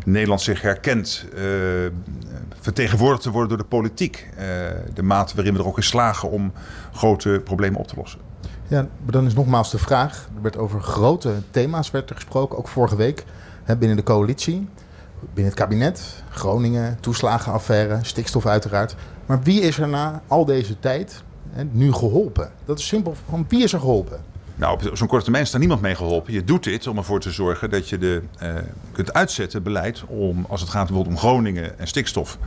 Nederland 0.04 0.40
zich 0.40 0.60
herkent, 0.60 1.26
vertegenwoordigd 2.60 3.22
te 3.22 3.30
worden 3.30 3.48
door 3.48 3.58
de 3.58 3.64
politiek. 3.64 4.28
De 4.94 5.02
mate 5.02 5.34
waarin 5.34 5.52
we 5.52 5.58
er 5.60 5.66
ook 5.66 5.76
in 5.76 5.82
slagen 5.82 6.30
om 6.30 6.52
grote 6.92 7.40
problemen 7.44 7.80
op 7.80 7.86
te 7.86 7.94
lossen. 7.96 8.27
Ja, 8.68 8.86
dan 9.06 9.26
is 9.26 9.34
nogmaals 9.34 9.70
de 9.70 9.78
vraag. 9.78 10.28
Er 10.36 10.42
werd 10.42 10.56
over 10.56 10.80
grote 10.80 11.34
thema's 11.50 11.90
werd 11.90 12.10
er 12.10 12.16
gesproken, 12.16 12.58
ook 12.58 12.68
vorige 12.68 12.96
week 12.96 13.24
hè, 13.64 13.76
binnen 13.76 13.96
de 13.96 14.02
coalitie, 14.02 14.68
binnen 15.20 15.44
het 15.44 15.54
kabinet, 15.54 16.22
Groningen, 16.30 16.96
toeslagenaffaire, 17.00 17.98
stikstof 18.02 18.46
uiteraard. 18.46 18.94
Maar 19.26 19.42
wie 19.42 19.60
is 19.60 19.78
er 19.78 19.88
na 19.88 20.22
al 20.26 20.44
deze 20.44 20.78
tijd 20.80 21.22
hè, 21.50 21.64
nu 21.70 21.92
geholpen? 21.92 22.50
Dat 22.64 22.78
is 22.78 22.86
simpel. 22.86 23.14
Van 23.28 23.44
wie 23.48 23.62
is 23.62 23.72
er 23.72 23.80
geholpen? 23.80 24.20
Nou, 24.58 24.72
op 24.72 24.96
zo'n 24.96 25.08
korte 25.08 25.22
termijn 25.22 25.44
is 25.44 25.50
daar 25.50 25.60
niemand 25.60 25.80
mee 25.80 25.94
geholpen. 25.94 26.32
Je 26.32 26.44
doet 26.44 26.64
dit 26.64 26.86
om 26.86 26.96
ervoor 26.96 27.20
te 27.20 27.30
zorgen 27.30 27.70
dat 27.70 27.88
je 27.88 27.98
de, 27.98 28.22
eh, 28.38 28.54
kunt 28.92 29.12
uitzetten, 29.12 29.62
beleid, 29.62 30.04
om, 30.06 30.46
als 30.48 30.60
het 30.60 30.70
gaat 30.70 30.86
bijvoorbeeld 30.86 31.14
om 31.14 31.20
Groningen 31.20 31.78
en 31.78 31.86
stikstof, 31.86 32.38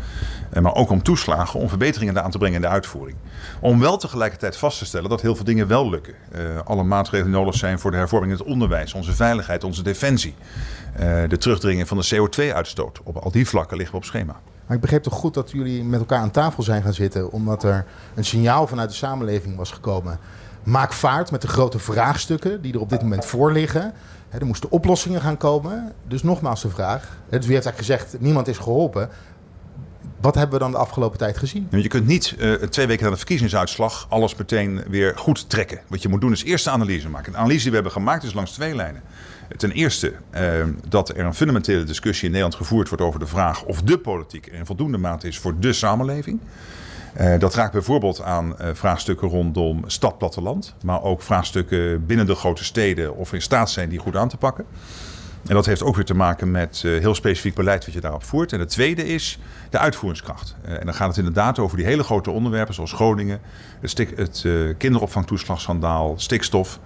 eh, 0.49 0.61
maar 0.61 0.75
ook 0.75 0.89
om 0.89 1.03
toeslagen, 1.03 1.59
om 1.59 1.69
verbeteringen 1.69 2.23
aan 2.23 2.31
te 2.31 2.37
brengen 2.37 2.55
in 2.55 2.61
de 2.61 2.67
uitvoering. 2.67 3.17
Om 3.59 3.79
wel 3.79 3.97
tegelijkertijd 3.97 4.57
vast 4.57 4.77
te 4.77 4.85
stellen 4.85 5.09
dat 5.09 5.21
heel 5.21 5.35
veel 5.35 5.45
dingen 5.45 5.67
wel 5.67 5.89
lukken. 5.89 6.13
Eh, 6.31 6.41
alle 6.63 6.83
maatregelen 6.83 7.31
nodig 7.31 7.55
zijn 7.55 7.79
voor 7.79 7.91
de 7.91 7.97
hervorming 7.97 8.31
in 8.31 8.37
het 8.37 8.47
onderwijs, 8.47 8.93
onze 8.93 9.13
veiligheid, 9.13 9.63
onze 9.63 9.83
defensie, 9.83 10.35
de 11.27 11.37
terugdringing 11.37 11.87
van 11.87 11.97
de 11.97 12.15
CO2-uitstoot. 12.15 12.99
Op 13.03 13.17
al 13.17 13.31
die 13.31 13.47
vlakken 13.47 13.77
liggen 13.77 13.95
we 13.95 14.01
op 14.01 14.07
schema. 14.07 14.39
Maar 14.65 14.75
ik 14.75 14.81
begreep 14.81 15.03
toch 15.03 15.13
goed 15.13 15.33
dat 15.33 15.51
jullie 15.51 15.83
met 15.83 15.99
elkaar 15.99 16.19
aan 16.19 16.31
tafel 16.31 16.63
zijn 16.63 16.83
gaan 16.83 16.93
zitten, 16.93 17.31
omdat 17.31 17.63
er 17.63 17.85
een 18.15 18.25
signaal 18.25 18.67
vanuit 18.67 18.89
de 18.89 18.95
samenleving 18.95 19.55
was 19.55 19.71
gekomen. 19.71 20.19
Maak 20.63 20.93
vaart 20.93 21.31
met 21.31 21.41
de 21.41 21.47
grote 21.47 21.79
vraagstukken 21.79 22.61
die 22.61 22.73
er 22.73 22.79
op 22.79 22.89
dit 22.89 23.01
moment 23.01 23.25
voor 23.25 23.51
liggen. 23.51 23.93
Er 24.29 24.45
moesten 24.45 24.71
oplossingen 24.71 25.21
gaan 25.21 25.37
komen. 25.37 25.93
Dus 26.07 26.23
nogmaals 26.23 26.61
de 26.61 26.69
vraag. 26.69 27.01
Dus 27.29 27.45
wie 27.45 27.53
heeft 27.53 27.65
eigenlijk 27.65 27.77
gezegd, 27.77 28.21
niemand 28.21 28.47
is 28.47 28.57
geholpen. 28.57 29.09
Wat 30.21 30.35
hebben 30.35 30.53
we 30.53 30.63
dan 30.63 30.71
de 30.71 30.77
afgelopen 30.77 31.17
tijd 31.17 31.37
gezien? 31.37 31.67
Je 31.69 31.87
kunt 31.87 32.07
niet 32.07 32.35
eh, 32.39 32.53
twee 32.53 32.87
weken 32.87 33.03
na 33.03 33.11
de 33.11 33.17
verkiezingsuitslag 33.17 34.05
alles 34.09 34.35
meteen 34.35 34.83
weer 34.87 35.17
goed 35.17 35.49
trekken. 35.49 35.79
Wat 35.87 36.01
je 36.01 36.09
moet 36.09 36.21
doen 36.21 36.31
is 36.31 36.43
eerst 36.43 36.65
de 36.65 36.71
analyse 36.71 37.09
maken. 37.09 37.31
De 37.31 37.37
analyse 37.37 37.61
die 37.61 37.69
we 37.69 37.75
hebben 37.75 37.91
gemaakt 37.91 38.23
is 38.23 38.33
langs 38.33 38.51
twee 38.51 38.75
lijnen. 38.75 39.01
Ten 39.57 39.71
eerste 39.71 40.13
eh, 40.29 40.43
dat 40.87 41.09
er 41.09 41.19
een 41.19 41.33
fundamentele 41.33 41.83
discussie 41.83 42.25
in 42.25 42.31
Nederland 42.31 42.55
gevoerd 42.55 42.87
wordt 42.87 43.03
over 43.03 43.19
de 43.19 43.27
vraag 43.27 43.63
of 43.63 43.81
de 43.81 43.97
politiek 43.97 44.47
in 44.47 44.65
voldoende 44.65 44.97
mate 44.97 45.27
is 45.27 45.39
voor 45.39 45.59
de 45.59 45.73
samenleving. 45.73 46.39
Uh, 47.19 47.39
dat 47.39 47.55
raakt 47.55 47.71
bijvoorbeeld 47.71 48.21
aan 48.21 48.55
uh, 48.61 48.67
vraagstukken 48.73 49.27
rondom 49.27 49.83
stad-platteland, 49.87 50.75
maar 50.83 51.03
ook 51.03 51.21
vraagstukken 51.21 52.05
binnen 52.05 52.25
de 52.25 52.35
grote 52.35 52.63
steden 52.63 53.15
of 53.15 53.33
in 53.33 53.41
staat 53.41 53.69
zijn 53.69 53.89
die 53.89 53.99
goed 53.99 54.15
aan 54.15 54.29
te 54.29 54.37
pakken. 54.37 54.65
En 55.47 55.53
dat 55.55 55.65
heeft 55.65 55.83
ook 55.83 55.95
weer 55.95 56.05
te 56.05 56.13
maken 56.13 56.51
met 56.51 56.81
uh, 56.85 56.99
heel 56.99 57.15
specifiek 57.15 57.55
beleid 57.55 57.85
wat 57.85 57.93
je 57.93 58.01
daarop 58.01 58.23
voert. 58.23 58.53
En 58.53 58.59
het 58.59 58.69
tweede 58.69 59.07
is 59.07 59.39
de 59.69 59.77
uitvoeringskracht. 59.77 60.55
en 60.61 60.85
dan 60.85 60.93
gaat 60.93 61.07
het 61.07 61.17
inderdaad 61.17 61.59
over 61.59 61.77
die 61.77 61.85
hele 61.85 62.03
grote 62.03 62.31
onderwerpen 62.31 62.73
zoals 62.73 62.93
Groningen, 62.93 63.41
het, 63.81 63.89
stik, 63.89 64.17
het 64.17 64.45
kinderopvangtoeslagschandaal, 64.77 66.13
stikstof. 66.17 66.79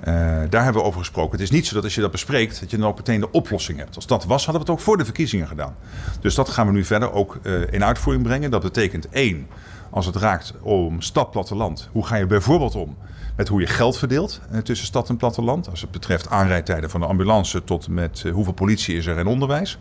Uh, 0.00 0.04
daar 0.50 0.64
hebben 0.64 0.82
we 0.82 0.88
over 0.88 1.00
gesproken. 1.00 1.32
Het 1.32 1.40
is 1.40 1.50
niet 1.50 1.66
zo 1.66 1.74
dat 1.74 1.84
als 1.84 1.94
je 1.94 2.00
dat 2.00 2.10
bespreekt, 2.10 2.60
dat 2.60 2.70
je 2.70 2.76
dan 2.78 2.88
ook 2.88 2.96
meteen 2.96 3.20
de 3.20 3.30
oplossing 3.30 3.78
hebt. 3.78 3.96
Als 3.96 4.06
dat 4.06 4.24
was, 4.24 4.44
hadden 4.44 4.64
we 4.64 4.70
het 4.70 4.78
ook 4.78 4.84
voor 4.84 4.96
de 4.96 5.04
verkiezingen 5.04 5.46
gedaan. 5.46 5.76
Dus 6.20 6.34
dat 6.34 6.48
gaan 6.48 6.66
we 6.66 6.72
nu 6.72 6.84
verder 6.84 7.12
ook 7.12 7.38
uh, 7.42 7.72
in 7.72 7.84
uitvoering 7.84 8.24
brengen. 8.24 8.50
Dat 8.50 8.62
betekent 8.62 9.08
één, 9.08 9.46
als 9.90 10.06
het 10.06 10.16
raakt 10.16 10.52
om 10.60 11.00
stad, 11.00 11.30
platteland. 11.30 11.88
Hoe 11.92 12.06
ga 12.06 12.16
je 12.16 12.26
bijvoorbeeld 12.26 12.74
om 12.74 12.96
met 13.36 13.48
hoe 13.48 13.60
je 13.60 13.66
geld 13.66 13.98
verdeelt 13.98 14.40
uh, 14.52 14.58
tussen 14.58 14.86
stad 14.86 15.08
en 15.08 15.16
platteland? 15.16 15.70
Als 15.70 15.80
het 15.80 15.90
betreft 15.90 16.28
aanrijdtijden 16.28 16.90
van 16.90 17.00
de 17.00 17.06
ambulance 17.06 17.64
tot 17.64 17.88
met 17.88 18.24
hoeveel 18.32 18.52
politie 18.52 18.96
is 18.96 19.06
er 19.06 19.18
in 19.18 19.26
onderwijs. 19.26 19.78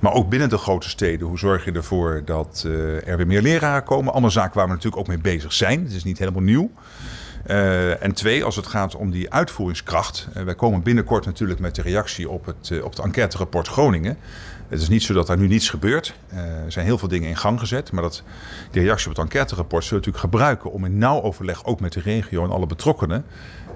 Maar 0.00 0.12
ook 0.12 0.28
binnen 0.28 0.48
de 0.48 0.58
grote 0.58 0.88
steden, 0.88 1.26
hoe 1.26 1.38
zorg 1.38 1.64
je 1.64 1.72
ervoor 1.72 2.22
dat 2.24 2.66
er 3.06 3.16
weer 3.16 3.26
meer 3.26 3.42
leraren 3.42 3.84
komen? 3.84 4.12
Allemaal 4.12 4.30
zaken 4.30 4.54
waar 4.56 4.66
we 4.66 4.72
natuurlijk 4.72 5.02
ook 5.02 5.08
mee 5.08 5.18
bezig 5.18 5.52
zijn. 5.52 5.82
Het 5.82 5.92
is 5.92 6.04
niet 6.04 6.18
helemaal 6.18 6.42
nieuw. 6.42 6.70
Uh, 7.46 8.02
en 8.02 8.12
twee, 8.12 8.44
als 8.44 8.56
het 8.56 8.66
gaat 8.66 8.94
om 8.94 9.10
die 9.10 9.30
uitvoeringskracht. 9.32 10.28
Uh, 10.36 10.42
wij 10.42 10.54
komen 10.54 10.82
binnenkort 10.82 11.26
natuurlijk 11.26 11.60
met 11.60 11.74
de 11.74 11.82
reactie 11.82 12.28
op 12.28 12.46
het, 12.46 12.70
uh, 12.70 12.84
op 12.84 12.90
het 12.90 12.98
enquêterapport 12.98 13.68
Groningen. 13.68 14.16
Het 14.68 14.80
is 14.80 14.88
niet 14.88 15.02
zo 15.02 15.14
dat 15.14 15.28
er 15.28 15.36
nu 15.36 15.46
niets 15.46 15.68
gebeurt. 15.70 16.14
er 16.34 16.72
zijn 16.72 16.86
heel 16.86 16.98
veel 16.98 17.08
dingen 17.08 17.28
in 17.28 17.36
gang 17.36 17.58
gezet. 17.58 17.92
Maar 17.92 18.02
dat, 18.02 18.22
die 18.70 18.82
reactie 18.82 19.10
op 19.10 19.16
het 19.16 19.24
enquêterapport 19.24 19.84
zullen 19.84 20.02
we 20.02 20.06
natuurlijk 20.06 20.34
gebruiken 20.34 20.72
om 20.72 20.84
in 20.84 20.98
nauw 20.98 21.22
overleg 21.22 21.64
ook 21.64 21.80
met 21.80 21.92
de 21.92 22.00
regio 22.00 22.44
en 22.44 22.50
alle 22.50 22.66
betrokkenen. 22.66 23.24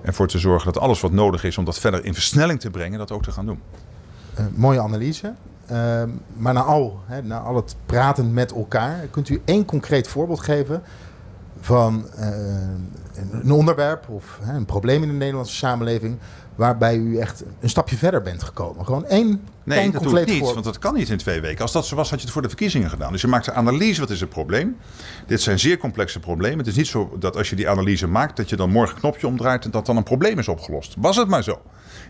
Ervoor 0.02 0.28
te 0.28 0.38
zorgen 0.38 0.72
dat 0.72 0.82
alles 0.82 1.00
wat 1.00 1.12
nodig 1.12 1.44
is 1.44 1.58
om 1.58 1.64
dat 1.64 1.78
verder 1.78 2.04
in 2.04 2.14
versnelling 2.14 2.60
te 2.60 2.70
brengen, 2.70 2.98
dat 2.98 3.12
ook 3.12 3.22
te 3.22 3.32
gaan 3.32 3.46
doen. 3.46 3.60
mooie 4.54 4.80
analyse. 4.80 5.32
maar 6.36 6.52
na 6.52 6.62
al, 6.62 7.00
hè, 7.06 7.22
na 7.22 7.38
al 7.38 7.56
het 7.56 7.76
praten 7.86 8.32
met 8.32 8.52
elkaar, 8.52 9.06
kunt 9.10 9.28
u 9.28 9.42
één 9.44 9.64
concreet 9.64 10.08
voorbeeld 10.08 10.40
geven 10.40 10.82
van 11.60 12.06
een 13.16 13.52
onderwerp 13.52 14.08
of 14.08 14.38
een 14.48 14.64
probleem 14.64 15.02
in 15.02 15.08
de 15.08 15.14
Nederlandse 15.14 15.54
samenleving 15.54 16.18
waarbij 16.54 16.96
u 16.96 17.18
echt 17.18 17.44
een 17.60 17.68
stapje 17.68 17.96
verder 17.96 18.22
bent 18.22 18.42
gekomen. 18.42 18.84
Gewoon 18.84 19.06
één 19.06 19.42
Nee, 19.64 19.90
dat 19.90 20.02
doe 20.02 20.20
ik 20.20 20.26
niet, 20.26 20.38
voor... 20.38 20.52
want 20.52 20.64
dat 20.64 20.78
kan 20.78 20.94
niet 20.94 21.08
in 21.08 21.16
twee 21.16 21.40
weken. 21.40 21.62
Als 21.62 21.72
dat 21.72 21.86
zo 21.86 21.96
was, 21.96 22.10
had 22.10 22.18
je 22.18 22.24
het 22.24 22.32
voor 22.32 22.42
de 22.42 22.48
verkiezingen 22.48 22.90
gedaan. 22.90 23.12
Dus 23.12 23.20
je 23.20 23.26
maakt 23.26 23.46
een 23.46 23.54
analyse, 23.54 24.00
wat 24.00 24.10
is 24.10 24.20
het 24.20 24.28
probleem? 24.28 24.76
Dit 25.26 25.40
zijn 25.40 25.58
zeer 25.58 25.78
complexe 25.78 26.20
problemen. 26.20 26.58
Het 26.58 26.66
is 26.66 26.76
niet 26.76 26.86
zo 26.86 27.16
dat 27.18 27.36
als 27.36 27.50
je 27.50 27.56
die 27.56 27.68
analyse 27.68 28.06
maakt, 28.06 28.36
dat 28.36 28.48
je 28.48 28.56
dan 28.56 28.70
morgen 28.70 28.94
een 28.94 29.00
knopje 29.00 29.26
omdraait 29.26 29.64
en 29.64 29.70
dat 29.70 29.86
dan 29.86 29.96
een 29.96 30.02
probleem 30.02 30.38
is 30.38 30.48
opgelost. 30.48 30.94
Was 30.98 31.16
het 31.16 31.28
maar 31.28 31.42
zo. 31.42 31.60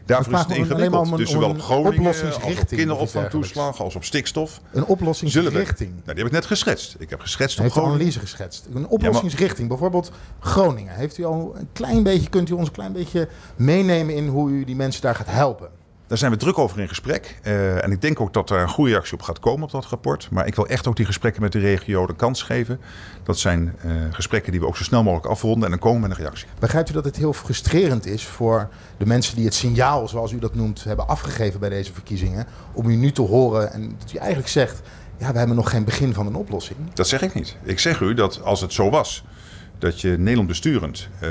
Daarvoor 0.06 0.32
is 0.32 0.38
het 0.38 0.50
ingewikkeld. 0.50 1.10
Een, 1.10 1.16
dus 1.16 1.30
zowel 1.30 1.48
op 1.48 1.60
Groningen, 1.60 2.06
als 2.06 2.36
op 2.36 2.66
kinderopvangtoeslag, 2.66 3.80
als 3.80 3.94
op 3.94 4.04
stikstof. 4.04 4.60
Een 4.72 4.84
oplossingsrichting. 4.84 5.90
nou, 5.90 6.02
die 6.04 6.16
heb 6.16 6.26
ik 6.26 6.32
net 6.32 6.46
geschetst. 6.46 6.96
Ik 6.98 7.10
heb 7.10 7.20
geschetst 7.20 7.60
op 7.60 7.70
Groningen. 7.70 7.94
een 7.94 8.00
analyse 8.00 8.20
geschetst. 8.20 8.66
Een 8.74 8.86
oplossingsrichting. 8.86 9.68
Bijvoorbeeld 9.68 10.10
Groningen. 10.40 10.94
Heeft 10.94 11.18
u 11.18 11.24
al 11.24 11.54
een 11.56 11.68
klein 11.72 12.02
beetje, 12.02 12.28
kunt 12.28 12.50
u 12.50 12.52
ons 12.52 12.66
een 12.66 12.74
klein 12.74 12.92
beetje 12.92 13.28
meenemen 13.56 14.14
in 14.14 14.28
hoe 14.28 14.50
u 14.50 14.64
die 14.64 14.76
mensen 14.76 15.02
daar 15.02 15.14
gaat 15.14 15.30
helpen? 15.30 15.68
Daar 16.14 16.22
zijn 16.22 16.34
we 16.38 16.44
druk 16.44 16.58
over 16.58 16.80
in 16.80 16.88
gesprek. 16.88 17.38
Uh, 17.42 17.84
en 17.84 17.90
ik 17.90 18.00
denk 18.00 18.20
ook 18.20 18.32
dat 18.32 18.50
er 18.50 18.60
een 18.60 18.68
goede 18.68 18.90
reactie 18.90 19.14
op 19.14 19.22
gaat 19.22 19.38
komen 19.38 19.62
op 19.62 19.70
dat 19.70 19.86
rapport. 19.86 20.28
Maar 20.30 20.46
ik 20.46 20.54
wil 20.54 20.66
echt 20.66 20.86
ook 20.86 20.96
die 20.96 21.06
gesprekken 21.06 21.42
met 21.42 21.52
de 21.52 21.58
regio 21.58 22.06
de 22.06 22.14
kans 22.14 22.42
geven. 22.42 22.80
Dat 23.22 23.38
zijn 23.38 23.74
uh, 23.84 23.92
gesprekken 24.10 24.52
die 24.52 24.60
we 24.60 24.66
ook 24.66 24.76
zo 24.76 24.82
snel 24.82 25.02
mogelijk 25.02 25.26
afronden. 25.26 25.64
En 25.64 25.70
dan 25.70 25.78
komen 25.78 26.02
we 26.02 26.08
met 26.08 26.16
een 26.16 26.22
reactie. 26.22 26.46
Begrijpt 26.58 26.90
u 26.90 26.92
dat 26.92 27.04
het 27.04 27.16
heel 27.16 27.32
frustrerend 27.32 28.06
is 28.06 28.24
voor 28.26 28.68
de 28.96 29.06
mensen 29.06 29.36
die 29.36 29.44
het 29.44 29.54
signaal, 29.54 30.08
zoals 30.08 30.32
u 30.32 30.38
dat 30.38 30.54
noemt, 30.54 30.84
hebben 30.84 31.08
afgegeven 31.08 31.60
bij 31.60 31.68
deze 31.68 31.92
verkiezingen. 31.92 32.46
Om 32.72 32.88
u 32.88 32.96
nu 32.96 33.12
te 33.12 33.22
horen 33.22 33.72
en 33.72 33.96
dat 33.98 34.12
u 34.12 34.16
eigenlijk 34.16 34.48
zegt. 34.48 34.80
Ja, 35.18 35.32
we 35.32 35.38
hebben 35.38 35.56
nog 35.56 35.70
geen 35.70 35.84
begin 35.84 36.14
van 36.14 36.26
een 36.26 36.34
oplossing. 36.34 36.78
Dat 36.92 37.08
zeg 37.08 37.22
ik 37.22 37.34
niet. 37.34 37.56
Ik 37.62 37.78
zeg 37.78 38.00
u 38.00 38.14
dat 38.14 38.42
als 38.42 38.60
het 38.60 38.72
zo 38.72 38.90
was 38.90 39.24
dat 39.78 40.00
je 40.00 40.08
Nederland 40.18 40.48
besturend 40.48 41.08
uh, 41.22 41.28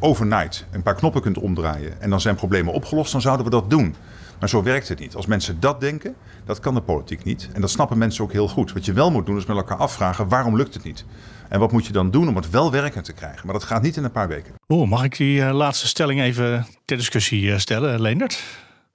overnight 0.00 0.66
een 0.70 0.82
paar 0.82 0.94
knoppen 0.94 1.22
kunt 1.22 1.38
omdraaien 1.38 2.00
en 2.00 2.10
dan 2.10 2.20
zijn 2.20 2.34
problemen 2.34 2.72
opgelost, 2.72 3.12
dan 3.12 3.20
zouden 3.20 3.44
we 3.44 3.50
dat 3.50 3.70
doen. 3.70 3.94
Maar 4.40 4.48
zo 4.48 4.62
werkt 4.62 4.88
het 4.88 4.98
niet. 4.98 5.14
Als 5.14 5.26
mensen 5.26 5.60
dat 5.60 5.80
denken, 5.80 6.14
dat 6.44 6.60
kan 6.60 6.74
de 6.74 6.80
politiek 6.80 7.24
niet. 7.24 7.48
En 7.52 7.60
dat 7.60 7.70
snappen 7.70 7.98
mensen 7.98 8.24
ook 8.24 8.32
heel 8.32 8.48
goed. 8.48 8.72
Wat 8.72 8.84
je 8.84 8.92
wel 8.92 9.10
moet 9.10 9.26
doen 9.26 9.36
is 9.36 9.46
met 9.46 9.56
elkaar 9.56 9.78
afvragen 9.78 10.28
waarom 10.28 10.56
lukt 10.56 10.74
het 10.74 10.84
niet? 10.84 11.04
En 11.48 11.60
wat 11.60 11.72
moet 11.72 11.86
je 11.86 11.92
dan 11.92 12.10
doen 12.10 12.28
om 12.28 12.36
het 12.36 12.50
wel 12.50 12.70
werkend 12.70 13.04
te 13.04 13.12
krijgen? 13.12 13.40
Maar 13.44 13.54
dat 13.54 13.64
gaat 13.64 13.82
niet 13.82 13.96
in 13.96 14.04
een 14.04 14.10
paar 14.10 14.28
weken. 14.28 14.54
Oh, 14.66 14.88
mag 14.88 15.04
ik 15.04 15.16
die 15.16 15.38
uh, 15.38 15.52
laatste 15.52 15.86
stelling 15.86 16.20
even 16.20 16.66
ter 16.84 16.96
discussie 16.96 17.42
uh, 17.42 17.58
stellen, 17.58 18.00
Leendert? 18.00 18.42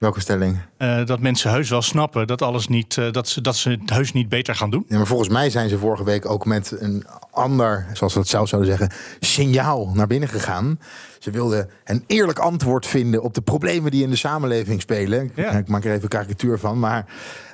Welke 0.00 0.20
stelling? 0.20 0.58
Uh, 0.78 1.04
dat 1.04 1.20
mensen 1.20 1.50
heus 1.50 1.70
wel 1.70 1.82
snappen 1.82 2.26
dat 2.26 2.42
alles 2.42 2.68
niet, 2.68 2.96
uh, 2.96 3.12
dat, 3.12 3.28
ze, 3.28 3.40
dat 3.40 3.56
ze 3.56 3.70
het 3.70 3.90
heus 3.90 4.12
niet 4.12 4.28
beter 4.28 4.54
gaan 4.54 4.70
doen. 4.70 4.84
Ja, 4.88 4.96
maar 4.96 5.06
volgens 5.06 5.28
mij 5.28 5.50
zijn 5.50 5.68
ze 5.68 5.78
vorige 5.78 6.04
week 6.04 6.30
ook 6.30 6.44
met 6.44 6.76
een 6.78 7.06
ander, 7.30 7.86
zoals 7.92 8.14
we 8.14 8.20
het 8.20 8.28
zelf 8.28 8.48
zouden 8.48 8.70
zeggen, 8.70 8.96
signaal 9.20 9.90
naar 9.94 10.06
binnen 10.06 10.28
gegaan. 10.28 10.80
Ze 11.18 11.30
wilden 11.30 11.70
een 11.84 12.04
eerlijk 12.06 12.38
antwoord 12.38 12.86
vinden 12.86 13.22
op 13.22 13.34
de 13.34 13.40
problemen 13.40 13.90
die 13.90 14.02
in 14.02 14.10
de 14.10 14.16
samenleving 14.16 14.80
spelen. 14.80 15.30
Ja. 15.34 15.50
Ik 15.50 15.68
maak 15.68 15.84
er 15.84 15.90
even 15.90 16.02
een 16.02 16.08
karikatuur 16.08 16.58
van, 16.58 16.78
maar. 16.78 17.06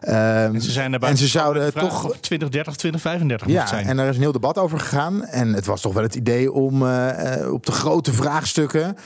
Uh, 0.03 0.45
en 0.45 0.61
ze, 0.61 0.71
zijn 0.71 0.99
en 0.99 1.17
ze 1.17 1.27
zouden 1.27 1.73
toch. 1.75 2.17
2030, 2.21 2.77
2035 2.77 3.49
ja, 3.49 3.67
zijn. 3.67 3.87
En 3.87 3.99
er 3.99 4.09
is 4.09 4.17
een 4.17 4.23
heel 4.23 4.33
debat 4.33 4.59
over 4.59 4.79
gegaan. 4.79 5.25
En 5.25 5.53
het 5.53 5.67
was 5.67 5.81
toch 5.81 5.93
wel 5.93 6.03
het 6.03 6.15
idee 6.15 6.53
om 6.53 6.83
uh, 6.83 7.53
op 7.53 7.67
de 7.67 7.73
grote 7.73 8.13
vraagstukken 8.13 8.97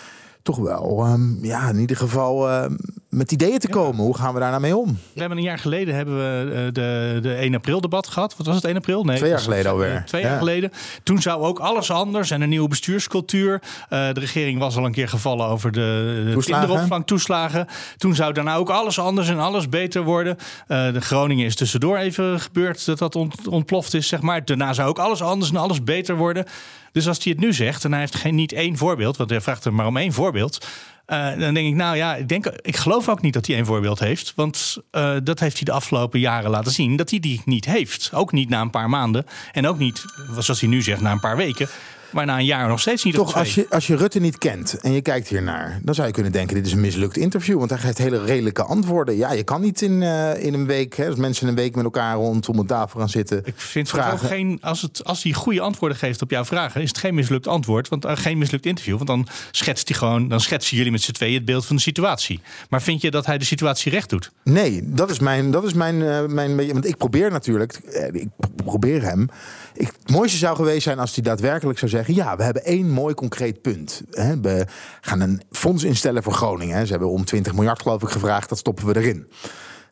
toch 0.43 0.57
wel, 0.57 1.07
um, 1.07 1.39
ja, 1.43 1.69
in 1.69 1.79
ieder 1.79 1.97
geval 1.97 2.49
uh, 2.49 2.65
met 3.11 3.33
ideeën 3.33 3.59
te 3.59 3.69
komen. 3.69 3.97
Ja. 3.97 4.03
Hoe 4.03 4.17
gaan 4.17 4.35
we 4.35 4.41
daar 4.41 4.51
nou 4.51 4.63
mee 4.63 4.77
om? 4.77 4.99
We 5.13 5.21
hebben 5.21 5.39
een 5.39 5.45
jaar 5.45 5.59
geleden 5.59 5.95
hebben 5.95 6.17
we 6.17 6.51
uh, 6.55 6.65
de, 6.73 7.19
de 7.23 7.35
1 7.35 7.55
april 7.55 7.81
debat 7.81 8.07
gehad. 8.07 8.37
Wat 8.37 8.47
was 8.47 8.55
het 8.55 8.65
1 8.65 8.77
april? 8.77 9.05
Nee, 9.05 9.17
twee 9.17 9.31
jaar 9.31 9.39
geleden 9.39 9.71
alweer. 9.71 10.03
Twee 10.07 10.23
jaar 10.23 10.33
ja. 10.33 10.39
geleden. 10.39 10.73
Toen 11.03 11.23
zou 11.23 11.43
ook 11.43 11.59
alles 11.59 11.91
anders 11.91 12.31
en 12.31 12.41
een 12.41 12.49
nieuwe 12.49 12.69
bestuurscultuur. 12.69 13.53
Uh, 13.53 13.89
de 13.89 14.21
regering 14.21 14.59
was 14.59 14.77
al 14.77 14.85
een 14.85 14.93
keer 14.93 15.09
gevallen 15.09 15.47
over 15.47 15.73
de, 15.73 16.33
de 16.35 16.43
kinderopvang 16.45 17.07
toeslagen. 17.07 17.67
Toen 17.97 18.15
zou 18.15 18.33
daarna 18.33 18.55
ook 18.55 18.71
alles 18.71 18.99
anders 18.99 19.29
en 19.29 19.39
alles 19.39 19.69
beter 19.69 20.03
worden. 20.03 20.37
Uh, 20.69 20.93
de 20.93 21.01
Groningen 21.01 21.47
is 21.47 21.57
tussendoor 21.57 21.97
even 21.97 22.41
gebeurd 22.41 22.85
dat 22.85 22.99
dat 22.99 23.15
ont, 23.15 23.49
ontploft 23.49 23.95
is, 23.95 24.09
zeg 24.09 24.21
maar. 24.21 24.45
Daarna 24.45 24.73
zou 24.73 24.89
ook 24.89 24.99
alles 24.99 25.23
anders 25.23 25.51
en 25.51 25.57
alles 25.57 25.85
beter 25.85 26.17
worden. 26.17 26.45
Dus 26.93 27.09
als 27.09 27.25
hij 27.25 27.33
het 27.33 27.41
nu 27.41 27.53
zegt 27.53 27.85
en 27.85 27.91
hij 27.91 28.01
heeft 28.01 28.15
geen, 28.15 28.35
niet 28.35 28.53
één 28.53 28.77
voorbeeld, 28.77 29.17
want 29.17 29.31
hij 29.31 29.41
vraagt 29.41 29.65
er 29.65 29.75
maar 29.75 29.87
om 29.87 29.97
één 29.97 30.13
voorbeeld. 30.13 30.67
Uh, 31.11 31.39
dan 31.39 31.55
denk 31.55 31.69
ik, 31.69 31.75
nou 31.75 31.97
ja, 31.97 32.17
ik, 32.17 32.29
denk, 32.29 32.47
ik 32.47 32.77
geloof 32.77 33.09
ook 33.09 33.23
niet 33.23 33.33
dat 33.33 33.47
hij 33.47 33.57
één 33.57 33.67
voorbeeld 33.67 33.99
heeft. 33.99 34.33
Want 34.37 34.77
uh, 34.93 35.17
dat 35.23 35.41
heeft 35.41 35.57
hij 35.57 35.65
de 35.65 35.73
afgelopen 35.73 36.21
jaren 36.21 36.51
laten 36.51 36.73
zien 36.73 36.97
dat 36.97 37.11
hij 37.11 37.21
die 37.21 37.43
niet 37.45 37.65
heeft. 37.65 38.11
Ook 38.15 38.33
niet 38.33 38.49
na 38.49 38.61
een 38.61 38.71
paar 38.71 38.89
maanden. 38.89 39.27
En 39.53 39.67
ook 39.67 39.79
niet, 39.79 40.05
zoals 40.39 40.61
hij 40.61 40.69
nu 40.69 40.83
zegt, 40.83 41.01
na 41.01 41.13
een 41.13 41.21
paar 41.21 41.37
weken. 41.37 41.69
Maar 42.11 42.27
na 42.27 42.39
een 42.39 42.45
jaar 42.45 42.69
nog 42.69 42.81
steeds 42.81 43.05
niet. 43.05 43.15
Toch, 43.15 43.37
als 43.37 43.55
je, 43.55 43.67
als 43.71 43.87
je 43.87 43.97
Rutte 43.97 44.21
niet 44.21 44.39
kent 44.39 44.81
en 44.81 44.93
je 44.93 45.01
kijkt 45.01 45.29
hiernaar, 45.29 45.79
dan 45.83 45.95
zou 45.95 46.07
je 46.07 46.13
kunnen 46.13 46.33
denken: 46.33 46.55
dit 46.55 46.67
is 46.67 46.73
een 46.73 46.81
mislukt 46.81 47.17
interview. 47.17 47.59
Want 47.59 47.71
hij 47.71 47.79
geeft 47.79 47.99
hele 47.99 48.25
redelijke 48.25 48.63
antwoorden. 48.63 49.17
Ja, 49.17 49.33
je 49.33 49.43
kan 49.43 49.61
niet 49.61 49.83
in, 49.83 50.03
uh, 50.03 50.45
in 50.45 50.55
een 50.55 50.67
week, 50.67 50.97
hè, 50.97 51.07
als 51.07 51.17
mensen 51.17 51.49
een 51.49 51.55
week 51.55 51.75
met 51.75 51.85
elkaar 51.85 52.15
rondom 52.15 52.59
een 52.59 52.67
tafel 52.67 53.01
gaan 53.01 53.09
zitten. 53.09 53.43
Ik 53.45 53.61
vind 53.61 53.91
het 53.91 54.13
ook 54.13 54.21
geen. 54.21 54.59
Als, 54.61 54.83
het, 54.83 55.05
als 55.05 55.23
hij 55.23 55.33
goede 55.33 55.61
antwoorden 55.61 55.99
geeft 55.99 56.23
op 56.23 56.31
jouw 56.31 56.45
vragen, 56.45 56.83
is 56.83 56.89
het 56.89 56.99
geen 56.99 57.15
mislukt 57.15 57.47
antwoord. 57.47 57.89
Want 57.89 58.05
uh, 58.05 58.17
geen 58.17 58.39
mislukt 58.39 58.67
interview. 58.67 58.95
Want 58.95 59.07
dan 59.07 59.27
schetst 59.51 59.89
hij 59.89 59.97
gewoon, 59.99 60.29
dan 60.29 60.41
schetsen 60.41 60.77
jullie 60.77 60.93
met 60.93 61.03
z'n 61.03 61.13
tweeën 61.13 61.35
het 61.35 61.45
beeld 61.45 61.67
van 61.67 61.77
de 61.77 61.83
situatie. 61.83 62.41
Maar 62.69 62.83
vind 62.83 63.01
je 63.01 63.11
dat 63.11 63.27
hij 63.27 63.39
de 63.39 63.45
situatie 63.45 63.93
recht 63.93 64.11
doet? 64.11 64.31
Nee, 64.45 64.81
dat 64.85 65.11
is 65.11 65.19
mijn. 65.19 65.51
Dat 65.51 65.65
is 65.65 65.73
mijn, 65.73 65.95
uh, 65.95 66.27
mijn 66.27 66.57
want 66.73 66.87
ik 66.87 66.97
probeer 66.97 67.31
natuurlijk. 67.31 67.81
Ik 68.13 68.29
probeer 68.65 69.03
hem. 69.03 69.29
Ik, 69.75 69.87
het 69.87 70.11
mooiste 70.11 70.39
zou 70.39 70.57
geweest 70.57 70.83
zijn 70.83 70.99
als 70.99 71.15
hij 71.15 71.25
daadwerkelijk 71.25 71.79
zou 71.79 71.91
zeggen: 71.91 72.00
Ja, 72.07 72.37
we 72.37 72.43
hebben 72.43 72.65
één 72.65 72.91
mooi 72.91 73.15
concreet 73.15 73.63
punt. 73.63 74.03
We 74.43 74.67
gaan 75.01 75.21
een 75.21 75.43
fonds 75.51 75.85
instellen 75.85 76.23
voor 76.23 76.33
Groningen. 76.33 76.87
Ze 76.87 76.91
hebben 76.93 77.11
om 77.11 77.25
20 77.25 77.55
miljard, 77.55 77.83
geloof 77.83 78.03
ik, 78.03 78.09
gevraagd. 78.09 78.49
Dat 78.49 78.59
stoppen 78.59 78.87
we 78.87 78.97
erin. 78.97 79.31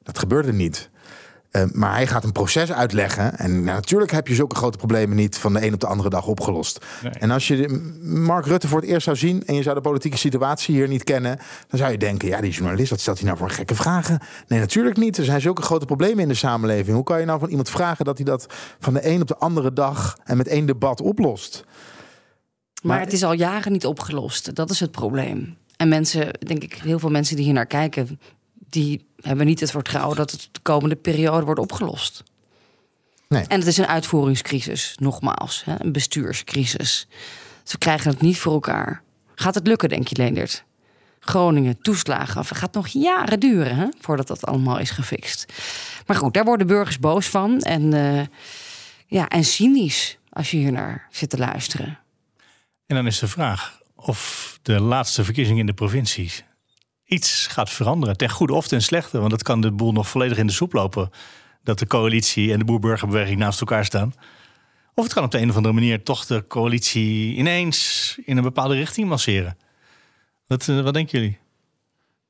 Dat 0.02 0.18
gebeurde 0.18 0.52
niet. 0.52 0.90
Uh, 1.52 1.62
maar 1.72 1.94
hij 1.94 2.06
gaat 2.06 2.24
een 2.24 2.32
proces 2.32 2.72
uitleggen. 2.72 3.38
En 3.38 3.50
nou, 3.50 3.76
natuurlijk 3.76 4.10
heb 4.10 4.28
je 4.28 4.34
zulke 4.34 4.54
grote 4.54 4.78
problemen 4.78 5.16
niet 5.16 5.38
van 5.38 5.52
de 5.52 5.66
een 5.66 5.74
op 5.74 5.80
de 5.80 5.86
andere 5.86 6.08
dag 6.08 6.26
opgelost. 6.26 6.84
Nee. 7.02 7.12
En 7.12 7.30
als 7.30 7.48
je 7.48 7.92
Mark 8.02 8.46
Rutte 8.46 8.68
voor 8.68 8.80
het 8.80 8.88
eerst 8.88 9.04
zou 9.04 9.16
zien 9.16 9.44
en 9.46 9.54
je 9.54 9.62
zou 9.62 9.74
de 9.74 9.80
politieke 9.80 10.16
situatie 10.16 10.74
hier 10.74 10.88
niet 10.88 11.04
kennen, 11.04 11.38
dan 11.68 11.78
zou 11.78 11.90
je 11.90 11.98
denken: 11.98 12.28
ja, 12.28 12.40
die 12.40 12.52
journalist, 12.52 12.90
wat 12.90 13.00
stelt 13.00 13.16
hij 13.18 13.26
nou 13.26 13.38
voor 13.38 13.50
gekke 13.50 13.74
vragen? 13.74 14.20
Nee, 14.48 14.58
natuurlijk 14.58 14.96
niet. 14.96 15.18
Er 15.18 15.24
zijn 15.24 15.40
zulke 15.40 15.62
grote 15.62 15.86
problemen 15.86 16.18
in 16.18 16.28
de 16.28 16.34
samenleving. 16.34 16.94
Hoe 16.94 17.04
kan 17.04 17.20
je 17.20 17.26
nou 17.26 17.38
van 17.38 17.48
iemand 17.48 17.70
vragen 17.70 18.04
dat 18.04 18.16
hij 18.16 18.26
dat 18.26 18.46
van 18.78 18.94
de 18.94 19.06
een 19.06 19.20
op 19.20 19.28
de 19.28 19.36
andere 19.36 19.72
dag 19.72 20.16
en 20.24 20.36
met 20.36 20.48
één 20.48 20.66
debat 20.66 21.00
oplost? 21.00 21.64
Maar, 22.82 22.96
maar 22.96 23.04
het 23.04 23.12
is 23.12 23.24
al 23.24 23.32
jaren 23.32 23.72
niet 23.72 23.86
opgelost. 23.86 24.54
Dat 24.54 24.70
is 24.70 24.80
het 24.80 24.90
probleem. 24.90 25.56
En 25.76 25.88
mensen, 25.88 26.28
denk 26.46 26.62
ik, 26.62 26.74
heel 26.74 26.98
veel 26.98 27.10
mensen 27.10 27.36
die 27.36 27.44
hier 27.44 27.54
naar 27.54 27.66
kijken, 27.66 28.20
die 28.54 29.06
hebben 29.20 29.46
niet 29.46 29.60
het 29.60 29.70
vertrouwen 29.70 30.16
dat 30.16 30.30
het 30.30 30.48
de 30.52 30.60
komende 30.60 30.96
periode 30.96 31.44
wordt 31.44 31.60
opgelost. 31.60 32.22
Nee. 33.28 33.44
En 33.46 33.58
het 33.58 33.68
is 33.68 33.76
een 33.78 33.86
uitvoeringscrisis, 33.86 34.94
nogmaals. 35.00 35.64
Hè, 35.64 35.74
een 35.78 35.92
bestuurscrisis. 35.92 37.06
Ze 37.62 37.78
krijgen 37.78 38.10
het 38.10 38.20
niet 38.20 38.38
voor 38.38 38.52
elkaar. 38.52 39.02
Gaat 39.34 39.54
het 39.54 39.66
lukken, 39.66 39.88
denk 39.88 40.08
je, 40.08 40.16
Leendert? 40.16 40.64
Groningen, 41.20 41.80
toeslagen. 41.80 42.40
Het 42.40 42.56
gaat 42.56 42.74
nog 42.74 42.88
jaren 42.88 43.40
duren 43.40 43.76
hè, 43.76 43.86
voordat 44.00 44.26
dat 44.26 44.46
allemaal 44.46 44.78
is 44.78 44.90
gefixt. 44.90 45.52
Maar 46.06 46.16
goed, 46.16 46.34
daar 46.34 46.44
worden 46.44 46.66
burgers 46.66 46.98
boos 46.98 47.26
van. 47.26 47.60
En, 47.60 47.92
eh, 47.92 48.26
ja, 49.06 49.28
en 49.28 49.44
cynisch 49.44 50.18
als 50.30 50.50
je 50.50 50.56
hier 50.56 50.72
naar 50.72 51.08
zit 51.10 51.30
te 51.30 51.38
luisteren. 51.38 51.98
En 52.88 52.96
dan 52.96 53.06
is 53.06 53.18
de 53.18 53.28
vraag 53.28 53.80
of 53.94 54.58
de 54.62 54.80
laatste 54.80 55.24
verkiezingen 55.24 55.60
in 55.60 55.66
de 55.66 55.72
provincies 55.72 56.44
iets 57.04 57.46
gaat 57.46 57.70
veranderen. 57.70 58.16
Ten 58.16 58.30
goede 58.30 58.54
of 58.54 58.68
ten 58.68 58.82
slechte. 58.82 59.18
Want 59.18 59.30
dat 59.30 59.42
kan 59.42 59.60
de 59.60 59.70
boel 59.70 59.92
nog 59.92 60.08
volledig 60.08 60.38
in 60.38 60.46
de 60.46 60.52
soep 60.52 60.72
lopen. 60.72 61.10
Dat 61.62 61.78
de 61.78 61.86
coalitie 61.86 62.52
en 62.52 62.58
de 62.58 62.64
boer-burgerbeweging 62.64 63.38
naast 63.38 63.60
elkaar 63.60 63.84
staan. 63.84 64.14
Of 64.94 65.04
het 65.04 65.12
kan 65.12 65.24
op 65.24 65.30
de 65.30 65.38
een 65.38 65.50
of 65.50 65.56
andere 65.56 65.74
manier 65.74 66.02
toch 66.02 66.26
de 66.26 66.46
coalitie 66.46 67.34
ineens 67.34 68.18
in 68.24 68.36
een 68.36 68.42
bepaalde 68.42 68.74
richting 68.74 69.08
masseren. 69.08 69.56
Wat, 70.46 70.68
eh, 70.68 70.80
wat 70.80 70.94
denken 70.94 71.18
jullie? 71.18 71.38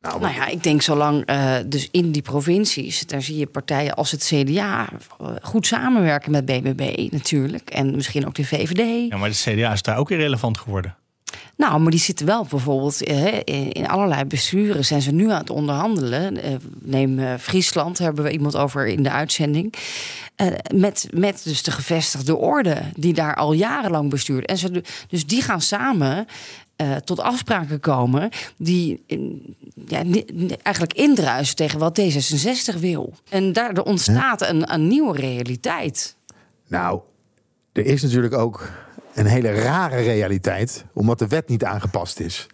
Nou, 0.00 0.28
ja, 0.28 0.46
ik 0.46 0.62
denk 0.62 0.82
zolang 0.82 1.24
eh, 1.24 1.56
dus 1.66 1.88
in 1.90 2.12
die 2.12 2.22
provincies, 2.22 3.06
daar 3.06 3.22
zie 3.22 3.36
je 3.36 3.46
partijen 3.46 3.94
als 3.94 4.10
het 4.10 4.24
CDA 4.24 4.88
eh, 5.20 5.28
goed 5.42 5.66
samenwerken 5.66 6.30
met 6.30 6.44
BBB 6.44 7.12
natuurlijk. 7.12 7.70
En 7.70 7.94
misschien 7.94 8.26
ook 8.26 8.34
de 8.34 8.44
VVD. 8.44 9.10
Ja, 9.10 9.16
maar 9.16 9.30
de 9.30 9.52
CDA 9.52 9.72
is 9.72 9.82
daar 9.82 9.96
ook 9.96 10.10
irrelevant 10.10 10.58
geworden. 10.58 10.96
Nou, 11.58 11.80
maar 11.80 11.90
die 11.90 12.00
zitten 12.00 12.26
wel 12.26 12.46
bijvoorbeeld 12.50 13.04
eh, 13.04 13.34
in, 13.34 13.72
in 13.72 13.88
allerlei 13.88 14.24
besturen. 14.24 14.84
Zijn 14.84 15.02
ze 15.02 15.12
nu 15.12 15.30
aan 15.30 15.38
het 15.38 15.50
onderhandelen? 15.50 16.42
Eh, 16.42 16.54
neem 16.80 17.18
eh, 17.18 17.34
Friesland, 17.38 17.96
daar 17.96 18.06
hebben 18.06 18.24
we 18.24 18.30
iemand 18.30 18.56
over 18.56 18.86
in 18.86 19.02
de 19.02 19.10
uitzending. 19.10 19.74
Eh, 20.34 20.46
met, 20.74 21.08
met 21.10 21.40
dus 21.44 21.62
de 21.62 21.70
gevestigde 21.70 22.36
orde, 22.36 22.82
die 22.94 23.12
daar 23.12 23.34
al 23.34 23.52
jarenlang 23.52 24.10
bestuurt. 24.10 24.46
En 24.46 24.58
ze, 24.58 24.82
dus 25.08 25.26
die 25.26 25.42
gaan 25.42 25.60
samen 25.60 26.26
eh, 26.78 26.96
tot 26.96 27.20
afspraken 27.20 27.80
komen 27.80 28.28
die 28.56 29.04
ja, 29.86 30.02
eigenlijk 30.62 30.96
indruisen 30.96 31.56
tegen 31.56 31.78
wat 31.78 32.00
D66 32.00 32.78
wil. 32.78 33.12
En 33.28 33.52
daardoor 33.52 33.84
ontstaat 33.84 34.48
een, 34.48 34.72
een 34.72 34.88
nieuwe 34.88 35.16
realiteit. 35.16 36.16
Nou, 36.66 37.00
er 37.72 37.86
is 37.86 38.02
natuurlijk 38.02 38.34
ook 38.34 38.70
een 39.14 39.26
hele 39.26 39.52
rare 39.52 40.00
realiteit, 40.00 40.84
omdat 40.92 41.18
de 41.18 41.26
wet 41.26 41.48
niet 41.48 41.64
aangepast 41.64 42.20
is. 42.20 42.46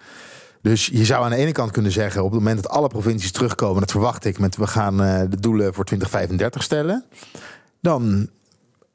Dus 0.62 0.86
je 0.86 1.04
zou 1.04 1.24
aan 1.24 1.30
de 1.30 1.36
ene 1.36 1.52
kant 1.52 1.70
kunnen 1.70 1.92
zeggen, 1.92 2.24
op 2.24 2.30
het 2.30 2.38
moment 2.38 2.62
dat 2.62 2.72
alle 2.72 2.88
provincies 2.88 3.32
terugkomen, 3.32 3.80
dat 3.80 3.90
verwacht 3.90 4.24
ik, 4.24 4.38
met 4.38 4.56
we 4.56 4.66
gaan 4.66 5.02
eh, 5.02 5.20
de 5.28 5.40
doelen 5.40 5.74
voor 5.74 5.84
2035 5.84 6.62
stellen, 6.62 7.04
dan 7.80 8.28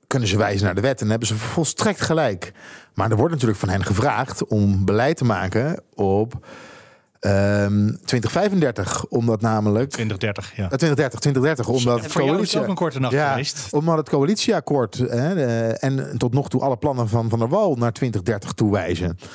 kunnen 0.08 0.28
ze 0.28 0.38
wijzen 0.38 0.66
naar 0.66 0.76
de 0.76 0.82
wet 0.82 1.02
en 1.02 1.10
hebben 1.10 1.28
ze 1.28 1.36
volstrekt 1.36 2.02
gelijk. 2.02 2.52
Maar 2.94 3.12
er 3.12 3.18
wordt 3.18 3.34
natuurlijk 3.34 3.60
van 3.60 3.70
hen 3.70 3.84
gevraagd 3.84 4.48
om 4.48 4.86
beleid 4.86 5.18
te 5.18 5.26
maken 5.26 5.84
op 5.94 6.34
ehm 7.20 7.88
2035, 8.06 9.06
omdat 9.06 9.42
namelijk 9.42 9.90
2030, 9.90 10.56
ja. 10.56 10.64
Eh, 10.64 10.68
2030, 10.68 11.20
2030, 11.20 11.68
omdat 11.68 12.12
Voor 12.12 12.24
jou 12.24 12.42
is 12.42 12.54
het 12.54 12.62
ook 12.62 12.70
een 12.70 12.76
korte 12.76 13.00
nacht 13.00 13.14
ja, 13.14 13.30
geweest. 13.30 13.68
Omdat 13.72 13.98
het 13.98 14.10
coalitieakkoord 14.10 14.96
hè, 14.98 15.46
eh, 15.46 15.84
en 15.84 16.18
tot 16.18 16.34
nog 16.34 16.50
toe 16.50 16.62
alle 16.62 16.78
plannen 16.78 17.10
van 17.10 17.30
Van 17.30 17.40
der 17.40 17.50
Wal 17.50 17.76
naar 17.76 17.94
2030 17.94 18.52
toewijzen. 18.52 19.08
Ehm, 19.08 19.28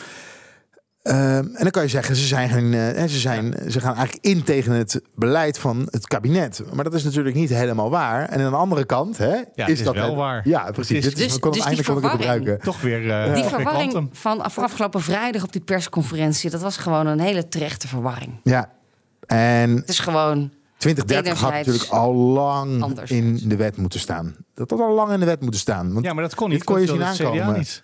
en 1.12 1.55
dan 1.59 1.70
kan 1.70 1.82
je 1.82 1.88
zeggen, 1.88 2.16
ze, 2.16 2.26
zijn, 2.26 2.48
geen, 2.48 2.74
eh, 2.74 2.80
hè, 2.80 3.09
ze, 3.09 3.18
zijn, 3.18 3.55
ze 3.70 3.80
gaan 3.80 3.94
eigenlijk 3.94 4.26
in 4.26 4.42
tegen 4.42 4.72
het 4.72 5.00
beleid 5.14 5.59
van 5.59 5.88
het 5.90 6.07
kabinet. 6.07 6.62
Maar 6.72 6.84
dat 6.84 6.94
is 6.94 7.05
natuurlijk 7.05 7.34
niet 7.34 7.48
helemaal 7.50 7.90
waar. 7.90 8.28
En 8.28 8.40
aan 8.40 8.50
de 8.50 8.57
andere 8.57 8.84
kant 8.84 9.18
hè, 9.18 9.34
is 9.55 9.66
is 9.66 9.82
dat 9.82 9.94
wel 9.94 10.07
het- 10.07 10.14
waar. 10.14 10.48
Ja, 10.48 10.70
precies. 10.70 11.02
Dit 11.05 11.18
is, 11.18 11.24
Dus- 11.24 11.34
ik 11.34 11.40
kon, 11.40 11.50
dus 11.52 11.61
die 11.61 11.68
eindelijk 11.68 12.00
kon 12.00 12.11
ik 12.11 12.16
gebruiken. 12.18 12.61
Toch 12.61 12.80
weer. 12.80 13.11
eh, 13.11 13.34
Die 13.34 13.44
verwarring 13.44 14.09
van 14.12 14.40
af- 14.40 14.59
afgelopen 14.59 15.00
vrijdag 15.02 15.42
op 15.42 15.52
die 15.52 15.61
persconferentie, 15.61 16.50
dat 16.50 16.61
was 16.61 16.76
gewoon 16.76 17.07
een 17.07 17.20
hele 17.20 17.48
terechte 17.48 17.88
verwarring. 17.88 18.40
Ja, 18.42 18.70
en 19.26 19.70
Het 19.76 19.88
is 19.88 19.98
gewoon 19.98 20.50
2030 20.78 21.40
had 21.40 21.52
natuurlijk 21.52 21.90
al 21.90 22.14
lang 22.14 22.82
anders. 22.82 23.11
in 23.11 23.40
de 23.44 23.57
wet 23.57 23.76
moeten 23.76 24.00
staan. 24.00 24.36
Dat 24.55 24.70
had 24.70 24.80
al 24.80 24.94
lang 24.94 25.12
in 25.12 25.20
de 25.20 25.26
wet 25.26 25.40
moeten 25.40 25.61
staan. 25.61 25.92
Want 25.92 26.05
Ja, 26.05 26.12
maar 26.12 26.22
dat 26.22 26.34
kon 26.34 26.48
niet. 26.48 26.59
dit 26.59 26.66
kon 26.66 26.80
je 26.80 26.86
zien 26.86 27.05
aankomen. 27.05 27.59
niet. 27.59 27.82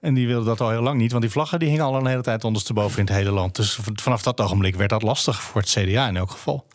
En 0.00 0.14
die 0.14 0.26
wilde 0.26 0.44
dat 0.44 0.60
al 0.60 0.70
heel 0.70 0.82
lang 0.82 1.00
niet, 1.00 1.10
want 1.10 1.22
die 1.22 1.32
vlaggen 1.32 1.58
die 1.58 1.68
hingen 1.68 1.84
al 1.84 1.96
een 1.96 2.06
hele 2.06 2.22
tijd 2.22 2.44
ondersteboven 2.44 2.98
in 2.98 3.04
het 3.04 3.14
hele 3.14 3.30
land. 3.30 3.56
Dus 3.56 3.78
vanaf 3.94 4.22
dat 4.22 4.40
ogenblik 4.40 4.74
werd 4.74 4.90
dat 4.90 5.02
lastig 5.02 5.42
voor 5.42 5.60
het 5.60 5.70
CDA 5.70 6.08
in 6.08 6.16
elk 6.16 6.30
geval. 6.30 6.66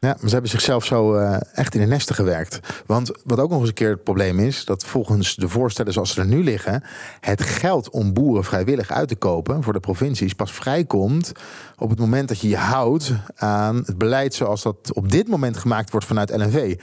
Ja, 0.00 0.08
maar 0.08 0.28
ze 0.28 0.32
hebben 0.32 0.50
zichzelf 0.50 0.84
zo 0.84 1.14
eh, 1.14 1.36
echt 1.52 1.74
in 1.74 1.80
de 1.80 1.86
nesten 1.86 2.14
gewerkt. 2.14 2.60
Want 2.86 3.10
wat 3.24 3.38
ook 3.38 3.50
nog 3.50 3.60
eens 3.60 3.68
een 3.68 3.74
keer 3.74 3.90
het 3.90 4.04
probleem 4.04 4.38
is, 4.38 4.64
dat 4.64 4.84
volgens 4.84 5.34
de 5.34 5.48
voorstellen 5.48 5.92
zoals 5.92 6.12
ze 6.12 6.20
er 6.20 6.26
nu 6.26 6.44
liggen, 6.44 6.84
het 7.20 7.42
geld 7.42 7.90
om 7.90 8.12
boeren 8.12 8.44
vrijwillig 8.44 8.90
uit 8.90 9.08
te 9.08 9.16
kopen 9.16 9.62
voor 9.62 9.72
de 9.72 9.80
provincies 9.80 10.32
pas 10.32 10.52
vrijkomt 10.52 11.32
op 11.76 11.90
het 11.90 11.98
moment 11.98 12.28
dat 12.28 12.40
je 12.40 12.48
je 12.48 12.56
houdt 12.56 13.12
aan 13.36 13.76
het 13.76 13.98
beleid 13.98 14.34
zoals 14.34 14.62
dat 14.62 14.92
op 14.92 15.10
dit 15.10 15.28
moment 15.28 15.56
gemaakt 15.56 15.90
wordt 15.90 16.06
vanuit 16.06 16.30
LNV. 16.30 16.76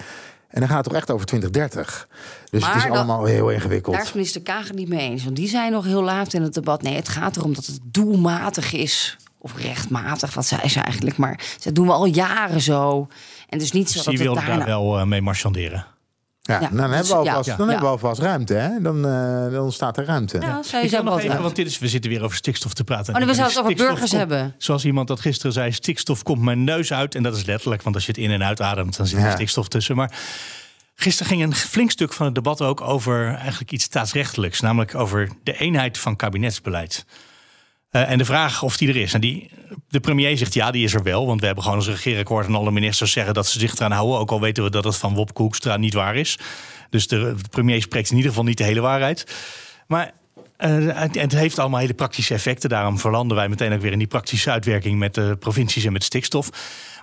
En 0.55 0.61
dan 0.61 0.69
gaat 0.69 0.77
het 0.77 0.85
toch 0.87 0.95
echt 0.95 1.11
over 1.11 1.25
2030. 1.25 2.07
Dus 2.49 2.61
Maar 2.61 2.69
het 2.73 2.77
is 2.83 2.87
dat- 2.87 2.97
allemaal 2.97 3.25
heel 3.25 3.49
ingewikkeld. 3.49 3.95
Daar 3.95 4.05
is 4.05 4.13
minister 4.13 4.41
Kager 4.41 4.75
niet 4.75 4.87
mee 4.89 4.99
eens. 5.09 5.23
Want 5.23 5.35
die 5.35 5.47
zei 5.47 5.69
nog 5.69 5.85
heel 5.85 6.03
laat 6.03 6.33
in 6.33 6.41
het 6.41 6.53
debat... 6.53 6.81
nee, 6.81 6.95
het 6.95 7.09
gaat 7.09 7.37
erom 7.37 7.53
dat 7.53 7.65
het 7.65 7.79
doelmatig 7.83 8.73
is. 8.73 9.17
Of 9.37 9.57
rechtmatig, 9.57 10.33
wat 10.33 10.45
zei 10.45 10.69
ze 10.69 10.79
eigenlijk. 10.79 11.17
Maar 11.17 11.39
dat 11.63 11.75
doen 11.75 11.85
we 11.87 11.93
al 11.93 12.05
jaren 12.05 12.61
zo. 12.61 13.07
En 13.49 13.59
dus 13.59 13.71
niet 13.71 13.87
zo 13.89 13.93
Dus 13.95 14.03
dat 14.03 14.15
die 14.15 14.23
het 14.23 14.33
wilde 14.33 14.39
daarna... 14.47 14.65
daar 14.65 14.67
wel 14.67 14.99
eh, 14.99 15.05
mee 15.05 15.21
marchanderen. 15.21 15.85
Ja, 16.47 16.53
Ja, 16.53 16.59
dan, 16.59 16.69
dus- 16.71 16.79
hebben 16.79 17.07
we 17.07 17.13
alvast, 17.13 17.49
ja, 17.49 17.55
dan 17.55 17.65
ja. 17.65 17.71
hebben 17.71 17.89
we 17.91 17.95
alvast 17.97 18.21
ruimte. 18.21 18.53
Hè? 18.53 18.81
Dan, 18.81 19.05
eh, 19.07 19.51
dan 19.51 19.71
staat 19.71 19.97
er 19.97 20.05
ruimte. 20.05 20.39
Ja, 20.39 20.61
Ik 20.81 21.03
nog 21.03 21.19
even, 21.19 21.41
want 21.41 21.55
dit 21.55 21.67
is, 21.67 21.79
we 21.79 21.87
zitten 21.87 22.11
weer 22.11 22.23
over 22.23 22.37
stikstof 22.37 22.73
te 22.73 22.83
praten. 22.83 23.13
Oh, 23.15 23.19
we 23.21 23.27
En 23.27 23.35
zouden 23.35 23.57
het 23.57 23.65
over 23.65 23.77
burgers 23.85 23.99
komt- 24.09 24.19
hebben. 24.21 24.55
Zoals 24.57 24.85
iemand 24.85 25.07
dat 25.07 25.19
gisteren 25.19 25.51
zei, 25.53 25.71
stikstof 25.71 26.23
komt 26.23 26.41
mijn 26.41 26.63
neus 26.63 26.93
uit. 26.93 27.15
En 27.15 27.23
dat 27.23 27.35
is 27.35 27.45
letterlijk, 27.45 27.81
want 27.81 27.95
als 27.95 28.05
je 28.05 28.11
het 28.11 28.21
in- 28.21 28.31
en 28.31 28.43
uitademt, 28.43 28.97
dan 28.97 29.07
zit 29.07 29.23
er 29.23 29.31
stikstof 29.31 29.67
tussen. 29.67 29.95
Maar 29.95 30.11
gisteren 30.95 31.31
ging 31.31 31.43
een 31.43 31.55
flink 31.55 31.91
stuk 31.91 32.13
van 32.13 32.25
het 32.25 32.35
debat 32.35 32.61
ook 32.61 32.81
over 32.81 33.33
eigenlijk 33.35 33.71
iets 33.71 33.83
staatsrechtelijks. 33.83 34.59
Namelijk 34.59 34.95
over 34.95 35.29
de 35.43 35.57
eenheid 35.57 35.97
van 35.97 36.15
kabinetsbeleid. 36.15 37.05
Eh, 37.89 38.11
en 38.11 38.17
de 38.17 38.25
vraag 38.25 38.63
of 38.63 38.77
die 38.77 38.89
er 38.89 38.95
is. 38.95 39.13
En 39.13 39.21
die, 39.21 39.49
de 39.87 39.99
premier 39.99 40.37
zegt 40.37 40.53
ja, 40.53 40.71
die 40.71 40.83
is 40.83 40.93
er 40.93 41.03
wel. 41.03 41.25
Want 41.25 41.39
we 41.39 41.45
hebben 41.45 41.63
gewoon 41.63 41.79
als 41.79 41.87
regeerakkoord 41.87 42.47
en 42.47 42.55
alle 42.55 42.71
ministers 42.71 43.11
zeggen 43.11 43.33
dat 43.33 43.47
ze 43.47 43.59
zich 43.59 43.75
eraan 43.75 43.91
houden. 43.91 44.19
Ook 44.19 44.31
al 44.31 44.41
weten 44.41 44.63
we 44.63 44.69
dat 44.69 44.83
het 44.83 44.97
van 44.97 45.13
Wopke 45.13 45.41
Hoekstra 45.41 45.77
niet 45.77 45.93
waar 45.93 46.15
is. 46.15 46.39
Dus 46.89 47.07
de, 47.07 47.35
premier 47.49 47.81
spreekt 47.81 48.09
in 48.09 48.15
ieder 48.15 48.31
geval 48.31 48.45
niet 48.45 48.57
de 48.57 48.63
hele 48.63 48.81
waarheid. 48.81 49.35
Maar 49.87 50.13
eh, 50.57 51.07
het, 51.11 51.31
heeft 51.31 51.59
allemaal 51.59 51.79
hele 51.79 51.93
praktische 51.93 52.33
effecten. 52.33 52.69
Daarom 52.69 52.99
verlanden 52.99 53.37
wij 53.37 53.49
meteen 53.49 53.73
ook 53.73 53.81
weer 53.81 53.91
in 53.91 53.97
die 53.97 54.07
praktische 54.07 54.51
uitwerking 54.51 54.99
met 54.99 55.13
de 55.13 55.35
provincies 55.39 55.85
en 55.85 55.93
met 55.93 56.03
stikstof. 56.03 56.49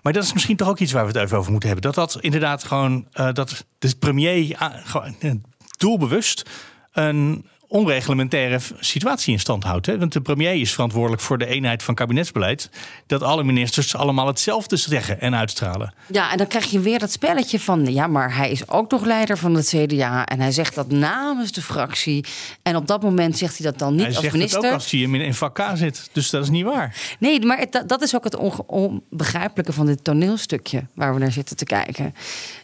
Maar 0.03 0.13
dat 0.13 0.25
is 0.25 0.33
misschien 0.33 0.57
toch 0.57 0.69
ook 0.69 0.79
iets 0.79 0.93
waar 0.93 1.07
we 1.07 1.13
het 1.13 1.25
even 1.25 1.39
over 1.39 1.51
moeten 1.51 1.71
hebben. 1.71 1.93
Dat 1.93 2.09
dat 2.09 2.23
inderdaad 2.23 2.65
gewoon, 2.65 3.07
eh, 3.13 3.33
dat 3.33 3.67
de 3.79 3.97
premier 3.99 4.57
ah, 4.57 4.75
gewoon, 4.85 5.43
doelbewust 5.77 6.51
een 6.93 7.47
onreglementaire 7.73 8.59
situatie 8.81 9.33
in 9.33 9.41
stand 9.41 9.65
houdt. 9.65 9.87
Hè? 9.87 9.99
Want 9.99 10.13
de 10.13 10.21
premier 10.21 10.55
is 10.61 10.73
verantwoordelijk 10.73 11.23
voor 11.23 11.39
de 11.39 11.47
eenheid 11.47 11.83
van 11.83 11.95
kabinetsbeleid. 11.95 12.71
Dat 13.07 13.23
alle 13.23 13.45
ministers 13.45 13.97
allemaal 13.97 14.27
hetzelfde 14.27 14.77
zeggen 14.77 15.21
en 15.21 15.35
uitstralen. 15.35 15.95
Ja, 16.07 16.31
en 16.33 16.37
dan 16.39 16.47
krijg 16.47 16.65
je 16.71 16.81
weer 16.81 16.99
dat 16.99 17.13
spelletje 17.13 17.61
van... 17.61 17.93
ja, 17.93 18.07
maar 18.07 18.37
hij 18.37 18.51
is 18.51 18.69
ook 18.69 18.91
nog 18.91 19.05
leider 19.05 19.39
van 19.39 19.55
het 19.55 19.67
CDA... 19.77 20.25
en 20.25 20.41
hij 20.41 20.53
zegt 20.53 20.75
dat 20.75 20.91
namens 20.91 21.53
de 21.53 21.63
fractie. 21.63 22.25
En 22.63 22.77
op 22.77 22.87
dat 22.87 23.03
moment 23.03 23.39
zegt 23.39 23.59
hij 23.59 23.71
dat 23.71 23.79
dan 23.79 23.91
niet 23.95 24.01
Hij 24.01 24.11
als 24.11 24.21
zegt 24.21 24.33
minister. 24.35 24.59
het 24.61 24.69
ook 24.69 24.75
als 24.75 24.91
hij 24.91 25.01
in, 25.01 25.15
in 25.15 25.35
vak 25.35 25.55
K 25.55 25.71
zit. 25.75 26.09
Dus 26.13 26.31
dat 26.31 26.43
is 26.43 26.51
niet 26.51 26.65
waar. 26.65 26.97
Nee, 27.19 27.41
maar 27.47 27.59
het- 27.59 27.83
dat, 27.87 28.03
is 28.03 28.15
ook 28.17 28.25
het 28.25 28.37
onbegrijpelijke 28.67 29.73
van 29.73 29.87
dit 29.87 30.05
toneelstukje... 30.05 30.87
waar 30.95 31.15
we 31.15 31.21
naar 31.21 31.33
zitten 31.33 31.57
te 31.57 31.65
kijken. 31.65 32.15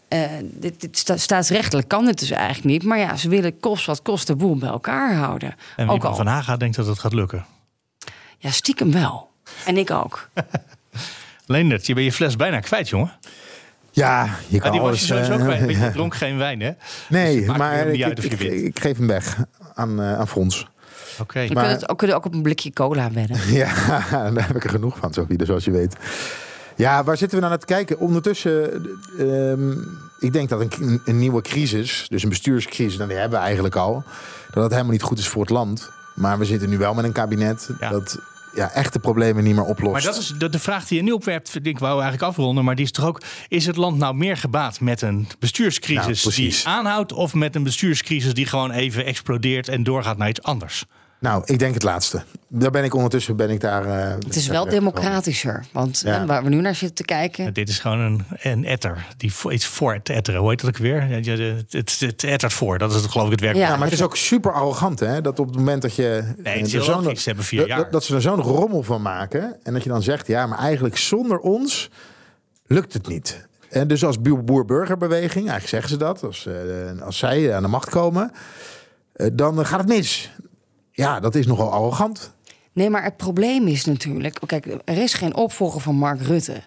Eh, 0.09 0.21
dit, 0.43 0.81
dit 0.81 0.99
sta- 0.99 1.17
staatsrechtelijk 1.17 1.89
kan 1.89 2.05
dit 2.05 2.19
dus 2.19 2.31
eigenlijk 2.31 2.65
niet. 2.65 2.83
Maar 2.83 2.99
ja, 2.99 3.17
ze 3.17 3.29
willen 3.29 3.61
kost 3.61 3.87
wat 3.87 4.03
kost 4.03 4.27
de 4.27 4.37
boel 4.37 4.57
bij 4.57 4.69
elkaar 4.69 5.15
houden. 5.15 5.55
En 5.77 5.89
ook 5.89 6.05
al. 6.05 6.15
van 6.15 6.27
Haga 6.27 6.57
denkt 6.57 6.77
dat 6.77 6.87
het 6.87 6.99
gaat 6.99 7.13
lukken. 7.13 7.45
Ja, 8.39 8.51
stiekem 8.51 8.93
wel. 8.93 9.31
En 9.65 9.77
ik 9.77 9.91
ook. 9.91 10.29
Leendert, 11.47 11.87
je 11.87 11.95
bent 11.95 12.07
je 12.07 12.13
fles 12.13 12.37
bijna 12.37 12.61
kwijt, 12.61 12.89
jongen. 12.89 13.13
Ja, 13.91 14.29
je 14.49 14.59
kan 14.59 14.67
Ah, 14.67 14.73
die 14.73 14.81
was 14.87 15.01
je 15.01 15.07
sowieso 15.07 15.33
eh, 15.33 15.39
kwijt, 15.41 15.61
want 15.61 15.77
je 15.79 15.91
dronk 15.99 16.15
geen 16.15 16.37
wijn, 16.39 16.61
hè? 16.61 16.71
Nee, 17.09 17.37
Dus 17.39 17.47
het 17.47 17.57
maar 17.57 17.87
ik, 17.87 18.03
uit 18.05 18.21
geef 18.75 18.97
hem 18.97 19.07
weg 19.07 19.37
aan, 19.75 20.01
eh, 20.03 20.19
aan 20.19 20.29
Frans. 20.29 20.67
Oké. 21.21 21.33
We 21.33 21.55
Maar- 21.55 21.63
kunnen, 21.63 21.71
het, 21.81 21.89
ook, 21.89 21.99
kunnen 21.99 22.17
ook 22.17 22.25
op 22.25 22.35
een 22.35 22.43
blikje 22.43 22.73
cola 22.73 23.11
wedden. 23.11 23.37
Ja, 23.55 23.75
daar 24.11 24.47
heb 24.47 24.57
ik 24.57 24.65
er 24.65 24.71
genoeg 24.71 24.97
van, 24.97 25.13
Sophie, 25.13 25.37
dus 25.37 25.47
zoals 25.47 25.65
je 25.65 25.71
weet. 25.71 25.97
Ja, 26.79 27.05
waar 27.05 27.17
zitten 27.17 27.39
we 27.39 27.45
nou 27.45 27.57
naar 27.57 27.67
te 27.67 27.75
kijken? 27.75 27.99
Ondertussen, 27.99 28.87
ehm, 29.19 29.71
ik 30.19 30.33
denk 30.33 30.49
dat 30.49 30.61
een, 30.61 31.01
een 31.05 31.19
nieuwe 31.19 31.43
crisis, 31.43 32.07
dus 32.09 32.23
een 32.23 32.29
bestuurscrisis, 32.29 32.97
nou, 32.97 33.09
die 33.09 33.19
hebben 33.19 33.39
we 33.39 33.45
eigenlijk 33.45 33.77
al, 33.77 34.05
dat 34.51 34.63
het 34.63 34.73
helemaal 34.73 34.93
niet 34.93 35.03
goed 35.03 35.19
is 35.19 35.29
voor 35.29 35.41
het 35.41 35.51
land. 35.51 35.91
Maar 36.15 36.39
we 36.39 36.45
zitten 36.45 36.69
nu 36.69 36.79
wel 36.79 36.95
met 36.95 37.05
een 37.05 37.13
kabinet 37.13 37.71
Ja. 37.81 37.91
dat 37.91 38.19
ja, 38.55 38.71
echte 38.71 38.99
problemen 38.99 39.45
niet 39.45 39.55
meer 39.55 39.65
oplost. 39.65 39.93
Maar 39.93 40.03
dat 40.03 40.17
is 40.17 40.35
de, 40.39 40.49
de 40.49 40.59
vraag 40.59 40.87
die 40.87 40.97
je 40.99 41.05
nu 41.05 41.11
opwerpt, 41.11 41.51
vind 41.51 41.67
ik 41.67 41.79
wou 41.79 41.93
eigenlijk 41.93 42.23
afronden. 42.23 42.65
Maar 42.65 42.75
die 42.75 42.85
is 42.85 42.91
toch 42.91 43.05
ook: 43.05 43.23
is 43.49 43.67
het 43.67 43.77
land 43.77 43.99
nou 43.99 44.15
meer 44.15 44.37
gebaat 44.37 44.81
met 44.81 45.03
een 45.03 45.29
bestuurscrisis 45.39 46.25
Nou, 46.25 46.37
die 46.37 46.61
aanhoudt, 46.65 47.13
of 47.13 47.35
met 47.35 47.55
een 47.55 47.63
bestuurscrisis 47.63 48.35
die 48.35 48.47
gewoon 48.47 48.71
even 48.71 49.05
explodeert 49.05 49.69
en 49.69 49.83
doorgaat 49.83 50.17
naar 50.17 50.29
iets 50.29 50.43
anders? 50.43 50.85
Nou, 51.21 51.43
ik 51.47 51.59
denk 51.59 51.75
het 51.75 51.83
laatste. 51.83 52.23
Daar 52.49 52.71
ben 52.71 52.85
ik 52.85 52.95
ondertussen 52.95 53.37
ben 53.37 53.51
ik 53.51 53.61
daar. 53.61 53.85
eh, 53.85 54.15
Het 54.15 54.37
is 54.37 54.47
wel 54.47 54.69
democratischer. 54.69 55.65
Want 55.73 56.01
Ja. 56.05 56.21
eh, 56.21 56.27
waar 56.27 56.43
we 56.43 56.49
nu 56.49 56.61
naar 56.61 56.75
zitten 56.75 56.97
te 56.97 57.05
kijken. 57.05 57.55
Dit 57.55 57.69
is 57.69 57.79
gewoon 57.79 57.99
een, 57.99 58.25
een 58.43 58.65
etter. 58.65 59.07
Die 59.17 59.33
iets 59.51 59.67
voor 59.67 59.93
het 59.95 60.09
etteren. 60.09 60.41
Hoe 60.41 60.51
heet 60.51 60.61
dat 60.61 60.69
ook 60.69 60.77
weer? 60.77 61.21
Ja, 61.21 61.37
Het, 61.37 61.73
het, 61.73 61.97
het 62.01 62.25
ettert 62.25 62.53
voor. 62.53 62.79
Dat 62.79 62.91
is 62.95 63.03
het, 63.03 63.11
geloof 63.11 63.27
ik 63.27 63.33
het 63.33 63.41
werk. 63.41 63.57
Ja, 63.57 63.71
maar 63.77 63.85
het 63.85 63.93
is 63.93 64.03
ook 64.03 64.17
super 64.17 64.53
arrogant, 64.53 65.01
hè? 65.01 65.21
Dat 65.21 65.39
op 65.39 65.47
het 65.47 65.57
moment 65.57 65.83
dat 65.83 65.95
je. 65.95 66.35
Nee, 66.43 66.57
het 66.63 66.75
is 66.75 66.85
zo'n- 66.85 67.03
logisch. 67.03 67.23
Ze 67.23 67.29
hebben 67.29 67.47
vier 67.47 67.59
dat- 67.61 67.69
jaar. 67.69 67.79
Dat, 67.79 67.93
dat 67.93 68.05
ze 68.05 68.15
er 68.15 68.21
zo'n 68.23 68.41
rommel 68.41 68.83
van 68.83 69.03
maken. 69.03 69.57
En 69.63 69.73
dat 69.73 69.83
je 69.83 69.89
dan 69.89 70.03
zegt, 70.03 70.27
ja, 70.27 70.47
maar 70.47 70.59
eigenlijk 70.59 70.97
zonder 70.97 71.39
ons 71.39 71.91
lukt 72.67 72.93
het 72.93 73.09
niet. 73.09 73.47
En 73.71 73.89
dus 73.89 74.05
als 74.05 74.21
boer- 74.21 74.45
boer-burgerbeweging, 74.45 75.35
eigenlijk 75.49 75.69
zeggen 75.69 75.89
ze 75.91 75.97
dat, 75.97 76.25
als, 76.25 76.47
eh, 76.47 77.03
als 77.03 77.19
zij 77.19 77.55
aan 77.55 77.63
de 77.63 77.69
macht 77.69 77.89
komen, 77.91 78.33
dan 79.33 79.67
gaat 79.67 79.79
het 79.81 79.89
mis. 79.89 80.31
Ja, 80.99 81.21
dat 81.21 81.35
is 81.35 81.47
nogal 81.47 81.73
arrogant. 81.73 82.33
Nee, 82.73 82.91
maar 82.91 83.03
het 83.05 83.17
probleem 83.17 83.67
is 83.67 83.85
natuurlijk. 83.85 84.39
Kijk, 84.47 84.67
er 84.85 84.99
is 84.99 85.15
geen 85.15 85.35
opvolger 85.35 85.81
van 85.81 85.95
Mark 85.95 86.21
Rutte. 86.21 86.63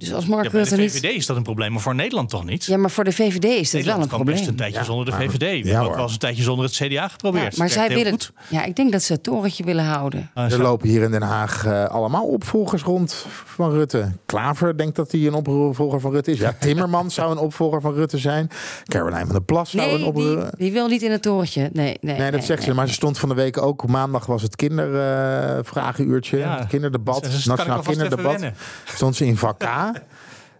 Dus 0.00 0.12
als 0.12 0.26
Mark 0.26 0.44
Ja, 0.44 0.50
bij 0.50 0.62
de 0.62 0.68
Rutte 0.76 0.88
VVD 0.90 1.02
niet. 1.02 1.12
is 1.12 1.26
dat 1.26 1.36
een 1.36 1.42
probleem, 1.42 1.72
maar 1.72 1.80
voor 1.80 1.94
Nederland 1.94 2.28
toch 2.30 2.44
niet? 2.44 2.64
Ja, 2.64 2.76
maar 2.76 2.90
voor 2.90 3.04
de 3.04 3.12
VVD 3.12 3.44
is 3.44 3.70
dit 3.70 3.70
wel 3.70 3.80
Nederland 3.80 4.02
een 4.02 4.08
kan 4.08 4.18
probleem. 4.18 4.36
best 4.36 4.48
een 4.48 4.56
tijdje 4.56 4.78
Ja. 4.78 4.84
zonder 4.84 5.04
de 5.04 5.12
VVD. 5.12 5.38
We 5.38 5.46
Ja, 5.46 5.52
hebben 5.64 5.78
ook 5.78 5.84
hoor. 5.86 5.94
wel 5.94 6.02
eens 6.04 6.12
een 6.12 6.18
tijdje 6.18 6.42
zonder 6.42 6.64
het 6.64 6.74
CDA 6.74 7.08
geprobeerd. 7.08 7.52
Ja, 7.52 7.58
maar 7.58 7.68
zij 7.70 7.88
willen. 7.88 8.10
goed. 8.10 8.32
Ja, 8.48 8.64
ik 8.64 8.76
denk 8.76 8.92
dat 8.92 9.02
ze 9.02 9.12
het 9.12 9.22
torentje 9.22 9.64
willen 9.64 9.84
houden. 9.84 10.30
er 10.34 10.62
lopen 10.62 10.88
hier 10.88 11.02
in 11.02 11.10
Den 11.10 11.22
Haag 11.22 11.64
eh, 11.66 11.84
allemaal 11.84 12.24
opvolgers 12.24 12.82
rond 12.82 13.26
van 13.44 13.70
Rutte. 13.70 14.12
Klaver 14.26 14.76
denkt 14.78 14.96
dat 14.96 15.12
hij 15.12 15.20
een 15.26 15.34
opvolger 15.34 16.00
van 16.00 16.12
Rutte 16.12 16.30
is. 16.30 16.38
Ja, 16.38 16.52
Timmermans 16.60 17.14
zou 17.14 17.30
een 17.30 17.38
opvolger 17.38 17.80
van 17.80 17.94
Rutte 17.94 18.18
zijn. 18.18 18.50
Caroline 18.84 19.20
van 19.24 19.28
der 19.34 19.42
Plas 19.42 19.70
zou 19.70 19.82
een 19.82 19.88
Nee, 19.88 19.98
die, 19.98 20.06
opvolger... 20.06 20.50
die 20.58 20.72
wil 20.72 20.88
niet 20.88 21.02
in 21.02 21.10
het 21.10 21.22
torentje. 21.22 21.70
Nee, 21.72 21.96
nee, 22.00 22.16
Nee, 22.18 22.30
dat 22.30 22.44
zegt 22.44 22.62
ze. 22.62 22.74
Maar 22.74 22.86
ze 22.86 22.92
stond 22.94 23.18
van 23.18 23.28
de 23.28 23.34
week 23.34 23.58
ook. 23.62 23.86
Maandag 23.86 24.26
was 24.26 24.42
het 24.42 24.56
kindervragenuurtje. 24.56 26.38
Ja. 26.38 26.58
het 26.58 26.68
kinderdebat. 26.68 27.22
Dus 27.24 27.44
Nationaal 27.44 27.80
Kinderdebat. 27.82 28.44
Stond 28.84 29.16
ze 29.16 29.26
in 29.26 29.36
vak 29.36 29.58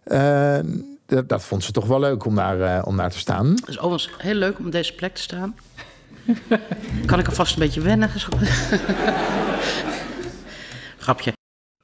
Eh, 0.04 0.58
dat, 1.06 1.28
dat 1.28 1.44
vond 1.44 1.64
ze 1.64 1.72
toch 1.72 1.86
wel 1.86 2.00
leuk 2.00 2.24
om 2.24 2.34
daar, 2.34 2.60
eh, 2.60 2.86
om 2.86 2.96
daar 2.96 3.10
te 3.10 3.18
staan. 3.18 3.46
Het 3.46 3.68
is 3.68 3.78
overigens 3.78 4.22
heel 4.22 4.34
leuk 4.34 4.58
om 4.58 4.66
op 4.66 4.72
deze 4.72 4.94
plek 4.94 5.14
te 5.14 5.22
staan. 5.22 5.56
kan 7.06 7.18
ik 7.18 7.26
alvast 7.28 7.52
een 7.52 7.60
beetje 7.60 7.80
wennen? 7.80 8.10
Grapje. 10.98 11.32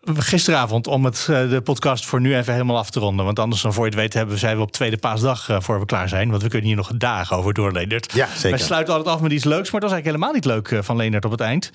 Gisteravond, 0.04 0.86
om 0.86 1.04
het, 1.04 1.26
eh, 1.30 1.50
de 1.50 1.60
podcast 1.60 2.06
voor 2.06 2.20
nu 2.20 2.36
even 2.36 2.52
helemaal 2.52 2.78
af 2.78 2.90
te 2.90 3.00
ronden. 3.00 3.24
Want 3.24 3.38
anders, 3.38 3.62
dan 3.62 3.72
voor 3.72 3.84
je 3.84 3.90
het 3.90 4.00
weet, 4.00 4.14
hebben, 4.14 4.38
zijn 4.38 4.56
we 4.56 4.62
op 4.62 4.72
tweede 4.72 4.96
paasdag 4.96 5.48
eh, 5.48 5.60
voor 5.60 5.80
we 5.80 5.86
klaar 5.86 6.08
zijn. 6.08 6.30
Want 6.30 6.42
we 6.42 6.48
kunnen 6.48 6.66
hier 6.66 6.76
nog 6.76 6.90
dagen 6.96 7.36
over 7.36 7.54
door, 7.54 7.72
Leendert. 7.72 8.12
Ja, 8.14 8.26
zeker. 8.34 8.50
Wij 8.50 8.58
sluiten 8.58 8.94
altijd 8.94 9.14
af 9.14 9.20
met 9.20 9.32
iets 9.32 9.44
leuks, 9.44 9.70
maar 9.70 9.80
dat 9.80 9.90
is 9.90 9.96
eigenlijk 9.96 10.04
helemaal 10.04 10.32
niet 10.32 10.44
leuk 10.44 10.84
van 10.84 10.96
Leendert 10.96 11.24
op 11.24 11.30
het 11.30 11.40
eind. 11.40 11.70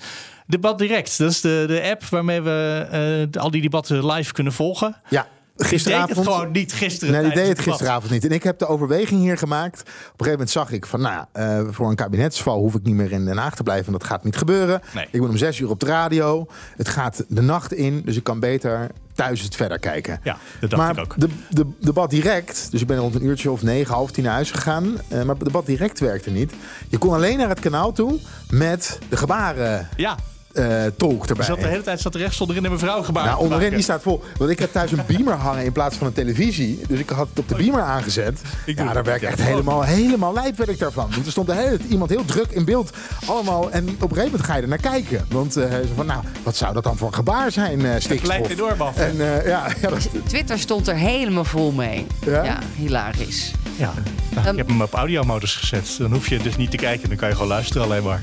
Debat 0.46 0.78
Direct, 0.78 1.18
dat 1.18 1.30
is 1.30 1.40
de, 1.40 1.64
de 1.66 1.88
app 1.90 2.04
waarmee 2.04 2.40
we 2.40 2.86
eh, 3.32 3.42
al 3.42 3.50
die 3.50 3.62
debatten 3.62 4.06
live 4.06 4.32
kunnen 4.32 4.52
volgen. 4.52 4.96
Ja. 5.08 5.26
Gisteravond. 5.64 6.08
Deed 6.08 6.16
het 6.24 6.34
gewoon 6.34 6.50
niet 6.50 6.72
gisteren. 6.72 7.14
Nee, 7.14 7.22
die 7.22 7.32
deed 7.32 7.48
het 7.48 7.58
gisteravond 7.60 8.12
niet. 8.12 8.24
En 8.24 8.30
ik 8.30 8.42
heb 8.42 8.58
de 8.58 8.66
overweging 8.66 9.20
hier 9.20 9.38
gemaakt. 9.38 9.80
Op 9.80 9.86
een 9.86 9.92
gegeven 10.02 10.30
moment 10.30 10.50
zag 10.50 10.70
ik 10.70 10.86
van, 10.86 11.00
nou, 11.00 11.24
eh, 11.32 11.60
voor 11.70 11.88
een 11.88 11.96
kabinetsval 11.96 12.58
hoef 12.58 12.74
ik 12.74 12.82
niet 12.82 12.94
meer 12.94 13.12
in 13.12 13.24
Den 13.24 13.36
Haag 13.36 13.54
te 13.54 13.62
blijven. 13.62 13.92
Dat 13.92 14.04
gaat 14.04 14.24
niet 14.24 14.36
gebeuren. 14.36 14.80
Nee. 14.94 15.04
Ik 15.10 15.20
ben 15.20 15.28
om 15.30 15.36
zes 15.36 15.58
uur 15.58 15.70
op 15.70 15.80
de 15.80 15.86
radio. 15.86 16.46
Het 16.76 16.88
gaat 16.88 17.24
de 17.28 17.42
nacht 17.42 17.72
in, 17.72 18.02
dus 18.04 18.16
ik 18.16 18.24
kan 18.24 18.40
beter 18.40 18.90
thuis 19.14 19.40
het 19.42 19.56
verder 19.56 19.78
kijken. 19.78 20.20
Ja, 20.22 20.36
dat 20.60 20.70
dacht 20.70 20.82
maar 20.82 20.92
ik 20.92 20.98
ook. 21.00 21.14
De, 21.20 21.28
de 21.48 21.66
debat 21.80 22.10
direct, 22.10 22.68
dus 22.70 22.80
ik 22.80 22.86
ben 22.86 22.98
rond 22.98 23.14
een 23.14 23.24
uurtje 23.24 23.50
of 23.50 23.62
negen, 23.62 23.94
half 23.94 24.10
tien 24.10 24.24
naar 24.24 24.32
huis 24.32 24.50
gegaan. 24.50 24.96
eh, 25.08 25.22
maar 25.22 25.38
debat 25.38 25.66
direct 25.66 26.00
werkte 26.00 26.30
niet. 26.30 26.52
Je 26.88 26.98
kon 26.98 27.12
alleen 27.14 27.38
naar 27.38 27.48
het 27.48 27.60
kanaal 27.60 27.92
toe 27.92 28.18
met 28.50 28.98
de 29.08 29.16
gebaren. 29.16 29.88
Ja. 29.96 30.16
Eh, 30.52 30.82
tolk 30.96 31.22
Er 31.22 31.28
erbij. 31.30 31.44
zat 31.44 31.60
de 31.60 31.66
hele 31.66 31.82
tijd 31.82 32.00
zat 32.00 32.14
er 32.14 32.20
rechts 32.20 32.40
onderin 32.40 32.64
een 32.64 32.70
mevrouw 32.72 33.02
gebaar. 33.02 33.24
Nou, 33.24 33.36
te 33.36 33.42
onderin 33.42 33.62
maken. 33.62 33.76
die 33.76 33.84
staat 33.84 34.02
vol. 34.02 34.22
Want 34.36 34.50
ik 34.50 34.58
heb 34.58 34.72
thuis 34.72 34.92
een 34.92 35.02
beamer 35.06 35.34
hangen 35.34 35.64
in 35.64 35.72
plaats 35.72 35.96
van 35.96 36.06
een 36.06 36.12
televisie. 36.12 36.80
Dus 36.88 36.98
ik 36.98 37.08
had 37.10 37.28
het 37.28 37.38
op 37.38 37.48
de 37.48 37.54
beamer 37.54 37.82
aangezet. 37.82 38.40
Ja, 38.66 38.92
daar 38.92 39.04
werd 39.04 39.22
ik 39.22 39.28
echt 39.28 39.42
helemaal, 39.42 39.82
helemaal 39.82 40.32
lijp 40.32 40.56
werd 40.56 40.68
ik 40.70 40.78
daarvan. 40.78 41.10
Want 41.10 41.26
er 41.26 41.30
stond 41.32 41.46
de 41.46 41.54
hele, 41.54 41.78
iemand 41.88 42.10
heel 42.10 42.24
druk 42.24 42.50
in 42.50 42.64
beeld. 42.64 42.90
Allemaal. 43.26 43.70
En 43.70 43.88
op 43.88 43.88
een 43.88 44.08
gegeven 44.08 44.24
moment 44.24 44.44
ga 44.44 44.56
je 44.56 44.62
er 44.62 44.68
naar 44.68 44.78
kijken. 44.78 45.26
Want 45.28 45.56
eh, 45.56 45.70
zo 45.70 45.92
van, 45.96 46.06
nou, 46.06 46.22
wat 46.42 46.56
zou 46.56 46.74
dat 46.74 46.84
dan 46.84 46.96
voor 46.96 47.08
een 47.08 47.14
gebaar 47.14 47.52
zijn, 47.52 47.84
eh 47.84 47.90
stikstof? 47.98 48.28
lijkt 48.28 48.48
enorm 48.48 48.80
af. 48.80 48.96
En 48.96 49.20
eh, 49.20 49.46
ja, 49.46 49.66
ja, 49.80 49.88
dat, 49.88 50.08
Twitter 50.26 50.58
stond 50.58 50.88
er 50.88 50.96
helemaal 50.96 51.44
vol 51.44 51.72
mee. 51.72 52.06
Ja? 52.26 52.44
Ja, 52.44 52.58
hilarisch. 52.76 53.52
Ja, 53.76 53.92
nou, 54.34 54.48
ik 54.48 54.56
heb 54.56 54.68
hem 54.68 54.82
op 54.82 54.94
audiomodus 54.94 55.54
gezet. 55.54 55.94
Dan 55.98 56.12
hoef 56.12 56.28
je 56.28 56.38
dus 56.38 56.56
niet 56.56 56.70
te 56.70 56.76
kijken, 56.76 57.08
dan 57.08 57.18
kan 57.18 57.28
je 57.28 57.34
gewoon 57.34 57.48
luisteren 57.48 57.82
alleen 57.82 58.02
maar. 58.02 58.20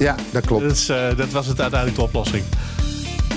Ja, 0.00 0.14
dat 0.30 0.46
klopt. 0.46 0.62
Dat, 0.62 0.72
is, 0.72 0.88
eh, 0.88 1.16
dat 1.16 1.30
was 1.30 1.46
het 1.46 1.60
uiteindelijk 1.60 1.98
de 1.98 2.04
oplossing. 2.04 2.44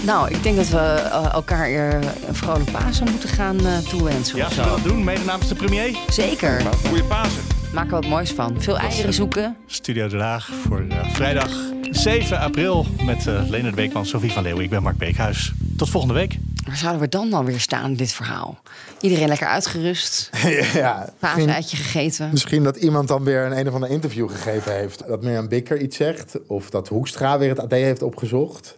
Nou, 0.05 0.29
ik 0.29 0.43
denk 0.43 0.55
dat 0.55 0.69
we 0.69 0.77
eh, 0.77 1.33
elkaar 1.33 1.67
eh, 1.67 1.93
een 2.27 2.35
vrolijk 2.35 2.71
Pasen 2.71 3.07
moeten 3.11 3.29
gaan 3.29 3.65
eh, 3.65 3.77
toewensen. 3.77 4.37
Ja, 4.37 4.49
zullen 4.49 4.63
we 4.63 4.75
dat 4.75 4.83
doen? 4.83 5.03
Mede 5.03 5.23
namens 5.23 5.47
de 5.49 5.55
premier? 5.55 5.97
Zeker. 6.09 6.61
Goeie 6.87 7.03
Pasen. 7.03 7.41
Maak 7.73 7.85
er 7.85 7.91
wat 7.91 8.07
moois 8.07 8.31
van. 8.31 8.61
Veel 8.61 8.77
eieren 8.77 9.13
zoeken. 9.13 9.55
Studio 9.65 10.07
Den 10.07 10.19
Haag 10.19 10.49
voor 10.67 10.85
vrijdag 11.11 11.49
7 11.89 12.39
april 12.39 12.85
met 13.05 13.25
uh, 13.27 13.49
Leonard 13.49 13.75
Beekman, 13.75 14.05
Sophie 14.05 14.31
van 14.31 14.43
Leeuwen. 14.43 14.63
Ik 14.63 14.69
ben 14.69 14.83
Mark 14.83 14.97
Beekhuis. 14.97 15.53
Tot 15.77 15.89
volgende 15.89 16.13
week. 16.13 16.37
Waar 16.73 16.81
zouden 16.81 17.01
we 17.01 17.09
dan 17.09 17.29
dan 17.29 17.45
weer 17.45 17.59
staan 17.59 17.89
in 17.89 17.95
dit 17.95 18.13
verhaal? 18.13 18.59
Iedereen 19.01 19.27
lekker 19.27 19.47
uitgerust. 19.47 20.29
ja, 20.73 21.09
Paaseitje 21.19 21.77
gegeten. 21.77 22.29
Misschien 22.31 22.63
dat 22.63 22.75
iemand 22.75 23.07
dan 23.07 23.23
weer 23.23 23.45
een 23.45 23.57
een 23.57 23.67
of 23.67 23.73
ander 23.73 23.89
interview 23.89 24.29
gegeven 24.29 24.73
heeft. 24.73 25.07
Dat 25.07 25.23
Mirjam 25.23 25.47
Bikker 25.47 25.81
iets 25.81 25.97
zegt. 25.97 26.37
Of 26.47 26.69
dat 26.69 26.87
Hoekstra 26.87 27.37
weer 27.37 27.49
het 27.49 27.59
AD 27.59 27.71
heeft 27.71 28.01
opgezocht. 28.01 28.77